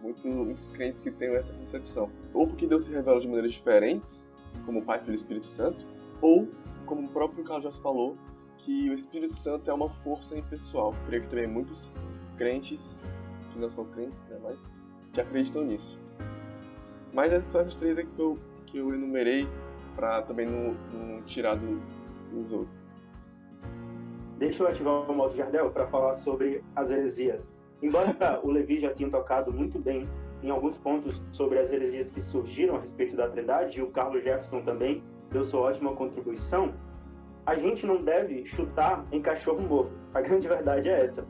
Muito, 0.00 0.26
muitos 0.28 0.70
crentes 0.70 1.00
que 1.00 1.10
têm 1.10 1.34
essa 1.34 1.52
concepção. 1.52 2.08
Ou 2.32 2.46
porque 2.46 2.68
Deus 2.68 2.84
se 2.84 2.92
revela 2.92 3.20
de 3.20 3.26
maneiras 3.26 3.52
diferentes, 3.52 4.28
como 4.64 4.78
o 4.78 4.82
Pai, 4.84 5.00
Filho 5.00 5.14
e 5.14 5.16
Espírito 5.16 5.46
Santo, 5.46 5.84
ou, 6.22 6.46
como 6.86 7.06
o 7.06 7.08
próprio 7.08 7.42
Carlos 7.42 7.74
já 7.74 7.82
falou, 7.82 8.16
que 8.58 8.90
o 8.90 8.94
Espírito 8.94 9.34
Santo 9.34 9.68
é 9.68 9.74
uma 9.74 9.90
força 10.04 10.38
impessoal. 10.38 10.94
Creio 11.06 11.24
que 11.24 11.30
também 11.30 11.48
muitos 11.48 11.92
crentes, 12.36 12.80
que 13.52 13.60
não 13.60 13.70
são 13.70 13.84
crentes, 13.86 14.18
né, 14.28 14.38
mas 14.40 14.56
que 15.12 15.20
acreditam 15.20 15.64
nisso. 15.64 15.98
Mas 17.12 17.32
é 17.32 17.36
essas 17.36 17.74
três 17.74 17.98
aqui 17.98 18.10
que 18.14 18.22
eu, 18.22 18.34
que 18.66 18.78
eu 18.78 18.88
enumerei 18.94 19.48
para 19.96 20.22
também 20.22 20.46
não, 20.46 20.76
não 20.92 21.22
tirar 21.22 21.56
do, 21.56 21.80
dos 22.30 22.52
outros. 22.52 22.84
Deixa 24.38 24.62
eu 24.62 24.68
ativar 24.68 25.10
o 25.10 25.14
modo 25.14 25.36
Jardel 25.36 25.70
para 25.70 25.86
falar 25.86 26.18
sobre 26.18 26.62
as 26.76 26.90
heresias. 26.90 27.53
Embora 27.84 28.40
o 28.42 28.50
Levi 28.50 28.80
já 28.80 28.94
tenha 28.94 29.10
tocado 29.10 29.52
muito 29.52 29.78
bem 29.78 30.08
em 30.42 30.48
alguns 30.48 30.74
pontos 30.78 31.22
sobre 31.32 31.58
as 31.58 31.70
heresias 31.70 32.10
que 32.10 32.18
surgiram 32.22 32.76
a 32.76 32.80
respeito 32.80 33.14
da 33.14 33.28
Trindade, 33.28 33.78
e 33.78 33.82
o 33.82 33.88
Carlos 33.88 34.24
Jefferson 34.24 34.62
também 34.62 35.02
deu 35.30 35.44
sua 35.44 35.60
ótima 35.60 35.94
contribuição, 35.94 36.72
a 37.44 37.54
gente 37.56 37.84
não 37.84 38.02
deve 38.02 38.46
chutar 38.46 39.04
em 39.12 39.20
cachorro 39.20 39.60
morto. 39.60 39.92
A 40.14 40.22
grande 40.22 40.48
verdade 40.48 40.88
é 40.88 41.04
essa. 41.04 41.26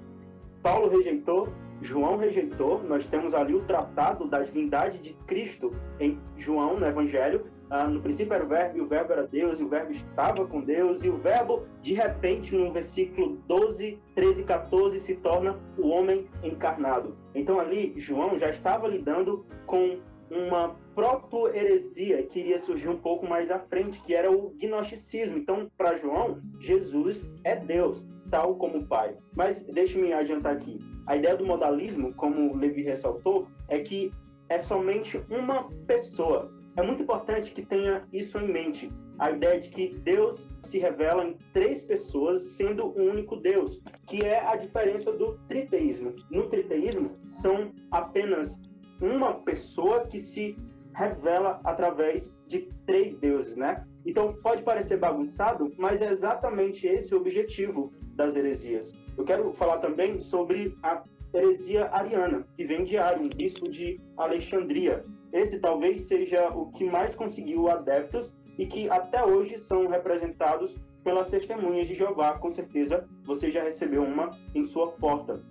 Paulo 0.63 0.89
rejeitou, 0.89 1.49
João 1.83 2.17
rejeitou, 2.17 2.81
nós 2.85 3.09
temos 3.09 3.35
ali 3.35 3.53
o 3.53 3.65
tratado 3.65 4.29
da 4.29 4.41
divindade 4.41 4.99
de 4.99 5.13
Cristo 5.27 5.73
em 5.99 6.21
João, 6.37 6.79
no 6.79 6.87
Evangelho. 6.87 7.47
Ah, 7.71 7.87
no 7.87 8.01
princípio 8.01 8.35
era 8.35 8.45
o 8.45 8.49
verbo, 8.49 8.79
e 8.79 8.81
o 8.81 8.87
verbo 8.87 9.13
era 9.13 9.27
Deus, 9.27 9.59
e 9.59 9.65
o 9.65 9.69
verbo 9.69 9.93
estava 9.93 10.47
com 10.47 10.61
Deus, 10.61 11.03
e 11.03 11.09
o 11.09 11.17
verbo, 11.17 11.67
de 11.81 11.95
repente, 11.95 12.55
no 12.55 12.73
versículo 12.73 13.39
12, 13.47 13.99
13 14.15 14.43
e 14.43 14.45
14, 14.45 15.01
se 15.01 15.15
torna 15.17 15.59
o 15.79 15.89
homem 15.89 16.29
encarnado. 16.43 17.17
Então 17.35 17.59
ali, 17.59 17.95
João 17.97 18.39
já 18.39 18.51
estava 18.51 18.87
lidando 18.87 19.47
com 19.67 19.99
uma 20.31 20.77
proto-heresia 20.95 22.23
que 22.25 22.41
iria 22.41 22.59
surgir 22.59 22.89
um 22.89 22.99
pouco 22.99 23.27
mais 23.27 23.51
à 23.51 23.59
frente, 23.59 24.01
que 24.03 24.15
era 24.15 24.31
o 24.31 24.51
gnosticismo. 24.59 25.39
Então, 25.39 25.71
para 25.77 25.97
João, 25.99 26.41
Jesus 26.59 27.29
é 27.45 27.57
Deus, 27.57 28.07
tal 28.31 28.57
como 28.57 28.79
o 28.79 28.87
Pai. 28.87 29.17
Mas 29.35 29.63
deixe-me 29.63 30.13
adiantar 30.13 30.55
aqui. 30.55 30.81
A 31.07 31.17
ideia 31.17 31.37
do 31.37 31.45
modalismo, 31.45 32.15
como 32.15 32.57
Levi 32.57 32.83
ressaltou, 32.83 33.47
é 33.69 33.79
que 33.81 34.13
é 34.49 34.59
somente 34.59 35.23
uma 35.31 35.69
pessoa. 35.87 36.53
É 36.77 36.83
muito 36.83 37.03
importante 37.03 37.53
que 37.53 37.65
tenha 37.65 38.05
isso 38.13 38.37
em 38.39 38.53
mente. 38.53 38.91
A 39.19 39.31
ideia 39.31 39.61
de 39.61 39.69
que 39.69 39.95
Deus 40.03 40.49
se 40.63 40.79
revela 40.79 41.25
em 41.25 41.37
três 41.53 41.83
pessoas, 41.83 42.43
sendo 42.43 42.87
um 42.99 43.11
único 43.11 43.37
Deus, 43.37 43.81
que 44.09 44.25
é 44.25 44.45
a 44.45 44.57
diferença 44.57 45.13
do 45.13 45.39
triteísmo. 45.47 46.15
No 46.31 46.49
triteísmo, 46.49 47.17
são 47.31 47.73
apenas 47.93 48.61
uma 49.01 49.35
pessoa 49.35 50.07
que 50.07 50.19
se 50.19 50.57
revela 50.95 51.61
através 51.65 52.33
de 52.47 52.69
três 52.87 53.17
deuses, 53.17 53.57
né? 53.57 53.87
Então 54.07 54.35
pode 54.43 54.63
parecer 54.63 54.99
bagunçado, 54.99 55.73
mas 55.79 56.03
é 56.03 56.11
exatamente 56.11 56.87
esse 56.87 57.15
o 57.15 57.19
objetivo 57.19 57.93
das 58.15 58.35
heresias. 58.37 58.93
Eu 59.17 59.25
quero 59.25 59.53
falar 59.53 59.79
também 59.79 60.21
sobre 60.21 60.77
a 60.83 61.03
heresia 61.33 61.89
ariana, 61.93 62.47
que 62.57 62.65
vem 62.65 62.85
de 62.85 62.97
Arion, 62.97 63.29
bispo 63.29 63.69
de 63.69 64.01
Alexandria. 64.17 65.05
Esse 65.35 65.59
talvez 65.59 66.03
seja 66.03 66.49
o 66.51 66.71
que 66.71 66.85
mais 66.85 67.13
conseguiu 67.13 67.69
adeptos 67.69 68.33
e 68.57 68.67
que 68.67 68.89
até 68.89 69.25
hoje 69.25 69.59
são 69.59 69.89
representados 69.89 70.77
pelas 71.03 71.29
testemunhas 71.29 71.89
de 71.89 71.97
Jeová. 71.97 72.39
Com 72.39 72.53
certeza 72.53 73.05
você 73.25 73.51
já 73.51 73.65
recebeu 73.65 74.05
uma 74.05 74.39
em 74.55 74.65
sua 74.65 74.93
porta. 74.93 75.43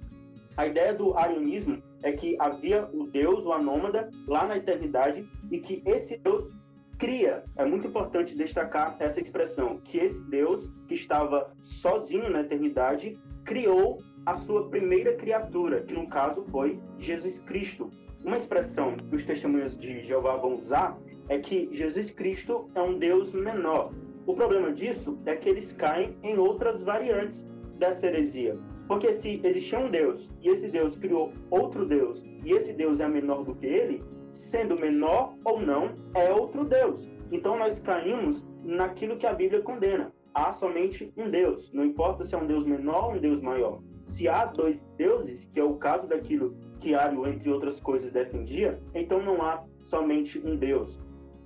A 0.55 0.65
ideia 0.65 0.93
do 0.93 1.17
arianismo 1.17 1.84
é 2.01 2.13
que 2.13 2.38
havia 2.39 2.88
o 2.93 3.07
Deus, 3.07 3.45
o 3.45 3.51
anômada, 3.51 4.09
lá 4.25 4.47
na 4.47 4.55
eternidade, 4.55 5.27
e 5.51 5.59
que 5.59 5.84
esse 5.86 6.15
Deus 6.15 6.49
cria. 6.97 7.43
É 7.57 7.65
muito 7.65 7.88
importante 7.88 8.36
destacar 8.36 8.95
essa 8.99 9.19
expressão, 9.19 9.81
que 9.84 9.97
esse 9.97 10.21
Deus, 10.29 10.65
que 10.88 10.93
estava 10.93 11.51
sozinho 11.61 12.29
na 12.29 12.39
eternidade, 12.39 13.19
criou 13.43 13.97
a 14.25 14.36
sua 14.36 14.69
primeira 14.69 15.13
criatura, 15.15 15.81
que 15.81 15.93
no 15.93 16.07
caso 16.07 16.45
foi 16.45 16.79
Jesus 16.97 17.39
Cristo. 17.39 17.89
Uma 18.24 18.38
expressão 18.38 18.95
que 18.95 19.15
os 19.15 19.26
testemunhos 19.26 19.78
de 19.78 20.01
Jeová 20.01 20.38
vão 20.38 20.55
usar 20.55 20.97
é 21.28 21.39
que 21.39 21.69
Jesus 21.74 22.09
Cristo 22.09 22.69
é 22.74 22.82
um 22.82 22.97
Deus 22.97 23.34
menor. 23.34 23.91
O 24.26 24.34
problema 24.34 24.71
disso 24.71 25.19
é 25.26 25.36
que 25.36 25.49
eles 25.49 25.74
caem 25.74 26.15
em 26.24 26.38
outras 26.38 26.82
variantes 26.82 27.45
dessa 27.78 28.07
heresia. 28.07 28.53
Porque 28.88 29.11
se 29.11 29.41
existia 29.43 29.80
um 29.80 29.91
Deus 29.91 30.32
e 30.41 30.47
esse 30.47 30.69
Deus 30.69 30.95
criou 30.95 31.34
outro 31.49 31.86
Deus 31.86 32.24
e 32.45 32.51
esse 32.53 32.71
Deus 32.71 33.01
é 33.01 33.07
menor 33.09 33.43
do 33.43 33.55
que 33.55 33.65
ele, 33.65 34.01
sendo 34.32 34.80
menor 34.80 35.36
ou 35.43 35.59
não, 35.59 35.93
é 36.15 36.32
outro 36.32 36.63
Deus. 36.63 37.11
Então 37.30 37.59
nós 37.59 37.82
caímos 37.82 38.45
naquilo 38.63 39.17
que 39.17 39.28
a 39.28 39.34
Bíblia 39.34 39.61
condena. 39.61 40.13
Há 40.34 40.53
somente 40.53 41.11
um 41.17 41.30
Deus, 41.30 41.71
não 41.74 41.84
importa 41.84 42.24
se 42.24 42.34
é 42.34 42.38
um 42.38 42.47
Deus 42.47 42.65
menor 42.65 43.09
ou 43.09 43.15
um 43.15 43.19
Deus 43.19 43.41
maior. 43.41 43.82
Se 44.05 44.30
há 44.30 44.45
dois 44.45 44.82
deuses, 44.97 45.45
que 45.53 45.59
é 45.59 45.63
o 45.63 45.76
caso 45.76 46.07
daquilo 46.07 46.55
que 46.84 46.93
entre 46.93 47.49
outras 47.49 47.79
coisas, 47.79 48.11
defendia, 48.11 48.77
então 48.93 49.23
não 49.23 49.41
há 49.41 49.63
somente 49.86 50.38
um 50.45 50.57
Deus. 50.57 51.01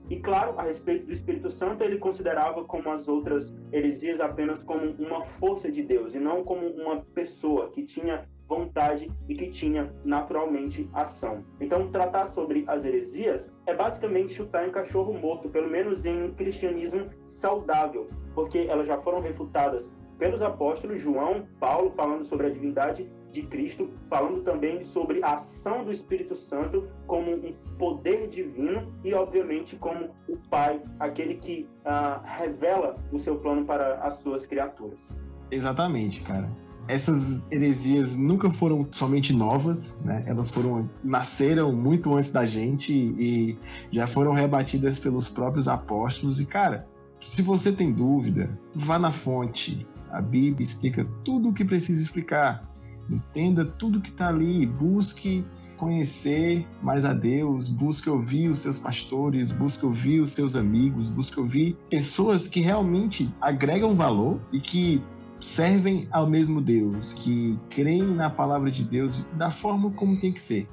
E 0.09 0.15
claro, 0.19 0.57
a 0.57 0.63
respeito 0.63 1.05
do 1.05 1.13
Espírito 1.13 1.51
Santo, 1.51 1.83
ele 1.83 1.99
considerava 1.99 2.63
como 2.63 2.89
as 2.89 3.07
outras 3.07 3.53
heresias 3.71 4.19
apenas 4.19 4.63
como 4.63 4.91
uma 4.93 5.23
força 5.25 5.71
de 5.71 5.83
Deus 5.83 6.15
e 6.15 6.19
não 6.19 6.43
como 6.43 6.65
uma 6.67 7.01
pessoa 7.13 7.69
que 7.69 7.83
tinha 7.83 8.27
vontade 8.47 9.11
e 9.27 9.35
que 9.35 9.51
tinha 9.51 9.93
naturalmente 10.03 10.89
ação. 10.93 11.43
Então, 11.59 11.91
tratar 11.91 12.29
sobre 12.29 12.63
as 12.67 12.85
heresias 12.85 13.51
é 13.67 13.75
basicamente 13.75 14.33
chutar 14.33 14.67
em 14.67 14.71
cachorro 14.71 15.13
morto, 15.13 15.49
pelo 15.49 15.69
menos 15.69 16.05
em 16.05 16.23
um 16.23 16.33
cristianismo 16.33 17.09
saudável, 17.25 18.07
porque 18.33 18.59
elas 18.59 18.87
já 18.87 18.97
foram 19.01 19.19
refutadas 19.19 19.91
pelos 20.17 20.41
apóstolos 20.41 20.99
João, 20.99 21.45
Paulo, 21.59 21.91
falando 21.91 22.25
sobre 22.25 22.47
a 22.47 22.49
divindade 22.49 23.07
de 23.31 23.43
Cristo, 23.43 23.89
falando 24.09 24.41
também 24.41 24.83
sobre 24.83 25.23
a 25.23 25.35
ação 25.35 25.83
do 25.83 25.91
Espírito 25.91 26.35
Santo 26.35 26.87
como 27.05 27.31
um 27.31 27.53
poder 27.77 28.27
divino 28.27 28.91
e, 29.03 29.13
obviamente, 29.13 29.75
como 29.75 30.09
o 30.27 30.37
Pai, 30.49 30.81
aquele 30.99 31.35
que 31.35 31.67
uh, 31.85 32.21
revela 32.25 32.97
o 33.11 33.19
seu 33.19 33.37
plano 33.37 33.65
para 33.65 33.95
as 33.99 34.15
suas 34.15 34.45
criaturas. 34.45 35.15
Exatamente, 35.51 36.21
cara. 36.21 36.49
Essas 36.87 37.45
heresias 37.51 38.15
nunca 38.15 38.49
foram 38.49 38.87
somente 38.91 39.33
novas, 39.33 40.01
né? 40.05 40.23
Elas 40.25 40.49
foram 40.49 40.89
nasceram 41.03 41.73
muito 41.73 42.15
antes 42.15 42.31
da 42.31 42.45
gente 42.45 42.93
e 42.93 43.59
já 43.91 44.07
foram 44.07 44.31
rebatidas 44.31 44.97
pelos 44.97 45.27
próprios 45.27 45.67
apóstolos. 45.67 46.39
E 46.39 46.45
cara, 46.45 46.87
se 47.27 47.41
você 47.41 47.73
tem 47.73 47.91
dúvida, 47.91 48.57
vá 48.73 48.97
na 48.97 49.11
fonte, 49.11 49.85
a 50.09 50.21
Bíblia 50.21 50.63
explica 50.63 51.05
tudo 51.25 51.49
o 51.49 51.53
que 51.53 51.65
precisa 51.65 52.01
explicar. 52.01 52.63
Entenda 53.09 53.65
tudo 53.65 54.01
que 54.01 54.09
está 54.09 54.29
ali, 54.29 54.65
busque 54.65 55.45
conhecer 55.77 56.65
mais 56.81 57.05
a 57.05 57.13
Deus, 57.13 57.69
busque 57.69 58.09
ouvir 58.09 58.49
os 58.49 58.59
seus 58.59 58.79
pastores, 58.79 59.51
busque 59.51 59.85
ouvir 59.85 60.21
os 60.21 60.31
seus 60.31 60.55
amigos, 60.55 61.09
busque 61.09 61.39
ouvir 61.39 61.77
pessoas 61.89 62.47
que 62.47 62.61
realmente 62.61 63.31
agregam 63.39 63.95
valor 63.95 64.39
e 64.51 64.59
que 64.59 65.01
servem 65.39 66.07
ao 66.11 66.27
mesmo 66.27 66.59
Deus, 66.59 67.13
que 67.13 67.59
creem 67.69 68.07
na 68.07 68.29
palavra 68.29 68.71
de 68.71 68.83
Deus 68.83 69.23
da 69.33 69.51
forma 69.51 69.91
como 69.91 70.19
tem 70.19 70.31
que 70.31 70.39
ser. 70.39 70.67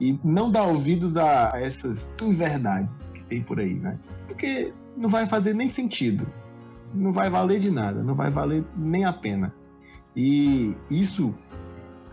E 0.00 0.18
não 0.24 0.50
dar 0.50 0.64
ouvidos 0.64 1.18
a 1.18 1.52
essas 1.54 2.16
inverdades 2.22 3.12
que 3.12 3.24
tem 3.24 3.42
por 3.42 3.60
aí, 3.60 3.74
né? 3.74 3.98
Porque 4.26 4.72
não 4.96 5.10
vai 5.10 5.26
fazer 5.26 5.54
nem 5.54 5.70
sentido 5.70 6.26
não 6.94 7.12
vai 7.12 7.30
valer 7.30 7.60
de 7.60 7.70
nada, 7.70 8.02
não 8.02 8.14
vai 8.14 8.30
valer 8.30 8.64
nem 8.76 9.04
a 9.04 9.12
pena. 9.12 9.54
E 10.14 10.74
isso 10.90 11.34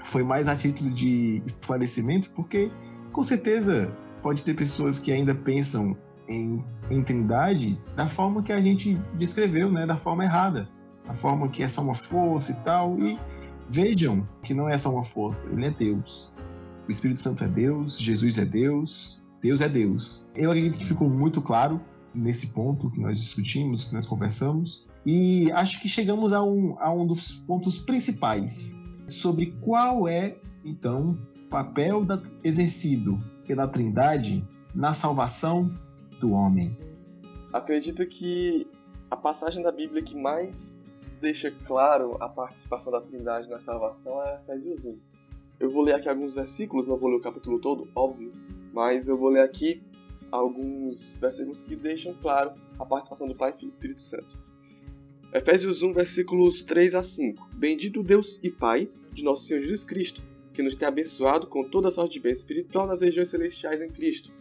foi 0.08 0.24
mais 0.24 0.48
a 0.48 0.56
título 0.56 0.90
de 0.90 1.42
esclarecimento, 1.46 2.30
porque 2.32 2.72
com 3.12 3.24
certeza 3.24 3.94
pode 4.22 4.44
ter 4.44 4.56
pessoas 4.56 5.00
que 5.00 5.12
ainda 5.12 5.36
pensam 5.36 5.98
em, 6.30 6.64
em 6.90 7.04
trindade 7.04 7.80
da 7.96 8.08
forma 8.08 8.42
que 8.42 8.52
a 8.52 8.60
gente 8.60 8.96
descreveu, 9.18 9.72
né? 9.72 9.86
Da 9.86 9.98
forma 9.98 10.24
errada. 10.24 10.70
Da 11.06 11.14
forma 11.14 11.50
que 11.50 11.62
é 11.62 11.70
só 11.70 11.82
uma 11.82 11.96
força 11.96 12.52
e 12.52 12.56
tal. 12.64 12.98
E 13.00 13.18
vejam 13.70 14.26
que 14.44 14.54
não 14.54 14.70
é 14.70 14.78
só 14.78 14.92
uma 14.92 15.04
força, 15.04 15.52
ele 15.52 15.66
é 15.66 15.72
Deus. 15.72 16.32
O 16.88 16.92
Espírito 16.92 17.20
Santo 17.20 17.44
é 17.44 17.48
Deus, 17.48 18.00
Jesus 18.00 18.38
é 18.38 18.46
Deus, 18.46 19.22
Deus 19.42 19.60
é 19.60 19.68
Deus. 19.68 20.26
Eu 20.36 20.52
acredito 20.52 20.78
que 20.78 20.86
ficou 20.86 21.10
muito 21.10 21.42
claro 21.42 21.82
nesse 22.16 22.54
ponto 22.54 22.90
que 22.90 23.00
nós 23.00 23.20
discutimos, 23.20 23.86
que 23.86 23.94
nós 23.94 24.08
conversamos. 24.08 24.88
E 25.06 25.52
acho 25.52 25.82
que 25.82 25.90
chegamos 25.90 26.32
a 26.32 26.42
um, 26.42 26.78
a 26.80 26.92
um 26.92 27.06
dos 27.06 27.34
pontos 27.34 27.78
principais 27.78 28.87
sobre 29.08 29.54
qual 29.62 30.08
é, 30.08 30.38
então, 30.64 31.18
o 31.46 31.50
papel 31.50 32.04
da, 32.04 32.22
exercido 32.44 33.18
pela 33.46 33.68
Trindade 33.68 34.46
na 34.76 34.94
salvação 34.94 35.72
do 36.20 36.32
homem. 36.32 36.78
Acredito 37.54 38.06
que 38.06 38.68
a 39.10 39.16
passagem 39.16 39.64
da 39.64 39.72
Bíblia 39.72 40.04
que 40.04 40.16
mais 40.16 40.78
deixa 41.22 41.52
claro 41.66 42.18
a 42.20 42.28
participação 42.28 42.92
da 42.92 43.02
Trindade 43.02 43.50
na 43.50 43.60
salvação 43.60 44.22
é 44.24 44.36
Efésios 44.36 44.86
1. 44.86 44.98
Eu 45.60 45.70
vou 45.72 45.82
ler 45.82 45.96
aqui 45.96 46.08
alguns 46.08 46.36
versículos, 46.36 46.86
não 46.86 46.98
vou 46.98 47.10
ler 47.10 47.16
o 47.16 47.22
capítulo 47.22 47.60
todo, 47.60 47.88
óbvio, 47.96 48.32
mas 48.74 49.08
eu 49.08 49.18
vou 49.18 49.30
ler 49.30 49.42
aqui 49.42 49.82
alguns 50.32 51.18
versículos 51.18 51.64
que 51.64 51.76
deixam 51.76 52.14
claro 52.22 52.52
a 52.78 52.86
participação 52.86 53.28
do 53.28 53.36
Pai, 53.36 53.54
Filho 53.54 53.68
e 53.68 53.70
Espírito 53.70 54.02
Santo. 54.02 54.38
Efésios 55.38 55.84
1, 55.84 55.94
versículos 55.94 56.64
3 56.64 56.96
a 56.96 57.04
5. 57.04 57.48
Bendito 57.54 58.02
Deus 58.02 58.40
e 58.42 58.50
Pai 58.50 58.90
de 59.14 59.24
nosso 59.24 59.46
Senhor 59.46 59.62
Jesus 59.62 59.84
Cristo, 59.84 60.20
que 60.52 60.64
nos 60.64 60.74
tem 60.74 60.88
abençoado 60.88 61.46
com 61.46 61.64
toda 61.64 61.92
sorte 61.92 62.14
de 62.14 62.22
bem 62.22 62.32
espiritual 62.32 62.88
nas 62.88 63.02
regiões 63.02 63.30
celestiais 63.30 63.80
em 63.80 63.88
Cristo, 63.88 64.32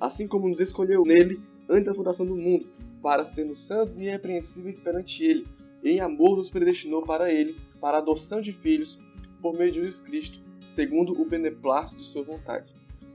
assim 0.00 0.26
como 0.26 0.48
nos 0.48 0.58
escolheu 0.58 1.02
nele 1.02 1.38
antes 1.68 1.84
da 1.84 1.94
fundação 1.94 2.24
do 2.24 2.34
mundo, 2.34 2.64
para 3.02 3.26
sermos 3.26 3.60
santos 3.60 3.98
e 3.98 4.04
irrepreensíveis 4.04 4.80
perante 4.80 5.22
ele, 5.22 5.46
e 5.84 5.90
em 5.90 6.00
amor 6.00 6.38
nos 6.38 6.48
predestinou 6.48 7.02
para 7.02 7.30
ele, 7.30 7.54
para 7.78 7.98
a 7.98 8.00
adoção 8.00 8.40
de 8.40 8.54
filhos, 8.54 8.98
por 9.42 9.58
meio 9.58 9.72
de 9.72 9.80
Jesus 9.80 10.00
Cristo, 10.00 10.38
segundo 10.70 11.20
o 11.20 11.26
beneplácito 11.26 12.00
de 12.00 12.06
sua 12.06 12.22
vontade. 12.22 12.72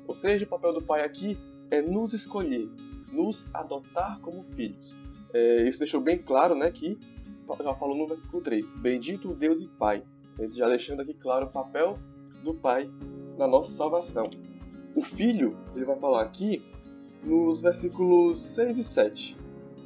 Ou 0.07 0.13
seja, 0.13 0.45
o 0.45 0.47
papel 0.47 0.73
do 0.73 0.81
Pai 0.83 1.03
aqui 1.03 1.35
é 1.71 1.81
nos 1.81 2.13
escolher, 2.13 2.69
nos 3.11 3.43
adotar 3.51 4.19
como 4.19 4.43
filhos. 4.55 4.95
É, 5.33 5.67
isso 5.67 5.79
deixou 5.79 6.01
bem 6.01 6.19
claro, 6.19 6.53
né, 6.53 6.69
que 6.69 6.99
já 7.57 7.73
falou 7.75 7.97
no 7.97 8.07
versículo 8.07 8.41
3, 8.41 8.75
bendito 8.75 9.33
Deus 9.33 9.61
e 9.61 9.67
Pai, 9.67 10.03
já 10.51 10.67
deixando 10.67 11.01
aqui 11.01 11.13
claro 11.13 11.47
o 11.47 11.49
papel 11.49 11.97
do 12.43 12.53
Pai 12.53 12.89
na 13.37 13.47
nossa 13.47 13.71
salvação. 13.71 14.29
O 14.95 15.03
Filho, 15.03 15.55
ele 15.75 15.85
vai 15.85 15.97
falar 15.97 16.23
aqui 16.23 16.61
nos 17.23 17.61
versículos 17.61 18.41
6 18.55 18.77
e 18.77 18.83
7, 18.83 19.37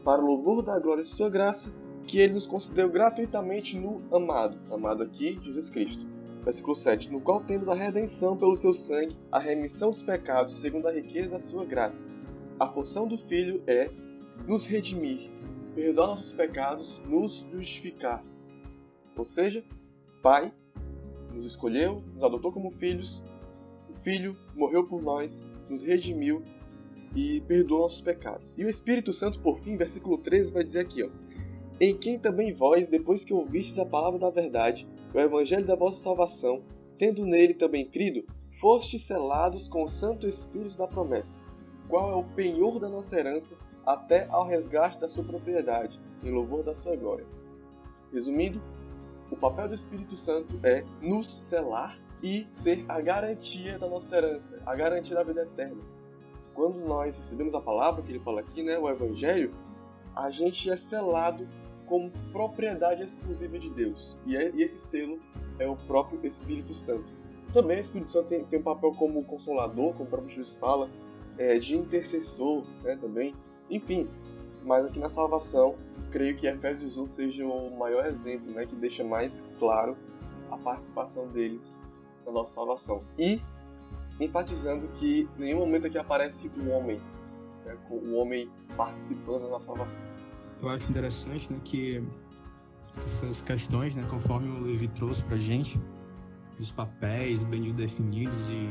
para 0.03 0.21
o 0.21 0.25
louvor 0.25 0.61
da 0.61 0.79
glória 0.79 1.03
de 1.03 1.09
sua 1.09 1.29
graça, 1.29 1.71
que 2.07 2.19
ele 2.19 2.33
nos 2.33 2.45
concedeu 2.45 2.89
gratuitamente 2.89 3.77
no 3.77 4.01
amado, 4.15 4.57
amado 4.71 5.03
aqui, 5.03 5.39
Jesus 5.41 5.69
Cristo 5.69 6.15
Versículo 6.45 6.75
7: 6.75 7.11
No 7.11 7.19
qual 7.19 7.41
temos 7.41 7.67
a 7.67 7.73
redenção 7.73 8.37
pelo 8.37 8.55
seu 8.55 8.71
sangue, 8.71 9.17
a 9.31 9.39
remissão 9.39 9.89
dos 9.89 10.03
pecados, 10.03 10.59
segundo 10.59 10.87
a 10.87 10.91
riqueza 10.91 11.31
da 11.31 11.39
sua 11.39 11.65
graça. 11.65 12.07
A 12.59 12.67
função 12.67 13.07
do 13.07 13.17
Filho 13.17 13.63
é 13.65 13.89
nos 14.47 14.63
redimir, 14.63 15.27
perdoar 15.75 16.07
nossos 16.07 16.31
pecados, 16.31 16.99
nos 17.05 17.45
justificar. 17.51 18.23
Ou 19.15 19.25
seja, 19.25 19.63
Pai 20.21 20.51
nos 21.33 21.45
escolheu, 21.45 22.01
nos 22.13 22.23
adotou 22.23 22.51
como 22.51 22.71
filhos, 22.71 23.21
o 23.89 23.93
Filho 24.01 24.35
morreu 24.55 24.87
por 24.87 25.01
nós, 25.01 25.45
nos 25.69 25.83
redimiu 25.83 26.41
e 27.13 27.41
perdoou 27.41 27.81
nossos 27.81 28.01
pecados. 28.01 28.55
E 28.57 28.63
o 28.63 28.69
Espírito 28.69 29.13
Santo, 29.13 29.39
por 29.41 29.59
fim, 29.59 29.75
versículo 29.75 30.17
13, 30.17 30.51
vai 30.53 30.63
dizer 30.63 30.79
aqui, 30.79 31.03
ó, 31.03 31.09
em 31.79 31.95
quem 31.97 32.17
também 32.17 32.53
vós, 32.53 32.87
depois 32.87 33.25
que 33.25 33.33
ouvistes 33.33 33.77
a 33.77 33.85
palavra 33.85 34.17
da 34.17 34.29
verdade, 34.29 34.87
o 35.13 35.19
evangelho 35.19 35.65
da 35.65 35.75
vossa 35.75 36.01
salvação, 36.01 36.63
tendo 36.97 37.25
nele 37.25 37.53
também 37.53 37.85
crido, 37.85 38.25
fostes 38.61 39.05
selados 39.05 39.67
com 39.67 39.83
o 39.83 39.89
Santo 39.89 40.27
Espírito 40.27 40.77
da 40.77 40.87
promessa, 40.87 41.37
qual 41.89 42.11
é 42.11 42.15
o 42.15 42.23
penhor 42.23 42.79
da 42.79 42.87
nossa 42.87 43.19
herança 43.19 43.55
até 43.85 44.27
ao 44.29 44.45
resgate 44.45 44.99
da 44.99 45.07
sua 45.07 45.23
propriedade, 45.23 45.99
em 46.23 46.31
louvor 46.31 46.63
da 46.63 46.75
sua 46.75 46.95
glória. 46.95 47.25
Resumindo, 48.11 48.61
o 49.29 49.35
papel 49.35 49.69
do 49.69 49.75
Espírito 49.75 50.15
Santo 50.15 50.59
é 50.63 50.83
nos 51.01 51.27
selar 51.47 51.97
e 52.21 52.47
ser 52.51 52.85
a 52.87 53.01
garantia 53.01 53.77
da 53.77 53.87
nossa 53.87 54.15
herança, 54.15 54.61
a 54.65 54.75
garantia 54.75 55.15
da 55.15 55.23
vida 55.23 55.43
eterna. 55.43 55.81
Quando 56.53 56.79
nós 56.79 57.15
recebemos 57.15 57.53
a 57.53 57.61
palavra 57.61 58.01
que 58.01 58.11
ele 58.11 58.19
fala 58.19 58.39
aqui, 58.39 58.63
né, 58.63 58.77
o 58.79 58.89
Evangelho, 58.89 59.53
a 60.15 60.29
gente 60.29 60.69
é 60.69 60.77
selado 60.77 61.47
como 61.85 62.11
propriedade 62.31 63.03
exclusiva 63.03 63.59
de 63.59 63.69
Deus. 63.69 64.17
E, 64.25 64.35
é, 64.35 64.49
e 64.51 64.63
esse 64.63 64.79
selo 64.79 65.19
é 65.59 65.67
o 65.67 65.75
próprio 65.75 66.25
Espírito 66.25 66.73
Santo. 66.73 67.05
Também 67.53 67.77
o 67.77 67.81
Espírito 67.81 68.11
Santo 68.11 68.27
tem, 68.27 68.43
tem 68.45 68.59
um 68.59 68.63
papel 68.63 68.93
como 68.93 69.23
consolador, 69.23 69.93
como 69.93 70.05
o 70.05 70.07
próprio 70.07 70.35
Jesus 70.35 70.55
fala, 70.57 70.89
é, 71.37 71.59
de 71.59 71.75
intercessor 71.75 72.63
né, 72.83 72.95
também. 72.95 73.35
Enfim, 73.69 74.07
mas 74.63 74.85
aqui 74.85 74.99
na 74.99 75.09
salvação, 75.09 75.75
creio 76.11 76.35
que 76.37 76.47
Efésios 76.47 76.97
1 76.97 77.07
seja 77.09 77.45
o 77.45 77.77
maior 77.77 78.05
exemplo, 78.05 78.51
né, 78.51 78.65
que 78.65 78.75
deixa 78.75 79.03
mais 79.03 79.43
claro 79.59 79.95
a 80.51 80.57
participação 80.57 81.27
deles 81.27 81.61
na 82.25 82.31
nossa 82.31 82.53
salvação. 82.53 83.03
E 83.17 83.41
enfatizando 84.19 84.87
que 84.99 85.27
em 85.37 85.41
nenhum 85.41 85.59
momento 85.59 85.87
aqui 85.87 85.97
aparece 85.97 86.47
o 86.47 86.69
homem, 86.69 87.01
né, 87.65 87.77
o 87.89 88.15
homem 88.15 88.49
participando 88.75 89.43
da 89.43 89.49
nossa 89.49 89.65
salvação. 89.65 89.95
Eu 90.61 90.69
acho 90.69 90.89
interessante 90.89 91.51
né, 91.51 91.59
que 91.63 92.03
essas 93.05 93.41
questões, 93.41 93.95
né, 93.95 94.07
conforme 94.09 94.49
o 94.49 94.61
Levi 94.61 94.87
trouxe 94.87 95.23
para 95.23 95.37
gente, 95.37 95.79
dos 96.57 96.71
papéis 96.71 97.43
bem 97.43 97.73
definidos 97.73 98.49
e 98.49 98.69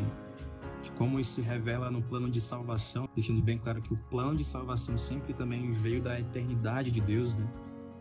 de 0.85 0.91
como 0.93 1.19
isso 1.19 1.33
se 1.33 1.41
revela 1.41 1.91
no 1.91 2.03
plano 2.03 2.31
de 2.31 2.41
salvação, 2.41 3.09
deixando 3.15 3.43
bem 3.43 3.59
claro 3.59 3.81
que 3.81 3.93
o 3.93 3.97
plano 3.97 4.37
de 4.37 4.45
salvação 4.45 4.97
sempre 4.97 5.33
também 5.33 5.73
veio 5.73 6.01
da 6.01 6.21
eternidade 6.21 6.91
de 6.91 7.01
Deus, 7.01 7.35
né? 7.35 7.51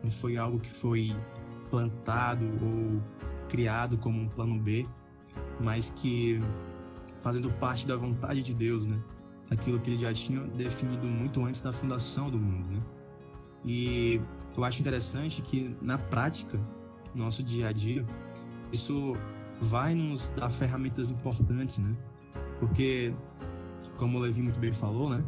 Não 0.04 0.12
foi 0.12 0.36
algo 0.36 0.60
que 0.60 0.70
foi 0.70 1.16
plantado 1.70 2.46
ou 2.46 3.02
criado 3.48 3.98
como 3.98 4.20
um 4.20 4.28
plano 4.28 4.60
B, 4.60 4.86
mas 5.60 5.90
que 5.90 6.42
fazendo 7.22 7.50
parte 7.52 7.88
da 7.88 7.96
vontade 7.96 8.44
de 8.44 8.54
Deus, 8.54 8.86
né? 8.86 9.02
Aquilo 9.50 9.80
que 9.80 9.90
ele 9.90 10.00
já 10.00 10.14
tinha 10.14 10.42
definido 10.42 11.08
muito 11.08 11.44
antes 11.44 11.62
da 11.62 11.72
fundação 11.72 12.30
do 12.30 12.38
mundo, 12.38 12.68
né? 12.70 12.84
E 13.64 14.22
eu 14.58 14.64
acho 14.64 14.82
interessante 14.82 15.42
que 15.42 15.76
na 15.82 15.98
prática, 15.98 16.60
no 17.16 17.24
nosso 17.24 17.42
dia 17.42 17.70
a 17.70 17.72
dia, 17.72 18.06
isso 18.72 19.16
vai 19.60 19.96
nos 19.96 20.30
dar 20.30 20.50
ferramentas 20.50 21.10
importantes, 21.10 21.78
né? 21.78 21.96
Porque, 22.64 23.14
como 23.98 24.18
o 24.18 24.22
Levi 24.22 24.42
muito 24.42 24.58
bem 24.58 24.72
falou, 24.72 25.10
né? 25.10 25.22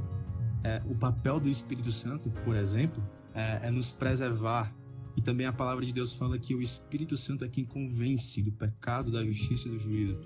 É, 0.63 0.81
o 0.85 0.95
papel 0.95 1.37
do 1.37 1.49
Espírito 1.49 1.91
Santo, 1.91 2.31
por 2.45 2.55
exemplo, 2.55 3.03
é, 3.33 3.67
é 3.67 3.71
nos 3.71 3.91
preservar. 3.91 4.73
E 5.17 5.21
também 5.21 5.45
a 5.45 5.51
palavra 5.51 5.85
de 5.85 5.91
Deus 5.91 6.13
fala 6.13 6.39
que 6.39 6.55
o 6.55 6.61
Espírito 6.61 7.17
Santo 7.17 7.43
é 7.43 7.49
quem 7.49 7.65
convence 7.65 8.41
do 8.41 8.53
pecado, 8.53 9.11
da 9.11 9.21
justiça 9.21 9.67
e 9.67 9.71
do 9.71 9.77
juízo. 9.77 10.17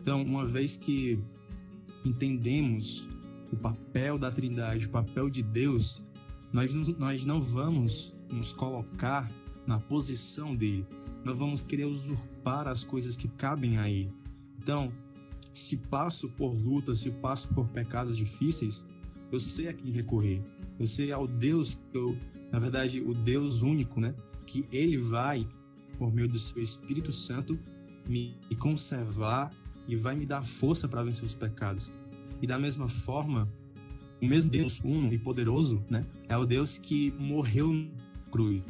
Então, 0.00 0.22
uma 0.22 0.44
vez 0.44 0.76
que 0.76 1.22
entendemos 2.04 3.08
o 3.52 3.56
papel 3.56 4.18
da 4.18 4.28
Trindade, 4.32 4.86
o 4.86 4.90
papel 4.90 5.30
de 5.30 5.44
Deus, 5.44 6.02
nós, 6.52 6.72
nós 6.98 7.24
não 7.24 7.40
vamos 7.40 8.12
nos 8.28 8.52
colocar 8.52 9.30
na 9.64 9.78
posição 9.78 10.54
dele, 10.54 10.84
não 11.24 11.32
vamos 11.32 11.62
querer 11.62 11.84
usurpar 11.84 12.66
as 12.66 12.82
coisas 12.82 13.16
que 13.16 13.28
cabem 13.28 13.78
a 13.78 13.88
ele. 13.88 14.12
Então, 14.58 14.92
se 15.58 15.76
passo 15.76 16.28
por 16.30 16.54
lutas, 16.54 17.00
se 17.00 17.10
passo 17.10 17.48
por 17.48 17.68
pecados 17.68 18.16
difíceis, 18.16 18.84
eu 19.32 19.40
sei 19.40 19.68
a 19.68 19.72
quem 19.72 19.90
recorrer. 19.90 20.44
Eu 20.78 20.86
sei 20.86 21.10
ao 21.10 21.26
Deus 21.26 21.74
que 21.74 21.96
eu, 21.96 22.16
na 22.52 22.58
verdade, 22.58 23.00
o 23.00 23.14
Deus 23.14 23.62
único, 23.62 24.00
né? 24.00 24.14
Que 24.46 24.64
ele 24.70 24.98
vai, 24.98 25.48
por 25.98 26.12
meio 26.12 26.28
do 26.28 26.38
seu 26.38 26.62
Espírito 26.62 27.10
Santo, 27.10 27.58
me 28.06 28.36
conservar 28.58 29.52
e 29.88 29.96
vai 29.96 30.14
me 30.14 30.26
dar 30.26 30.44
força 30.44 30.86
para 30.86 31.02
vencer 31.02 31.24
os 31.24 31.34
pecados. 31.34 31.92
E 32.40 32.46
da 32.46 32.58
mesma 32.58 32.88
forma, 32.88 33.50
o 34.20 34.26
mesmo 34.26 34.50
Deus 34.50 34.80
uno 34.84 35.12
e 35.12 35.18
poderoso, 35.18 35.84
né? 35.88 36.06
É 36.28 36.36
o 36.36 36.44
Deus 36.44 36.78
que 36.78 37.12
morreu 37.18 37.72
na 37.72 37.88
cruz. 38.30 38.62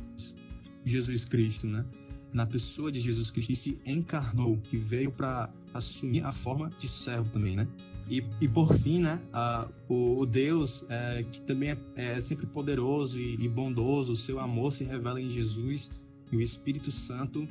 Jesus 0.84 1.24
Cristo, 1.24 1.66
né? 1.66 1.84
Na 2.32 2.46
pessoa 2.46 2.92
de 2.92 3.00
Jesus 3.00 3.30
Cristo, 3.30 3.50
e 3.50 3.56
se 3.56 3.80
encarnou, 3.84 4.58
que 4.58 4.76
veio 4.76 5.10
para 5.10 5.52
assumir 5.76 6.24
a 6.24 6.32
forma 6.32 6.70
de 6.78 6.88
servo 6.88 7.30
também, 7.30 7.56
né? 7.56 7.66
E, 8.08 8.24
e 8.40 8.48
por 8.48 8.72
fim, 8.72 9.00
né, 9.00 9.20
a, 9.32 9.68
o, 9.88 10.20
o, 10.20 10.26
Deus 10.26 10.86
é, 10.88 11.24
que 11.24 11.40
também 11.40 11.70
é, 11.70 11.78
é, 11.96 12.20
sempre 12.20 12.46
poderoso 12.46 13.18
e, 13.18 13.34
e, 13.44 13.48
bondoso, 13.48 14.12
o 14.12 14.16
seu 14.16 14.38
amor 14.38 14.72
se 14.72 14.84
revela 14.84 15.20
em 15.20 15.28
Jesus 15.28 15.90
e 16.30 16.36
o 16.36 16.40
Espírito 16.40 16.92
Santo 16.92 17.48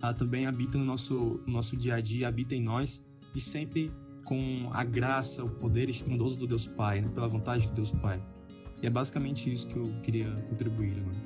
a, 0.00 0.14
também 0.14 0.46
habita 0.46 0.78
no 0.78 0.84
nosso, 0.84 1.40
no 1.44 1.52
nosso 1.54 1.76
dia 1.76 1.96
a 1.96 2.00
dia, 2.00 2.28
habita 2.28 2.54
em 2.54 2.62
nós 2.62 3.04
e 3.34 3.40
sempre 3.40 3.90
com 4.24 4.70
a 4.72 4.84
graça, 4.84 5.44
o 5.44 5.50
poder 5.50 5.88
estrondoso 5.88 6.38
do 6.38 6.46
Deus 6.46 6.66
Pai, 6.66 7.00
né, 7.00 7.10
pela 7.12 7.26
vontade 7.26 7.66
de 7.66 7.72
Deus 7.72 7.90
Pai. 7.90 8.22
E 8.80 8.86
é 8.86 8.90
basicamente 8.90 9.52
isso 9.52 9.66
que 9.66 9.76
eu 9.76 9.92
queria 10.02 10.30
contribuir 10.48 10.92
agora. 10.98 11.16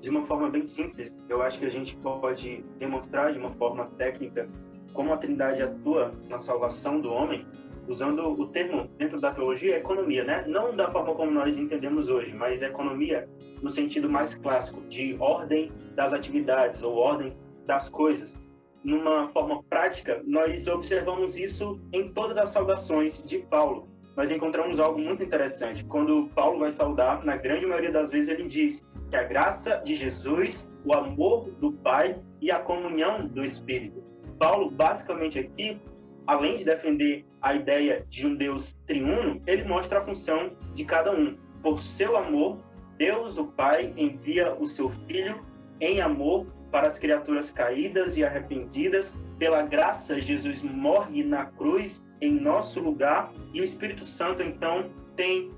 De 0.00 0.10
uma 0.10 0.24
forma 0.26 0.48
bem 0.48 0.64
simples, 0.64 1.14
eu 1.28 1.42
acho 1.42 1.58
que 1.58 1.64
a 1.64 1.70
gente 1.70 1.96
pode 1.96 2.64
demonstrar 2.78 3.32
de 3.32 3.38
uma 3.38 3.50
forma 3.50 3.84
técnica 3.84 4.48
como 4.92 5.12
a 5.12 5.16
Trindade 5.16 5.62
atua 5.62 6.12
na 6.28 6.38
salvação 6.38 7.00
do 7.00 7.12
homem, 7.12 7.46
usando 7.88 8.28
o 8.28 8.46
termo 8.46 8.88
dentro 8.98 9.20
da 9.20 9.32
teologia 9.32 9.78
economia, 9.78 10.22
né? 10.24 10.44
Não 10.46 10.74
da 10.76 10.90
forma 10.90 11.14
como 11.14 11.30
nós 11.30 11.56
entendemos 11.56 12.08
hoje, 12.08 12.34
mas 12.34 12.60
economia 12.62 13.28
no 13.62 13.70
sentido 13.70 14.08
mais 14.08 14.34
clássico, 14.34 14.80
de 14.88 15.16
ordem 15.18 15.72
das 15.94 16.12
atividades 16.12 16.82
ou 16.82 16.94
ordem 16.94 17.36
das 17.66 17.88
coisas. 17.88 18.38
Numa 18.84 19.28
forma 19.28 19.62
prática, 19.64 20.22
nós 20.26 20.66
observamos 20.68 21.36
isso 21.36 21.80
em 21.92 22.12
todas 22.12 22.38
as 22.38 22.50
saudações 22.50 23.22
de 23.24 23.38
Paulo. 23.38 23.88
Nós 24.16 24.30
encontramos 24.30 24.80
algo 24.80 24.98
muito 24.98 25.22
interessante. 25.22 25.84
Quando 25.84 26.28
Paulo 26.34 26.58
vai 26.58 26.72
saudar, 26.72 27.24
na 27.24 27.36
grande 27.36 27.66
maioria 27.66 27.92
das 27.92 28.10
vezes 28.10 28.30
ele 28.30 28.48
diz 28.48 28.84
que 29.10 29.16
a 29.16 29.22
graça 29.22 29.76
de 29.84 29.94
Jesus, 29.94 30.70
o 30.84 30.92
amor 30.92 31.50
do 31.60 31.72
Pai 31.72 32.20
e 32.40 32.50
a 32.50 32.58
comunhão 32.58 33.26
do 33.26 33.44
Espírito. 33.44 34.02
Paulo, 34.38 34.70
basicamente 34.70 35.38
aqui, 35.38 35.80
além 36.26 36.58
de 36.58 36.64
defender 36.64 37.24
a 37.40 37.54
ideia 37.54 38.04
de 38.08 38.26
um 38.26 38.34
Deus 38.34 38.74
triuno, 38.86 39.42
ele 39.46 39.64
mostra 39.64 39.98
a 39.98 40.04
função 40.04 40.52
de 40.74 40.84
cada 40.84 41.12
um. 41.12 41.36
Por 41.62 41.80
seu 41.80 42.16
amor, 42.16 42.58
Deus, 42.96 43.38
o 43.38 43.46
Pai, 43.46 43.92
envia 43.96 44.54
o 44.54 44.66
seu 44.66 44.90
Filho 45.06 45.44
em 45.80 46.00
amor 46.00 46.46
para 46.70 46.86
as 46.86 46.98
criaturas 46.98 47.50
caídas 47.50 48.16
e 48.16 48.24
arrependidas. 48.24 49.18
Pela 49.38 49.62
graça, 49.62 50.20
Jesus 50.20 50.62
morre 50.62 51.22
na 51.22 51.46
cruz 51.46 52.04
em 52.20 52.32
nosso 52.32 52.80
lugar 52.80 53.32
e 53.54 53.60
o 53.60 53.64
Espírito 53.64 54.04
Santo, 54.04 54.42
então, 54.42 54.90
tem 55.16 55.50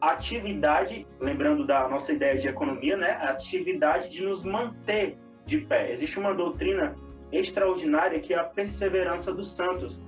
atividade, 0.00 1.06
lembrando 1.18 1.66
da 1.66 1.88
nossa 1.88 2.12
ideia 2.12 2.38
de 2.38 2.48
economia, 2.48 2.96
né? 2.96 3.10
A 3.12 3.30
atividade 3.30 4.08
de 4.08 4.24
nos 4.24 4.42
manter 4.42 5.18
de 5.44 5.58
pé. 5.58 5.92
Existe 5.92 6.18
uma 6.18 6.32
doutrina 6.32 6.96
extraordinária 7.32 8.20
que 8.20 8.34
é 8.34 8.38
a 8.38 8.44
perseverança 8.44 9.32
dos 9.32 9.50
santos. 9.50 10.00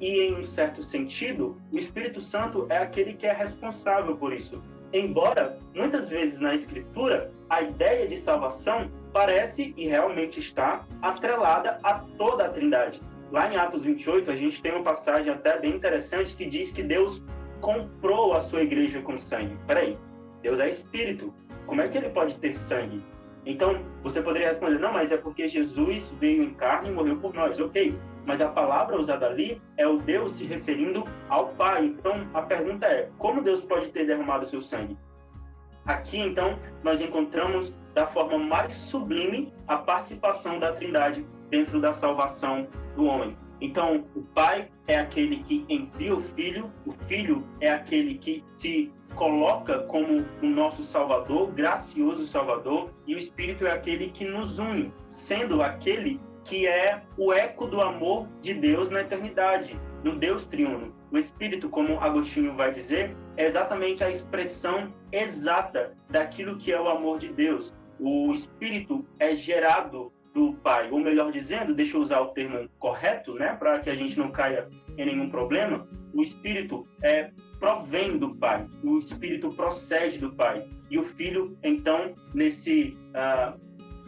E, 0.00 0.20
em 0.20 0.36
um 0.36 0.42
certo 0.42 0.82
sentido, 0.82 1.60
o 1.72 1.78
Espírito 1.78 2.20
Santo 2.20 2.66
é 2.68 2.78
aquele 2.78 3.14
que 3.14 3.26
é 3.26 3.32
responsável 3.32 4.16
por 4.16 4.32
isso. 4.32 4.62
Embora, 4.92 5.58
muitas 5.74 6.08
vezes 6.08 6.40
na 6.40 6.54
Escritura, 6.54 7.32
a 7.50 7.62
ideia 7.62 8.06
de 8.06 8.16
salvação 8.16 8.90
parece 9.12 9.74
e 9.76 9.86
realmente 9.86 10.40
está 10.40 10.86
atrelada 11.02 11.78
a 11.82 11.94
toda 11.94 12.46
a 12.46 12.48
Trindade. 12.48 13.02
Lá 13.30 13.52
em 13.52 13.56
Atos 13.56 13.82
28, 13.82 14.30
a 14.30 14.36
gente 14.36 14.62
tem 14.62 14.72
uma 14.72 14.82
passagem 14.82 15.30
até 15.30 15.58
bem 15.58 15.74
interessante 15.74 16.34
que 16.34 16.46
diz 16.46 16.70
que 16.70 16.82
Deus 16.82 17.22
comprou 17.60 18.32
a 18.32 18.40
sua 18.40 18.62
igreja 18.62 19.02
com 19.02 19.18
sangue. 19.18 19.58
Peraí, 19.66 19.96
Deus 20.42 20.58
é 20.58 20.68
Espírito. 20.68 21.34
Como 21.66 21.82
é 21.82 21.88
que 21.88 21.98
ele 21.98 22.08
pode 22.08 22.38
ter 22.38 22.56
sangue? 22.56 23.02
Então, 23.48 23.82
você 24.02 24.20
poderia 24.20 24.48
responder, 24.48 24.78
não, 24.78 24.92
mas 24.92 25.10
é 25.10 25.16
porque 25.16 25.48
Jesus 25.48 26.14
veio 26.20 26.42
em 26.42 26.52
carne 26.52 26.90
e 26.90 26.92
morreu 26.92 27.16
por 27.16 27.32
nós. 27.32 27.58
Ok, 27.58 27.98
mas 28.26 28.42
a 28.42 28.48
palavra 28.50 29.00
usada 29.00 29.26
ali 29.26 29.58
é 29.78 29.88
o 29.88 29.96
Deus 29.96 30.32
se 30.32 30.44
referindo 30.44 31.02
ao 31.30 31.48
Pai. 31.54 31.86
Então, 31.86 32.28
a 32.34 32.42
pergunta 32.42 32.84
é, 32.84 33.08
como 33.16 33.42
Deus 33.42 33.64
pode 33.64 33.88
ter 33.88 34.04
derramado 34.04 34.44
seu 34.44 34.60
sangue? 34.60 34.98
Aqui, 35.86 36.18
então, 36.18 36.58
nós 36.82 37.00
encontramos 37.00 37.74
da 37.94 38.06
forma 38.06 38.36
mais 38.38 38.74
sublime 38.74 39.50
a 39.66 39.78
participação 39.78 40.58
da 40.58 40.72
Trindade 40.72 41.26
dentro 41.48 41.80
da 41.80 41.94
salvação 41.94 42.68
do 42.94 43.06
homem. 43.06 43.34
Então, 43.62 44.04
o 44.14 44.20
Pai 44.20 44.68
é 44.86 44.98
aquele 44.98 45.42
que 45.44 45.64
envia 45.70 46.14
o 46.14 46.20
Filho, 46.20 46.70
o 46.84 46.92
Filho 46.92 47.42
é 47.62 47.70
aquele 47.70 48.18
que 48.18 48.44
se 48.58 48.92
coloca 49.18 49.80
como 49.80 50.24
o 50.40 50.46
nosso 50.46 50.84
Salvador, 50.84 51.50
gracioso 51.50 52.24
Salvador, 52.24 52.94
e 53.04 53.16
o 53.16 53.18
Espírito 53.18 53.66
é 53.66 53.72
aquele 53.72 54.10
que 54.10 54.24
nos 54.24 54.60
une, 54.60 54.92
sendo 55.10 55.60
aquele 55.60 56.20
que 56.44 56.68
é 56.68 57.02
o 57.18 57.32
eco 57.32 57.66
do 57.66 57.80
amor 57.82 58.28
de 58.40 58.54
Deus 58.54 58.88
na 58.88 59.00
eternidade, 59.00 59.74
no 60.04 60.14
Deus 60.14 60.46
triuno. 60.46 60.94
O 61.10 61.18
Espírito, 61.18 61.68
como 61.68 62.00
Agostinho 62.00 62.54
vai 62.54 62.72
dizer, 62.72 63.14
é 63.36 63.44
exatamente 63.44 64.04
a 64.04 64.10
expressão 64.10 64.94
exata 65.10 65.94
daquilo 66.08 66.56
que 66.56 66.72
é 66.72 66.80
o 66.80 66.88
amor 66.88 67.18
de 67.18 67.28
Deus. 67.28 67.74
O 67.98 68.32
Espírito 68.32 69.04
é 69.18 69.34
gerado 69.34 70.12
do 70.32 70.52
Pai, 70.54 70.90
ou 70.92 71.00
melhor 71.00 71.32
dizendo, 71.32 71.74
deixa 71.74 71.96
eu 71.96 72.00
usar 72.00 72.20
o 72.20 72.28
termo 72.28 72.68
correto, 72.78 73.34
né, 73.34 73.56
para 73.58 73.80
que 73.80 73.90
a 73.90 73.94
gente 73.96 74.16
não 74.16 74.30
caia 74.30 74.68
em 74.98 75.06
nenhum 75.06 75.30
problema, 75.30 75.86
o 76.12 76.22
Espírito 76.22 76.86
é 77.02 77.30
provém 77.58 78.18
do 78.18 78.34
Pai, 78.34 78.66
o 78.82 78.98
Espírito 78.98 79.48
procede 79.50 80.18
do 80.18 80.32
Pai. 80.32 80.66
E 80.90 80.98
o 80.98 81.04
Filho, 81.04 81.56
então, 81.62 82.14
nesse 82.34 82.96
uh, 83.14 83.58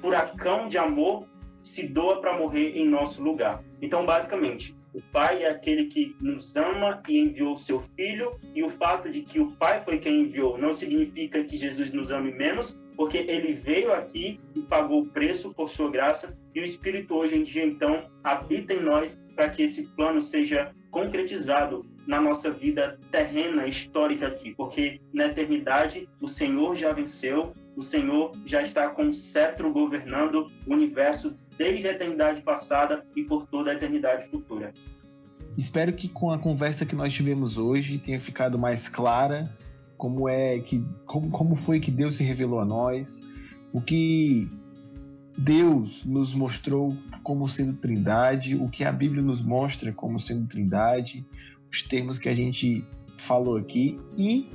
furacão 0.01 0.69
de 0.69 0.77
amor, 0.77 1.27
se 1.63 1.87
doa 1.87 2.21
para 2.21 2.37
morrer 2.37 2.77
em 2.77 2.89
nosso 2.89 3.23
lugar. 3.23 3.63
Então, 3.81 4.05
basicamente, 4.05 4.75
O 4.93 5.01
Pai 5.13 5.45
é 5.45 5.51
aquele 5.51 5.85
que 5.87 6.17
nos 6.21 6.57
ama 6.57 7.01
e 7.09 7.19
enviou 7.19 7.55
o 7.55 7.59
seu 7.59 7.81
Filho, 7.97 8.39
e 8.55 8.63
o 8.63 8.69
fato 8.69 9.09
de 9.09 9.23
que 9.23 9.39
o 9.39 9.53
Pai 9.53 9.83
foi 9.85 9.99
quem 9.99 10.23
enviou 10.23 10.59
não 10.59 10.75
significa 10.75 11.45
que 11.45 11.57
Jesus 11.57 11.93
nos 11.93 12.11
ame 12.11 12.33
menos, 12.33 12.77
porque 12.97 13.19
ele 13.19 13.55
veio 13.55 13.93
aqui 13.93 14.41
e 14.55 14.61
pagou 14.63 15.03
o 15.03 15.07
preço 15.07 15.55
por 15.55 15.71
sua 15.71 15.91
graça, 15.91 16.37
e 16.55 16.61
o 16.61 16.65
Espírito 16.65 17.15
hoje 17.15 17.37
em 17.37 17.45
dia, 17.45 17.65
então, 17.65 18.11
habita 18.25 18.75
em 18.75 18.83
nós 18.83 19.19
para 19.37 19.49
que 19.49 19.63
esse 19.63 19.87
plano 19.95 20.21
seja 20.21 20.75
concretizado 20.91 21.87
na 22.07 22.21
nossa 22.21 22.51
vida 22.51 22.99
terrena, 23.11 23.67
histórica 23.67 24.27
aqui, 24.27 24.55
porque 24.55 25.01
na 25.13 25.27
eternidade 25.27 26.09
o 26.21 26.27
Senhor 26.27 26.75
já 26.77 26.93
venceu, 26.93 27.55
o 27.77 27.83
Senhor 27.83 28.33
já 28.45 28.63
está 28.63 28.89
com 28.89 29.09
o 29.09 29.13
cetro 29.13 29.73
governando 29.73 30.51
o 30.67 30.73
universo 30.73 31.37
desde 31.57 31.89
a 31.89 31.93
eternidade 31.93 32.43
passada 32.43 33.05
e 33.15 33.23
por 33.23 33.47
toda 33.47 33.71
a 33.71 33.75
eternidade 33.75 34.29
futura. 34.29 34.73
Espero 35.57 35.93
que 35.93 36.09
com 36.09 36.31
a 36.31 36.39
conversa 36.39 36.87
que 36.87 36.97
nós 36.97 37.13
tivemos 37.13 37.59
hoje 37.59 37.99
tenha 37.99 38.21
ficado 38.21 38.59
mais 38.59 38.89
clara 38.89 39.55
como 39.97 40.27
é 40.29 40.59
que 40.61 40.83
como, 41.05 41.31
como 41.31 41.55
foi 41.55 41.79
que 41.79 41.91
Deus 41.91 42.17
se 42.17 42.25
revelou 42.25 42.61
a 42.61 42.65
nós, 42.65 43.31
o 43.73 43.81
que 43.83 44.51
Deus 45.37 46.05
nos 46.05 46.35
mostrou 46.35 46.97
como 47.23 47.49
sendo 47.49 47.75
Trindade, 47.75 48.57
o 48.57 48.69
que 48.69 48.85
a 48.85 48.93
Bíblia 48.93 49.23
nos 49.23 49.41
mostra 49.41 49.93
como 49.93 50.19
sendo 50.19 50.47
Trindade, 50.47 51.25
os 51.71 51.83
termos 51.83 52.19
que 52.19 52.29
a 52.29 52.35
gente 52.35 52.85
falou 53.17 53.57
aqui. 53.57 53.99
E 54.17 54.51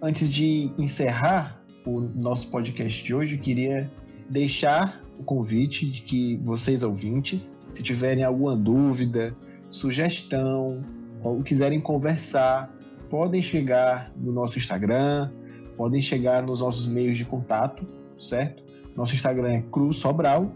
antes 0.00 0.30
de 0.30 0.70
encerrar 0.78 1.62
o 1.84 2.00
nosso 2.00 2.50
podcast 2.50 3.04
de 3.04 3.14
hoje, 3.14 3.36
eu 3.36 3.40
queria 3.40 3.90
deixar 4.28 5.02
o 5.18 5.24
convite 5.24 5.90
de 5.90 6.02
que 6.02 6.36
vocês 6.44 6.82
ouvintes, 6.82 7.62
se 7.66 7.82
tiverem 7.82 8.22
alguma 8.22 8.54
dúvida, 8.54 9.36
sugestão, 9.70 10.82
ou 11.22 11.42
quiserem 11.42 11.80
conversar, 11.80 12.72
podem 13.10 13.42
chegar 13.42 14.12
no 14.16 14.32
nosso 14.32 14.58
Instagram, 14.58 15.30
podem 15.76 16.00
chegar 16.00 16.42
nos 16.42 16.60
nossos 16.60 16.86
meios 16.86 17.18
de 17.18 17.24
contato, 17.24 17.86
certo? 18.20 18.67
Nosso 18.98 19.14
Instagram 19.14 19.48
é 19.48 19.62
Cruz 19.70 19.98
Sobral. 19.98 20.52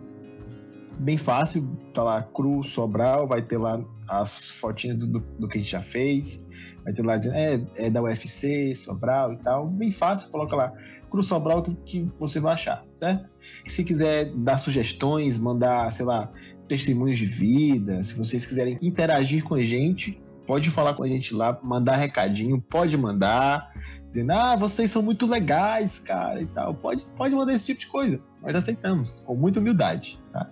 Bem 0.98 1.16
fácil, 1.16 1.78
tá 1.94 2.02
lá 2.02 2.22
Cruz 2.22 2.70
Sobral, 2.70 3.28
vai 3.28 3.40
ter 3.40 3.56
lá 3.56 3.80
as 4.08 4.50
fotinhas 4.50 4.98
do, 4.98 5.20
do, 5.20 5.46
que 5.46 5.58
a 5.58 5.60
gente 5.60 5.70
já 5.70 5.80
fez. 5.80 6.50
Vai 6.82 6.92
ter 6.92 7.02
lá 7.02 7.16
dizendo, 7.16 7.36
é, 7.36 7.60
é 7.76 7.88
da 7.88 8.02
UFC, 8.02 8.74
Sobral 8.74 9.32
e 9.34 9.36
tal. 9.36 9.68
Bem 9.68 9.92
fácil, 9.92 10.28
coloca 10.28 10.56
lá 10.56 10.72
Cruz 11.08 11.26
Sobral 11.26 11.62
que, 11.62 11.72
que 11.86 12.12
você 12.18 12.40
vai 12.40 12.54
achar, 12.54 12.84
certo? 12.92 13.30
Se 13.64 13.84
quiser 13.84 14.32
dar 14.34 14.58
sugestões, 14.58 15.38
mandar, 15.38 15.92
sei 15.92 16.04
lá, 16.04 16.28
testemunhos 16.66 17.18
de 17.18 17.26
vida, 17.26 18.02
se 18.02 18.18
vocês 18.18 18.44
quiserem 18.44 18.76
interagir 18.82 19.44
com 19.44 19.54
a 19.54 19.62
gente, 19.62 20.20
pode 20.48 20.68
falar 20.68 20.94
com 20.94 21.04
a 21.04 21.08
gente 21.08 21.32
lá, 21.32 21.56
mandar 21.62 21.94
recadinho, 21.94 22.60
pode 22.60 22.96
mandar, 22.96 23.70
dizendo, 24.12 24.32
ah, 24.32 24.54
vocês 24.54 24.90
são 24.90 25.02
muito 25.02 25.26
legais, 25.26 25.98
cara, 25.98 26.42
e 26.42 26.46
tal. 26.46 26.74
Pode, 26.74 27.04
pode 27.16 27.34
mandar 27.34 27.54
esse 27.54 27.66
tipo 27.66 27.80
de 27.80 27.86
coisa. 27.86 28.20
Nós 28.42 28.54
aceitamos, 28.54 29.20
com 29.20 29.34
muita 29.34 29.58
humildade, 29.58 30.20
tá? 30.30 30.50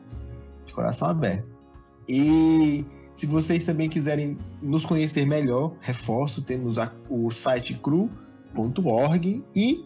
De 0.65 0.73
coração 0.73 1.11
aberto. 1.11 1.47
E 2.09 2.85
se 3.13 3.27
vocês 3.27 3.65
também 3.65 3.89
quiserem 3.89 4.39
nos 4.63 4.87
conhecer 4.87 5.27
melhor, 5.27 5.75
reforço, 5.83 6.41
temos 6.41 6.79
a, 6.79 6.91
o 7.11 7.31
site 7.31 7.75
cru.org 7.75 9.45
e 9.55 9.85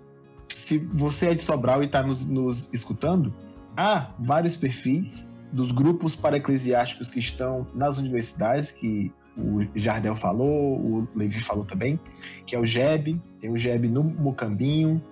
se 0.49 0.79
você 0.79 1.31
é 1.31 1.35
de 1.35 1.43
Sobral 1.43 1.83
e 1.83 1.87
está 1.87 2.01
nos, 2.01 2.29
nos 2.29 2.72
escutando, 2.72 3.35
há 3.77 4.12
vários 4.20 4.55
perfis 4.55 5.37
dos 5.53 5.72
grupos 5.72 6.14
para-eclesiásticos 6.14 7.11
que 7.11 7.18
estão 7.18 7.66
nas 7.75 7.99
universidades, 7.99 8.70
que 8.70 9.12
o 9.37 9.66
Jardel 9.74 10.14
falou, 10.14 10.78
o 10.78 11.09
Levi 11.14 11.41
falou 11.41 11.64
também, 11.64 11.99
que 12.47 12.55
é 12.55 12.59
o 12.59 12.64
GEB, 12.64 13.20
tem 13.41 13.51
o 13.51 13.57
GEB 13.57 13.89
no 13.89 14.05
Mocambinho, 14.05 15.03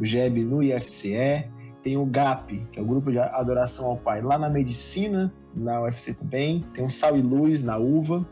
o 0.00 0.04
GEB 0.04 0.44
no 0.44 0.62
IFCE, 0.62 1.48
tem 1.82 1.96
o 1.96 2.06
GAP, 2.06 2.64
que 2.70 2.78
é 2.78 2.82
o 2.82 2.86
Grupo 2.86 3.10
de 3.10 3.18
Adoração 3.18 3.86
ao 3.86 3.96
Pai, 3.96 4.22
lá 4.22 4.38
na 4.38 4.48
Medicina, 4.48 5.32
na 5.54 5.82
UFC 5.82 6.14
também, 6.14 6.64
tem 6.72 6.84
o 6.84 6.90
Sal 6.90 7.16
e 7.16 7.22
Luz 7.22 7.62
na 7.62 7.76
UVA, 7.76 8.24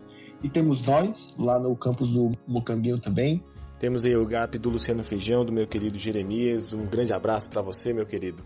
e 0.42 0.48
temos 0.48 0.84
nós, 0.86 1.34
lá 1.38 1.58
no 1.58 1.76
campus 1.76 2.10
do 2.10 2.32
Mocambinho 2.46 2.98
também. 2.98 3.42
Temos 3.78 4.04
aí 4.04 4.16
o 4.16 4.26
GAP 4.26 4.58
do 4.58 4.70
Luciano 4.70 5.02
Feijão, 5.02 5.44
do 5.44 5.52
meu 5.52 5.66
querido 5.66 5.98
Jeremias, 5.98 6.72
um 6.72 6.86
grande 6.86 7.12
abraço 7.12 7.50
para 7.50 7.60
você, 7.60 7.92
meu 7.92 8.06
querido. 8.06 8.42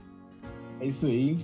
É 0.80 0.86
isso 0.86 1.06
aí. 1.06 1.38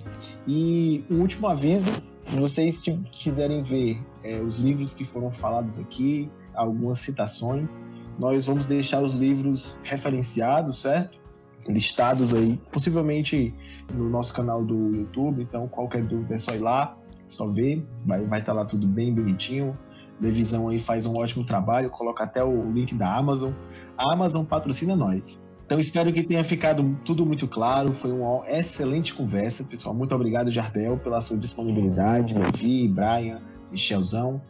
E 0.47 1.05
um 1.09 1.21
último 1.21 1.47
aviso, 1.47 1.85
se 2.23 2.35
vocês 2.35 2.81
quiserem 3.11 3.63
ver 3.63 3.99
é, 4.23 4.41
os 4.41 4.59
livros 4.59 4.93
que 4.93 5.03
foram 5.03 5.31
falados 5.31 5.79
aqui, 5.79 6.29
algumas 6.53 6.99
citações, 6.99 7.81
nós 8.19 8.45
vamos 8.45 8.65
deixar 8.67 9.01
os 9.01 9.13
livros 9.13 9.75
referenciados, 9.83 10.81
certo? 10.81 11.19
Listados 11.67 12.33
aí, 12.33 12.59
possivelmente 12.71 13.53
no 13.93 14.09
nosso 14.09 14.33
canal 14.33 14.63
do 14.63 14.95
YouTube, 14.95 15.41
então 15.41 15.67
qualquer 15.67 16.03
dúvida 16.03 16.35
é 16.35 16.37
só 16.37 16.53
ir 16.53 16.59
lá, 16.59 16.97
só 17.27 17.47
ver, 17.47 17.85
vai 18.05 18.21
estar 18.21 18.45
tá 18.45 18.53
lá 18.53 18.65
tudo 18.65 18.87
bem 18.87 19.13
bonitinho. 19.13 19.73
Levisão 20.19 20.69
aí 20.69 20.79
faz 20.79 21.05
um 21.05 21.17
ótimo 21.17 21.43
trabalho, 21.43 21.89
coloca 21.89 22.23
até 22.23 22.43
o 22.43 22.71
link 22.71 22.93
da 22.93 23.15
Amazon. 23.15 23.53
A 23.97 24.13
Amazon 24.13 24.45
patrocina 24.45 24.95
nós. 24.95 25.40
Então 25.71 25.79
espero 25.79 26.11
que 26.11 26.21
tenha 26.21 26.43
ficado 26.43 26.99
tudo 27.05 27.25
muito 27.25 27.47
claro. 27.47 27.93
Foi 27.93 28.11
uma 28.11 28.43
excelente 28.45 29.13
conversa, 29.13 29.63
pessoal. 29.63 29.95
Muito 29.95 30.13
obrigado, 30.13 30.51
Jardel, 30.51 30.97
pela 30.97 31.21
sua 31.21 31.37
disponibilidade, 31.37 32.33
Levi, 32.33 32.89
Brian, 32.89 33.41
Michelzão. 33.71 34.41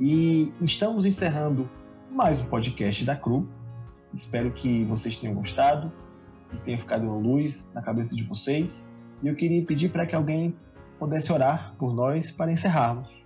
E 0.00 0.50
estamos 0.62 1.04
encerrando 1.04 1.68
mais 2.10 2.40
um 2.40 2.46
podcast 2.46 3.04
da 3.04 3.14
CRU. 3.14 3.46
Espero 4.14 4.50
que 4.50 4.82
vocês 4.86 5.20
tenham 5.20 5.34
gostado, 5.34 5.92
que 6.50 6.58
tenha 6.62 6.78
ficado 6.78 7.04
uma 7.06 7.18
luz 7.18 7.70
na 7.74 7.82
cabeça 7.82 8.16
de 8.16 8.22
vocês. 8.22 8.90
E 9.22 9.28
eu 9.28 9.36
queria 9.36 9.62
pedir 9.66 9.90
para 9.92 10.06
que 10.06 10.16
alguém 10.16 10.56
pudesse 10.98 11.30
orar 11.30 11.74
por 11.78 11.92
nós 11.92 12.30
para 12.30 12.50
encerrarmos. 12.50 13.22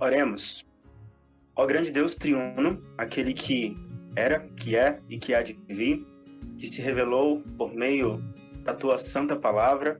Oremos. 0.00 0.64
Ó 1.54 1.66
grande 1.66 1.90
Deus 1.90 2.14
triuno, 2.14 2.82
aquele 2.96 3.34
que 3.34 3.76
era, 4.16 4.40
que 4.56 4.74
é 4.74 4.98
e 5.10 5.18
que 5.18 5.34
há 5.34 5.42
de 5.42 5.52
vir, 5.68 6.15
que 6.58 6.66
se 6.66 6.80
revelou 6.80 7.42
por 7.56 7.74
meio 7.74 8.22
da 8.62 8.74
tua 8.74 8.98
santa 8.98 9.36
palavra, 9.36 9.98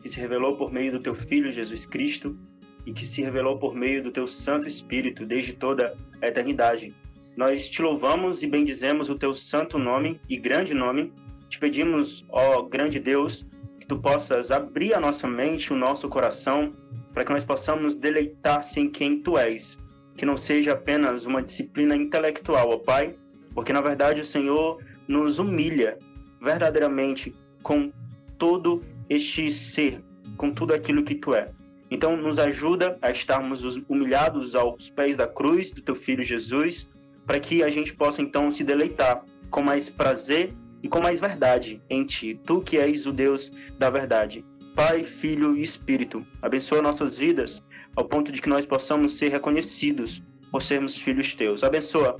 que 0.00 0.08
se 0.08 0.20
revelou 0.20 0.56
por 0.56 0.72
meio 0.72 0.92
do 0.92 1.00
teu 1.00 1.14
Filho 1.14 1.50
Jesus 1.50 1.86
Cristo 1.86 2.38
e 2.86 2.92
que 2.92 3.04
se 3.04 3.22
revelou 3.22 3.58
por 3.58 3.74
meio 3.74 4.02
do 4.02 4.12
teu 4.12 4.26
Santo 4.26 4.68
Espírito 4.68 5.24
desde 5.24 5.54
toda 5.54 5.96
a 6.20 6.28
eternidade. 6.28 6.94
Nós 7.36 7.68
te 7.68 7.82
louvamos 7.82 8.42
e 8.42 8.46
bendizemos 8.46 9.08
o 9.10 9.18
teu 9.18 9.34
santo 9.34 9.78
nome 9.78 10.20
e 10.28 10.36
grande 10.36 10.72
nome. 10.72 11.12
Te 11.48 11.58
pedimos, 11.58 12.24
ó 12.28 12.62
grande 12.62 13.00
Deus, 13.00 13.46
que 13.80 13.86
tu 13.86 13.98
possas 13.98 14.50
abrir 14.50 14.94
a 14.94 15.00
nossa 15.00 15.26
mente, 15.26 15.72
o 15.72 15.76
nosso 15.76 16.08
coração, 16.08 16.72
para 17.12 17.24
que 17.24 17.32
nós 17.32 17.44
possamos 17.44 17.94
deleitar-se 17.94 18.78
em 18.78 18.88
quem 18.88 19.20
tu 19.20 19.36
és. 19.36 19.78
Que 20.16 20.24
não 20.24 20.36
seja 20.36 20.72
apenas 20.72 21.26
uma 21.26 21.42
disciplina 21.42 21.96
intelectual, 21.96 22.70
ó 22.70 22.78
Pai, 22.78 23.16
porque 23.52 23.72
na 23.72 23.80
verdade 23.80 24.20
o 24.20 24.24
Senhor 24.24 24.80
nos 25.06 25.38
humilha 25.38 25.98
verdadeiramente 26.40 27.34
com 27.62 27.92
todo 28.38 28.82
este 29.08 29.50
ser, 29.52 30.02
com 30.36 30.50
tudo 30.50 30.74
aquilo 30.74 31.02
que 31.02 31.14
tu 31.14 31.34
é. 31.34 31.50
Então, 31.90 32.16
nos 32.16 32.38
ajuda 32.38 32.98
a 33.00 33.10
estarmos 33.10 33.62
humilhados 33.88 34.54
aos 34.54 34.90
pés 34.90 35.16
da 35.16 35.26
cruz 35.26 35.70
do 35.70 35.80
teu 35.80 35.94
filho 35.94 36.22
Jesus, 36.22 36.88
para 37.26 37.38
que 37.38 37.62
a 37.62 37.70
gente 37.70 37.94
possa 37.94 38.20
então 38.20 38.50
se 38.50 38.64
deleitar 38.64 39.24
com 39.50 39.62
mais 39.62 39.88
prazer 39.88 40.52
e 40.82 40.88
com 40.88 41.00
mais 41.00 41.20
verdade 41.20 41.80
em 41.88 42.04
ti, 42.04 42.38
tu 42.44 42.60
que 42.60 42.76
és 42.76 43.06
o 43.06 43.12
Deus 43.12 43.50
da 43.78 43.88
verdade. 43.88 44.44
Pai, 44.74 45.04
Filho 45.04 45.56
e 45.56 45.62
Espírito, 45.62 46.26
abençoa 46.42 46.82
nossas 46.82 47.16
vidas 47.16 47.62
ao 47.94 48.04
ponto 48.04 48.32
de 48.32 48.42
que 48.42 48.48
nós 48.48 48.66
possamos 48.66 49.16
ser 49.16 49.28
reconhecidos 49.28 50.22
por 50.50 50.62
sermos 50.62 50.96
filhos 50.96 51.34
teus. 51.34 51.62
Abençoa 51.62 52.16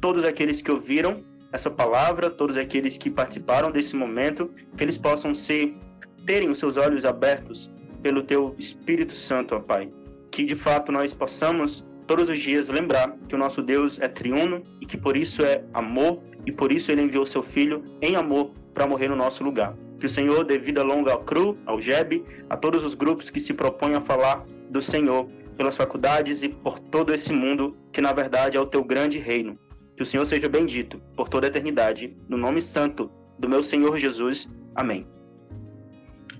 todos 0.00 0.24
aqueles 0.24 0.62
que 0.62 0.70
ouviram 0.70 1.22
essa 1.52 1.70
palavra, 1.70 2.30
todos 2.30 2.56
aqueles 2.56 2.96
que 2.96 3.10
participaram 3.10 3.70
desse 3.70 3.96
momento, 3.96 4.50
que 4.76 4.84
eles 4.84 4.96
possam 4.96 5.34
ser 5.34 5.76
terem 6.24 6.48
os 6.48 6.58
seus 6.58 6.76
olhos 6.76 7.04
abertos 7.04 7.70
pelo 8.02 8.22
teu 8.22 8.54
Espírito 8.58 9.16
Santo, 9.16 9.54
ó 9.54 9.60
Pai. 9.60 9.90
Que 10.30 10.44
de 10.44 10.54
fato 10.54 10.92
nós 10.92 11.12
possamos 11.12 11.84
todos 12.06 12.28
os 12.28 12.38
dias 12.38 12.68
lembrar 12.68 13.16
que 13.28 13.34
o 13.34 13.38
nosso 13.38 13.62
Deus 13.62 13.98
é 14.00 14.08
triuno 14.08 14.62
e 14.80 14.86
que 14.86 14.96
por 14.96 15.16
isso 15.16 15.44
é 15.44 15.64
amor 15.74 16.20
e 16.46 16.52
por 16.52 16.72
isso 16.72 16.90
ele 16.90 17.02
enviou 17.02 17.26
seu 17.26 17.42
filho 17.42 17.82
em 18.00 18.16
amor 18.16 18.52
para 18.72 18.86
morrer 18.86 19.08
no 19.08 19.16
nosso 19.16 19.42
lugar. 19.44 19.74
Que 19.98 20.06
o 20.06 20.08
Senhor 20.08 20.44
dê 20.44 20.56
vida 20.56 20.82
longa 20.82 21.12
ao 21.12 21.22
CRU, 21.24 21.56
ao 21.66 21.80
GEB, 21.80 22.24
a 22.48 22.56
todos 22.56 22.84
os 22.84 22.94
grupos 22.94 23.28
que 23.28 23.40
se 23.40 23.52
propõem 23.52 23.94
a 23.94 24.00
falar 24.00 24.44
do 24.70 24.80
Senhor 24.80 25.26
pelas 25.56 25.76
faculdades 25.76 26.42
e 26.42 26.48
por 26.48 26.78
todo 26.78 27.12
esse 27.12 27.32
mundo 27.32 27.76
que 27.92 28.00
na 28.00 28.12
verdade 28.12 28.56
é 28.56 28.60
o 28.60 28.66
teu 28.66 28.82
grande 28.82 29.18
reino. 29.18 29.58
Que 30.00 30.04
o 30.04 30.06
Senhor 30.06 30.24
seja 30.24 30.48
bendito 30.48 30.98
por 31.14 31.28
toda 31.28 31.46
a 31.46 31.48
eternidade, 31.48 32.16
no 32.26 32.38
nome 32.38 32.62
santo 32.62 33.10
do 33.38 33.46
meu 33.46 33.62
Senhor 33.62 33.98
Jesus. 33.98 34.48
Amém. 34.74 35.06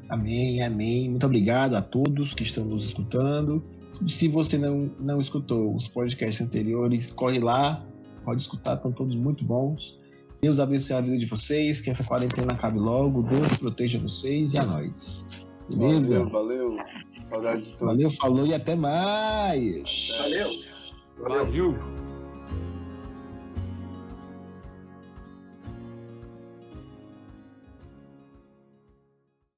Amém, 0.09 0.63
amém. 0.63 1.11
Muito 1.11 1.27
obrigado 1.27 1.75
a 1.75 1.83
todos 1.83 2.33
que 2.33 2.43
estão 2.43 2.65
nos 2.65 2.87
escutando. 2.87 3.63
Se 4.09 4.29
você 4.29 4.57
não, 4.57 4.91
não 4.99 5.21
escutou 5.21 5.75
os 5.75 5.87
podcasts 5.87 6.41
anteriores, 6.41 7.11
corre 7.11 7.39
lá, 7.39 7.87
pode 8.25 8.41
escutar, 8.41 8.77
estão 8.77 8.93
todos 8.93 9.15
muito 9.15 9.45
bons. 9.45 10.01
Deus 10.41 10.59
abençoe 10.59 10.97
a 10.97 11.03
vida 11.03 11.19
de 11.19 11.27
vocês, 11.27 11.83
que 11.83 11.91
essa 11.91 12.03
quarentena 12.03 12.55
acabe 12.55 12.79
logo, 12.79 13.25
Deus 13.25 13.59
proteja 13.59 13.99
vocês 13.99 14.55
e 14.55 14.59
a 14.59 14.65
nós. 14.65 15.23
Beleza? 15.71 16.25
Valeu, 16.25 16.79
valeu. 17.29 17.63
Valeu, 17.79 18.11
falou 18.13 18.47
e 18.47 18.55
até 18.55 18.75
mais. 18.75 20.09
Valeu. 20.19 20.49
Valeu! 21.19 22.10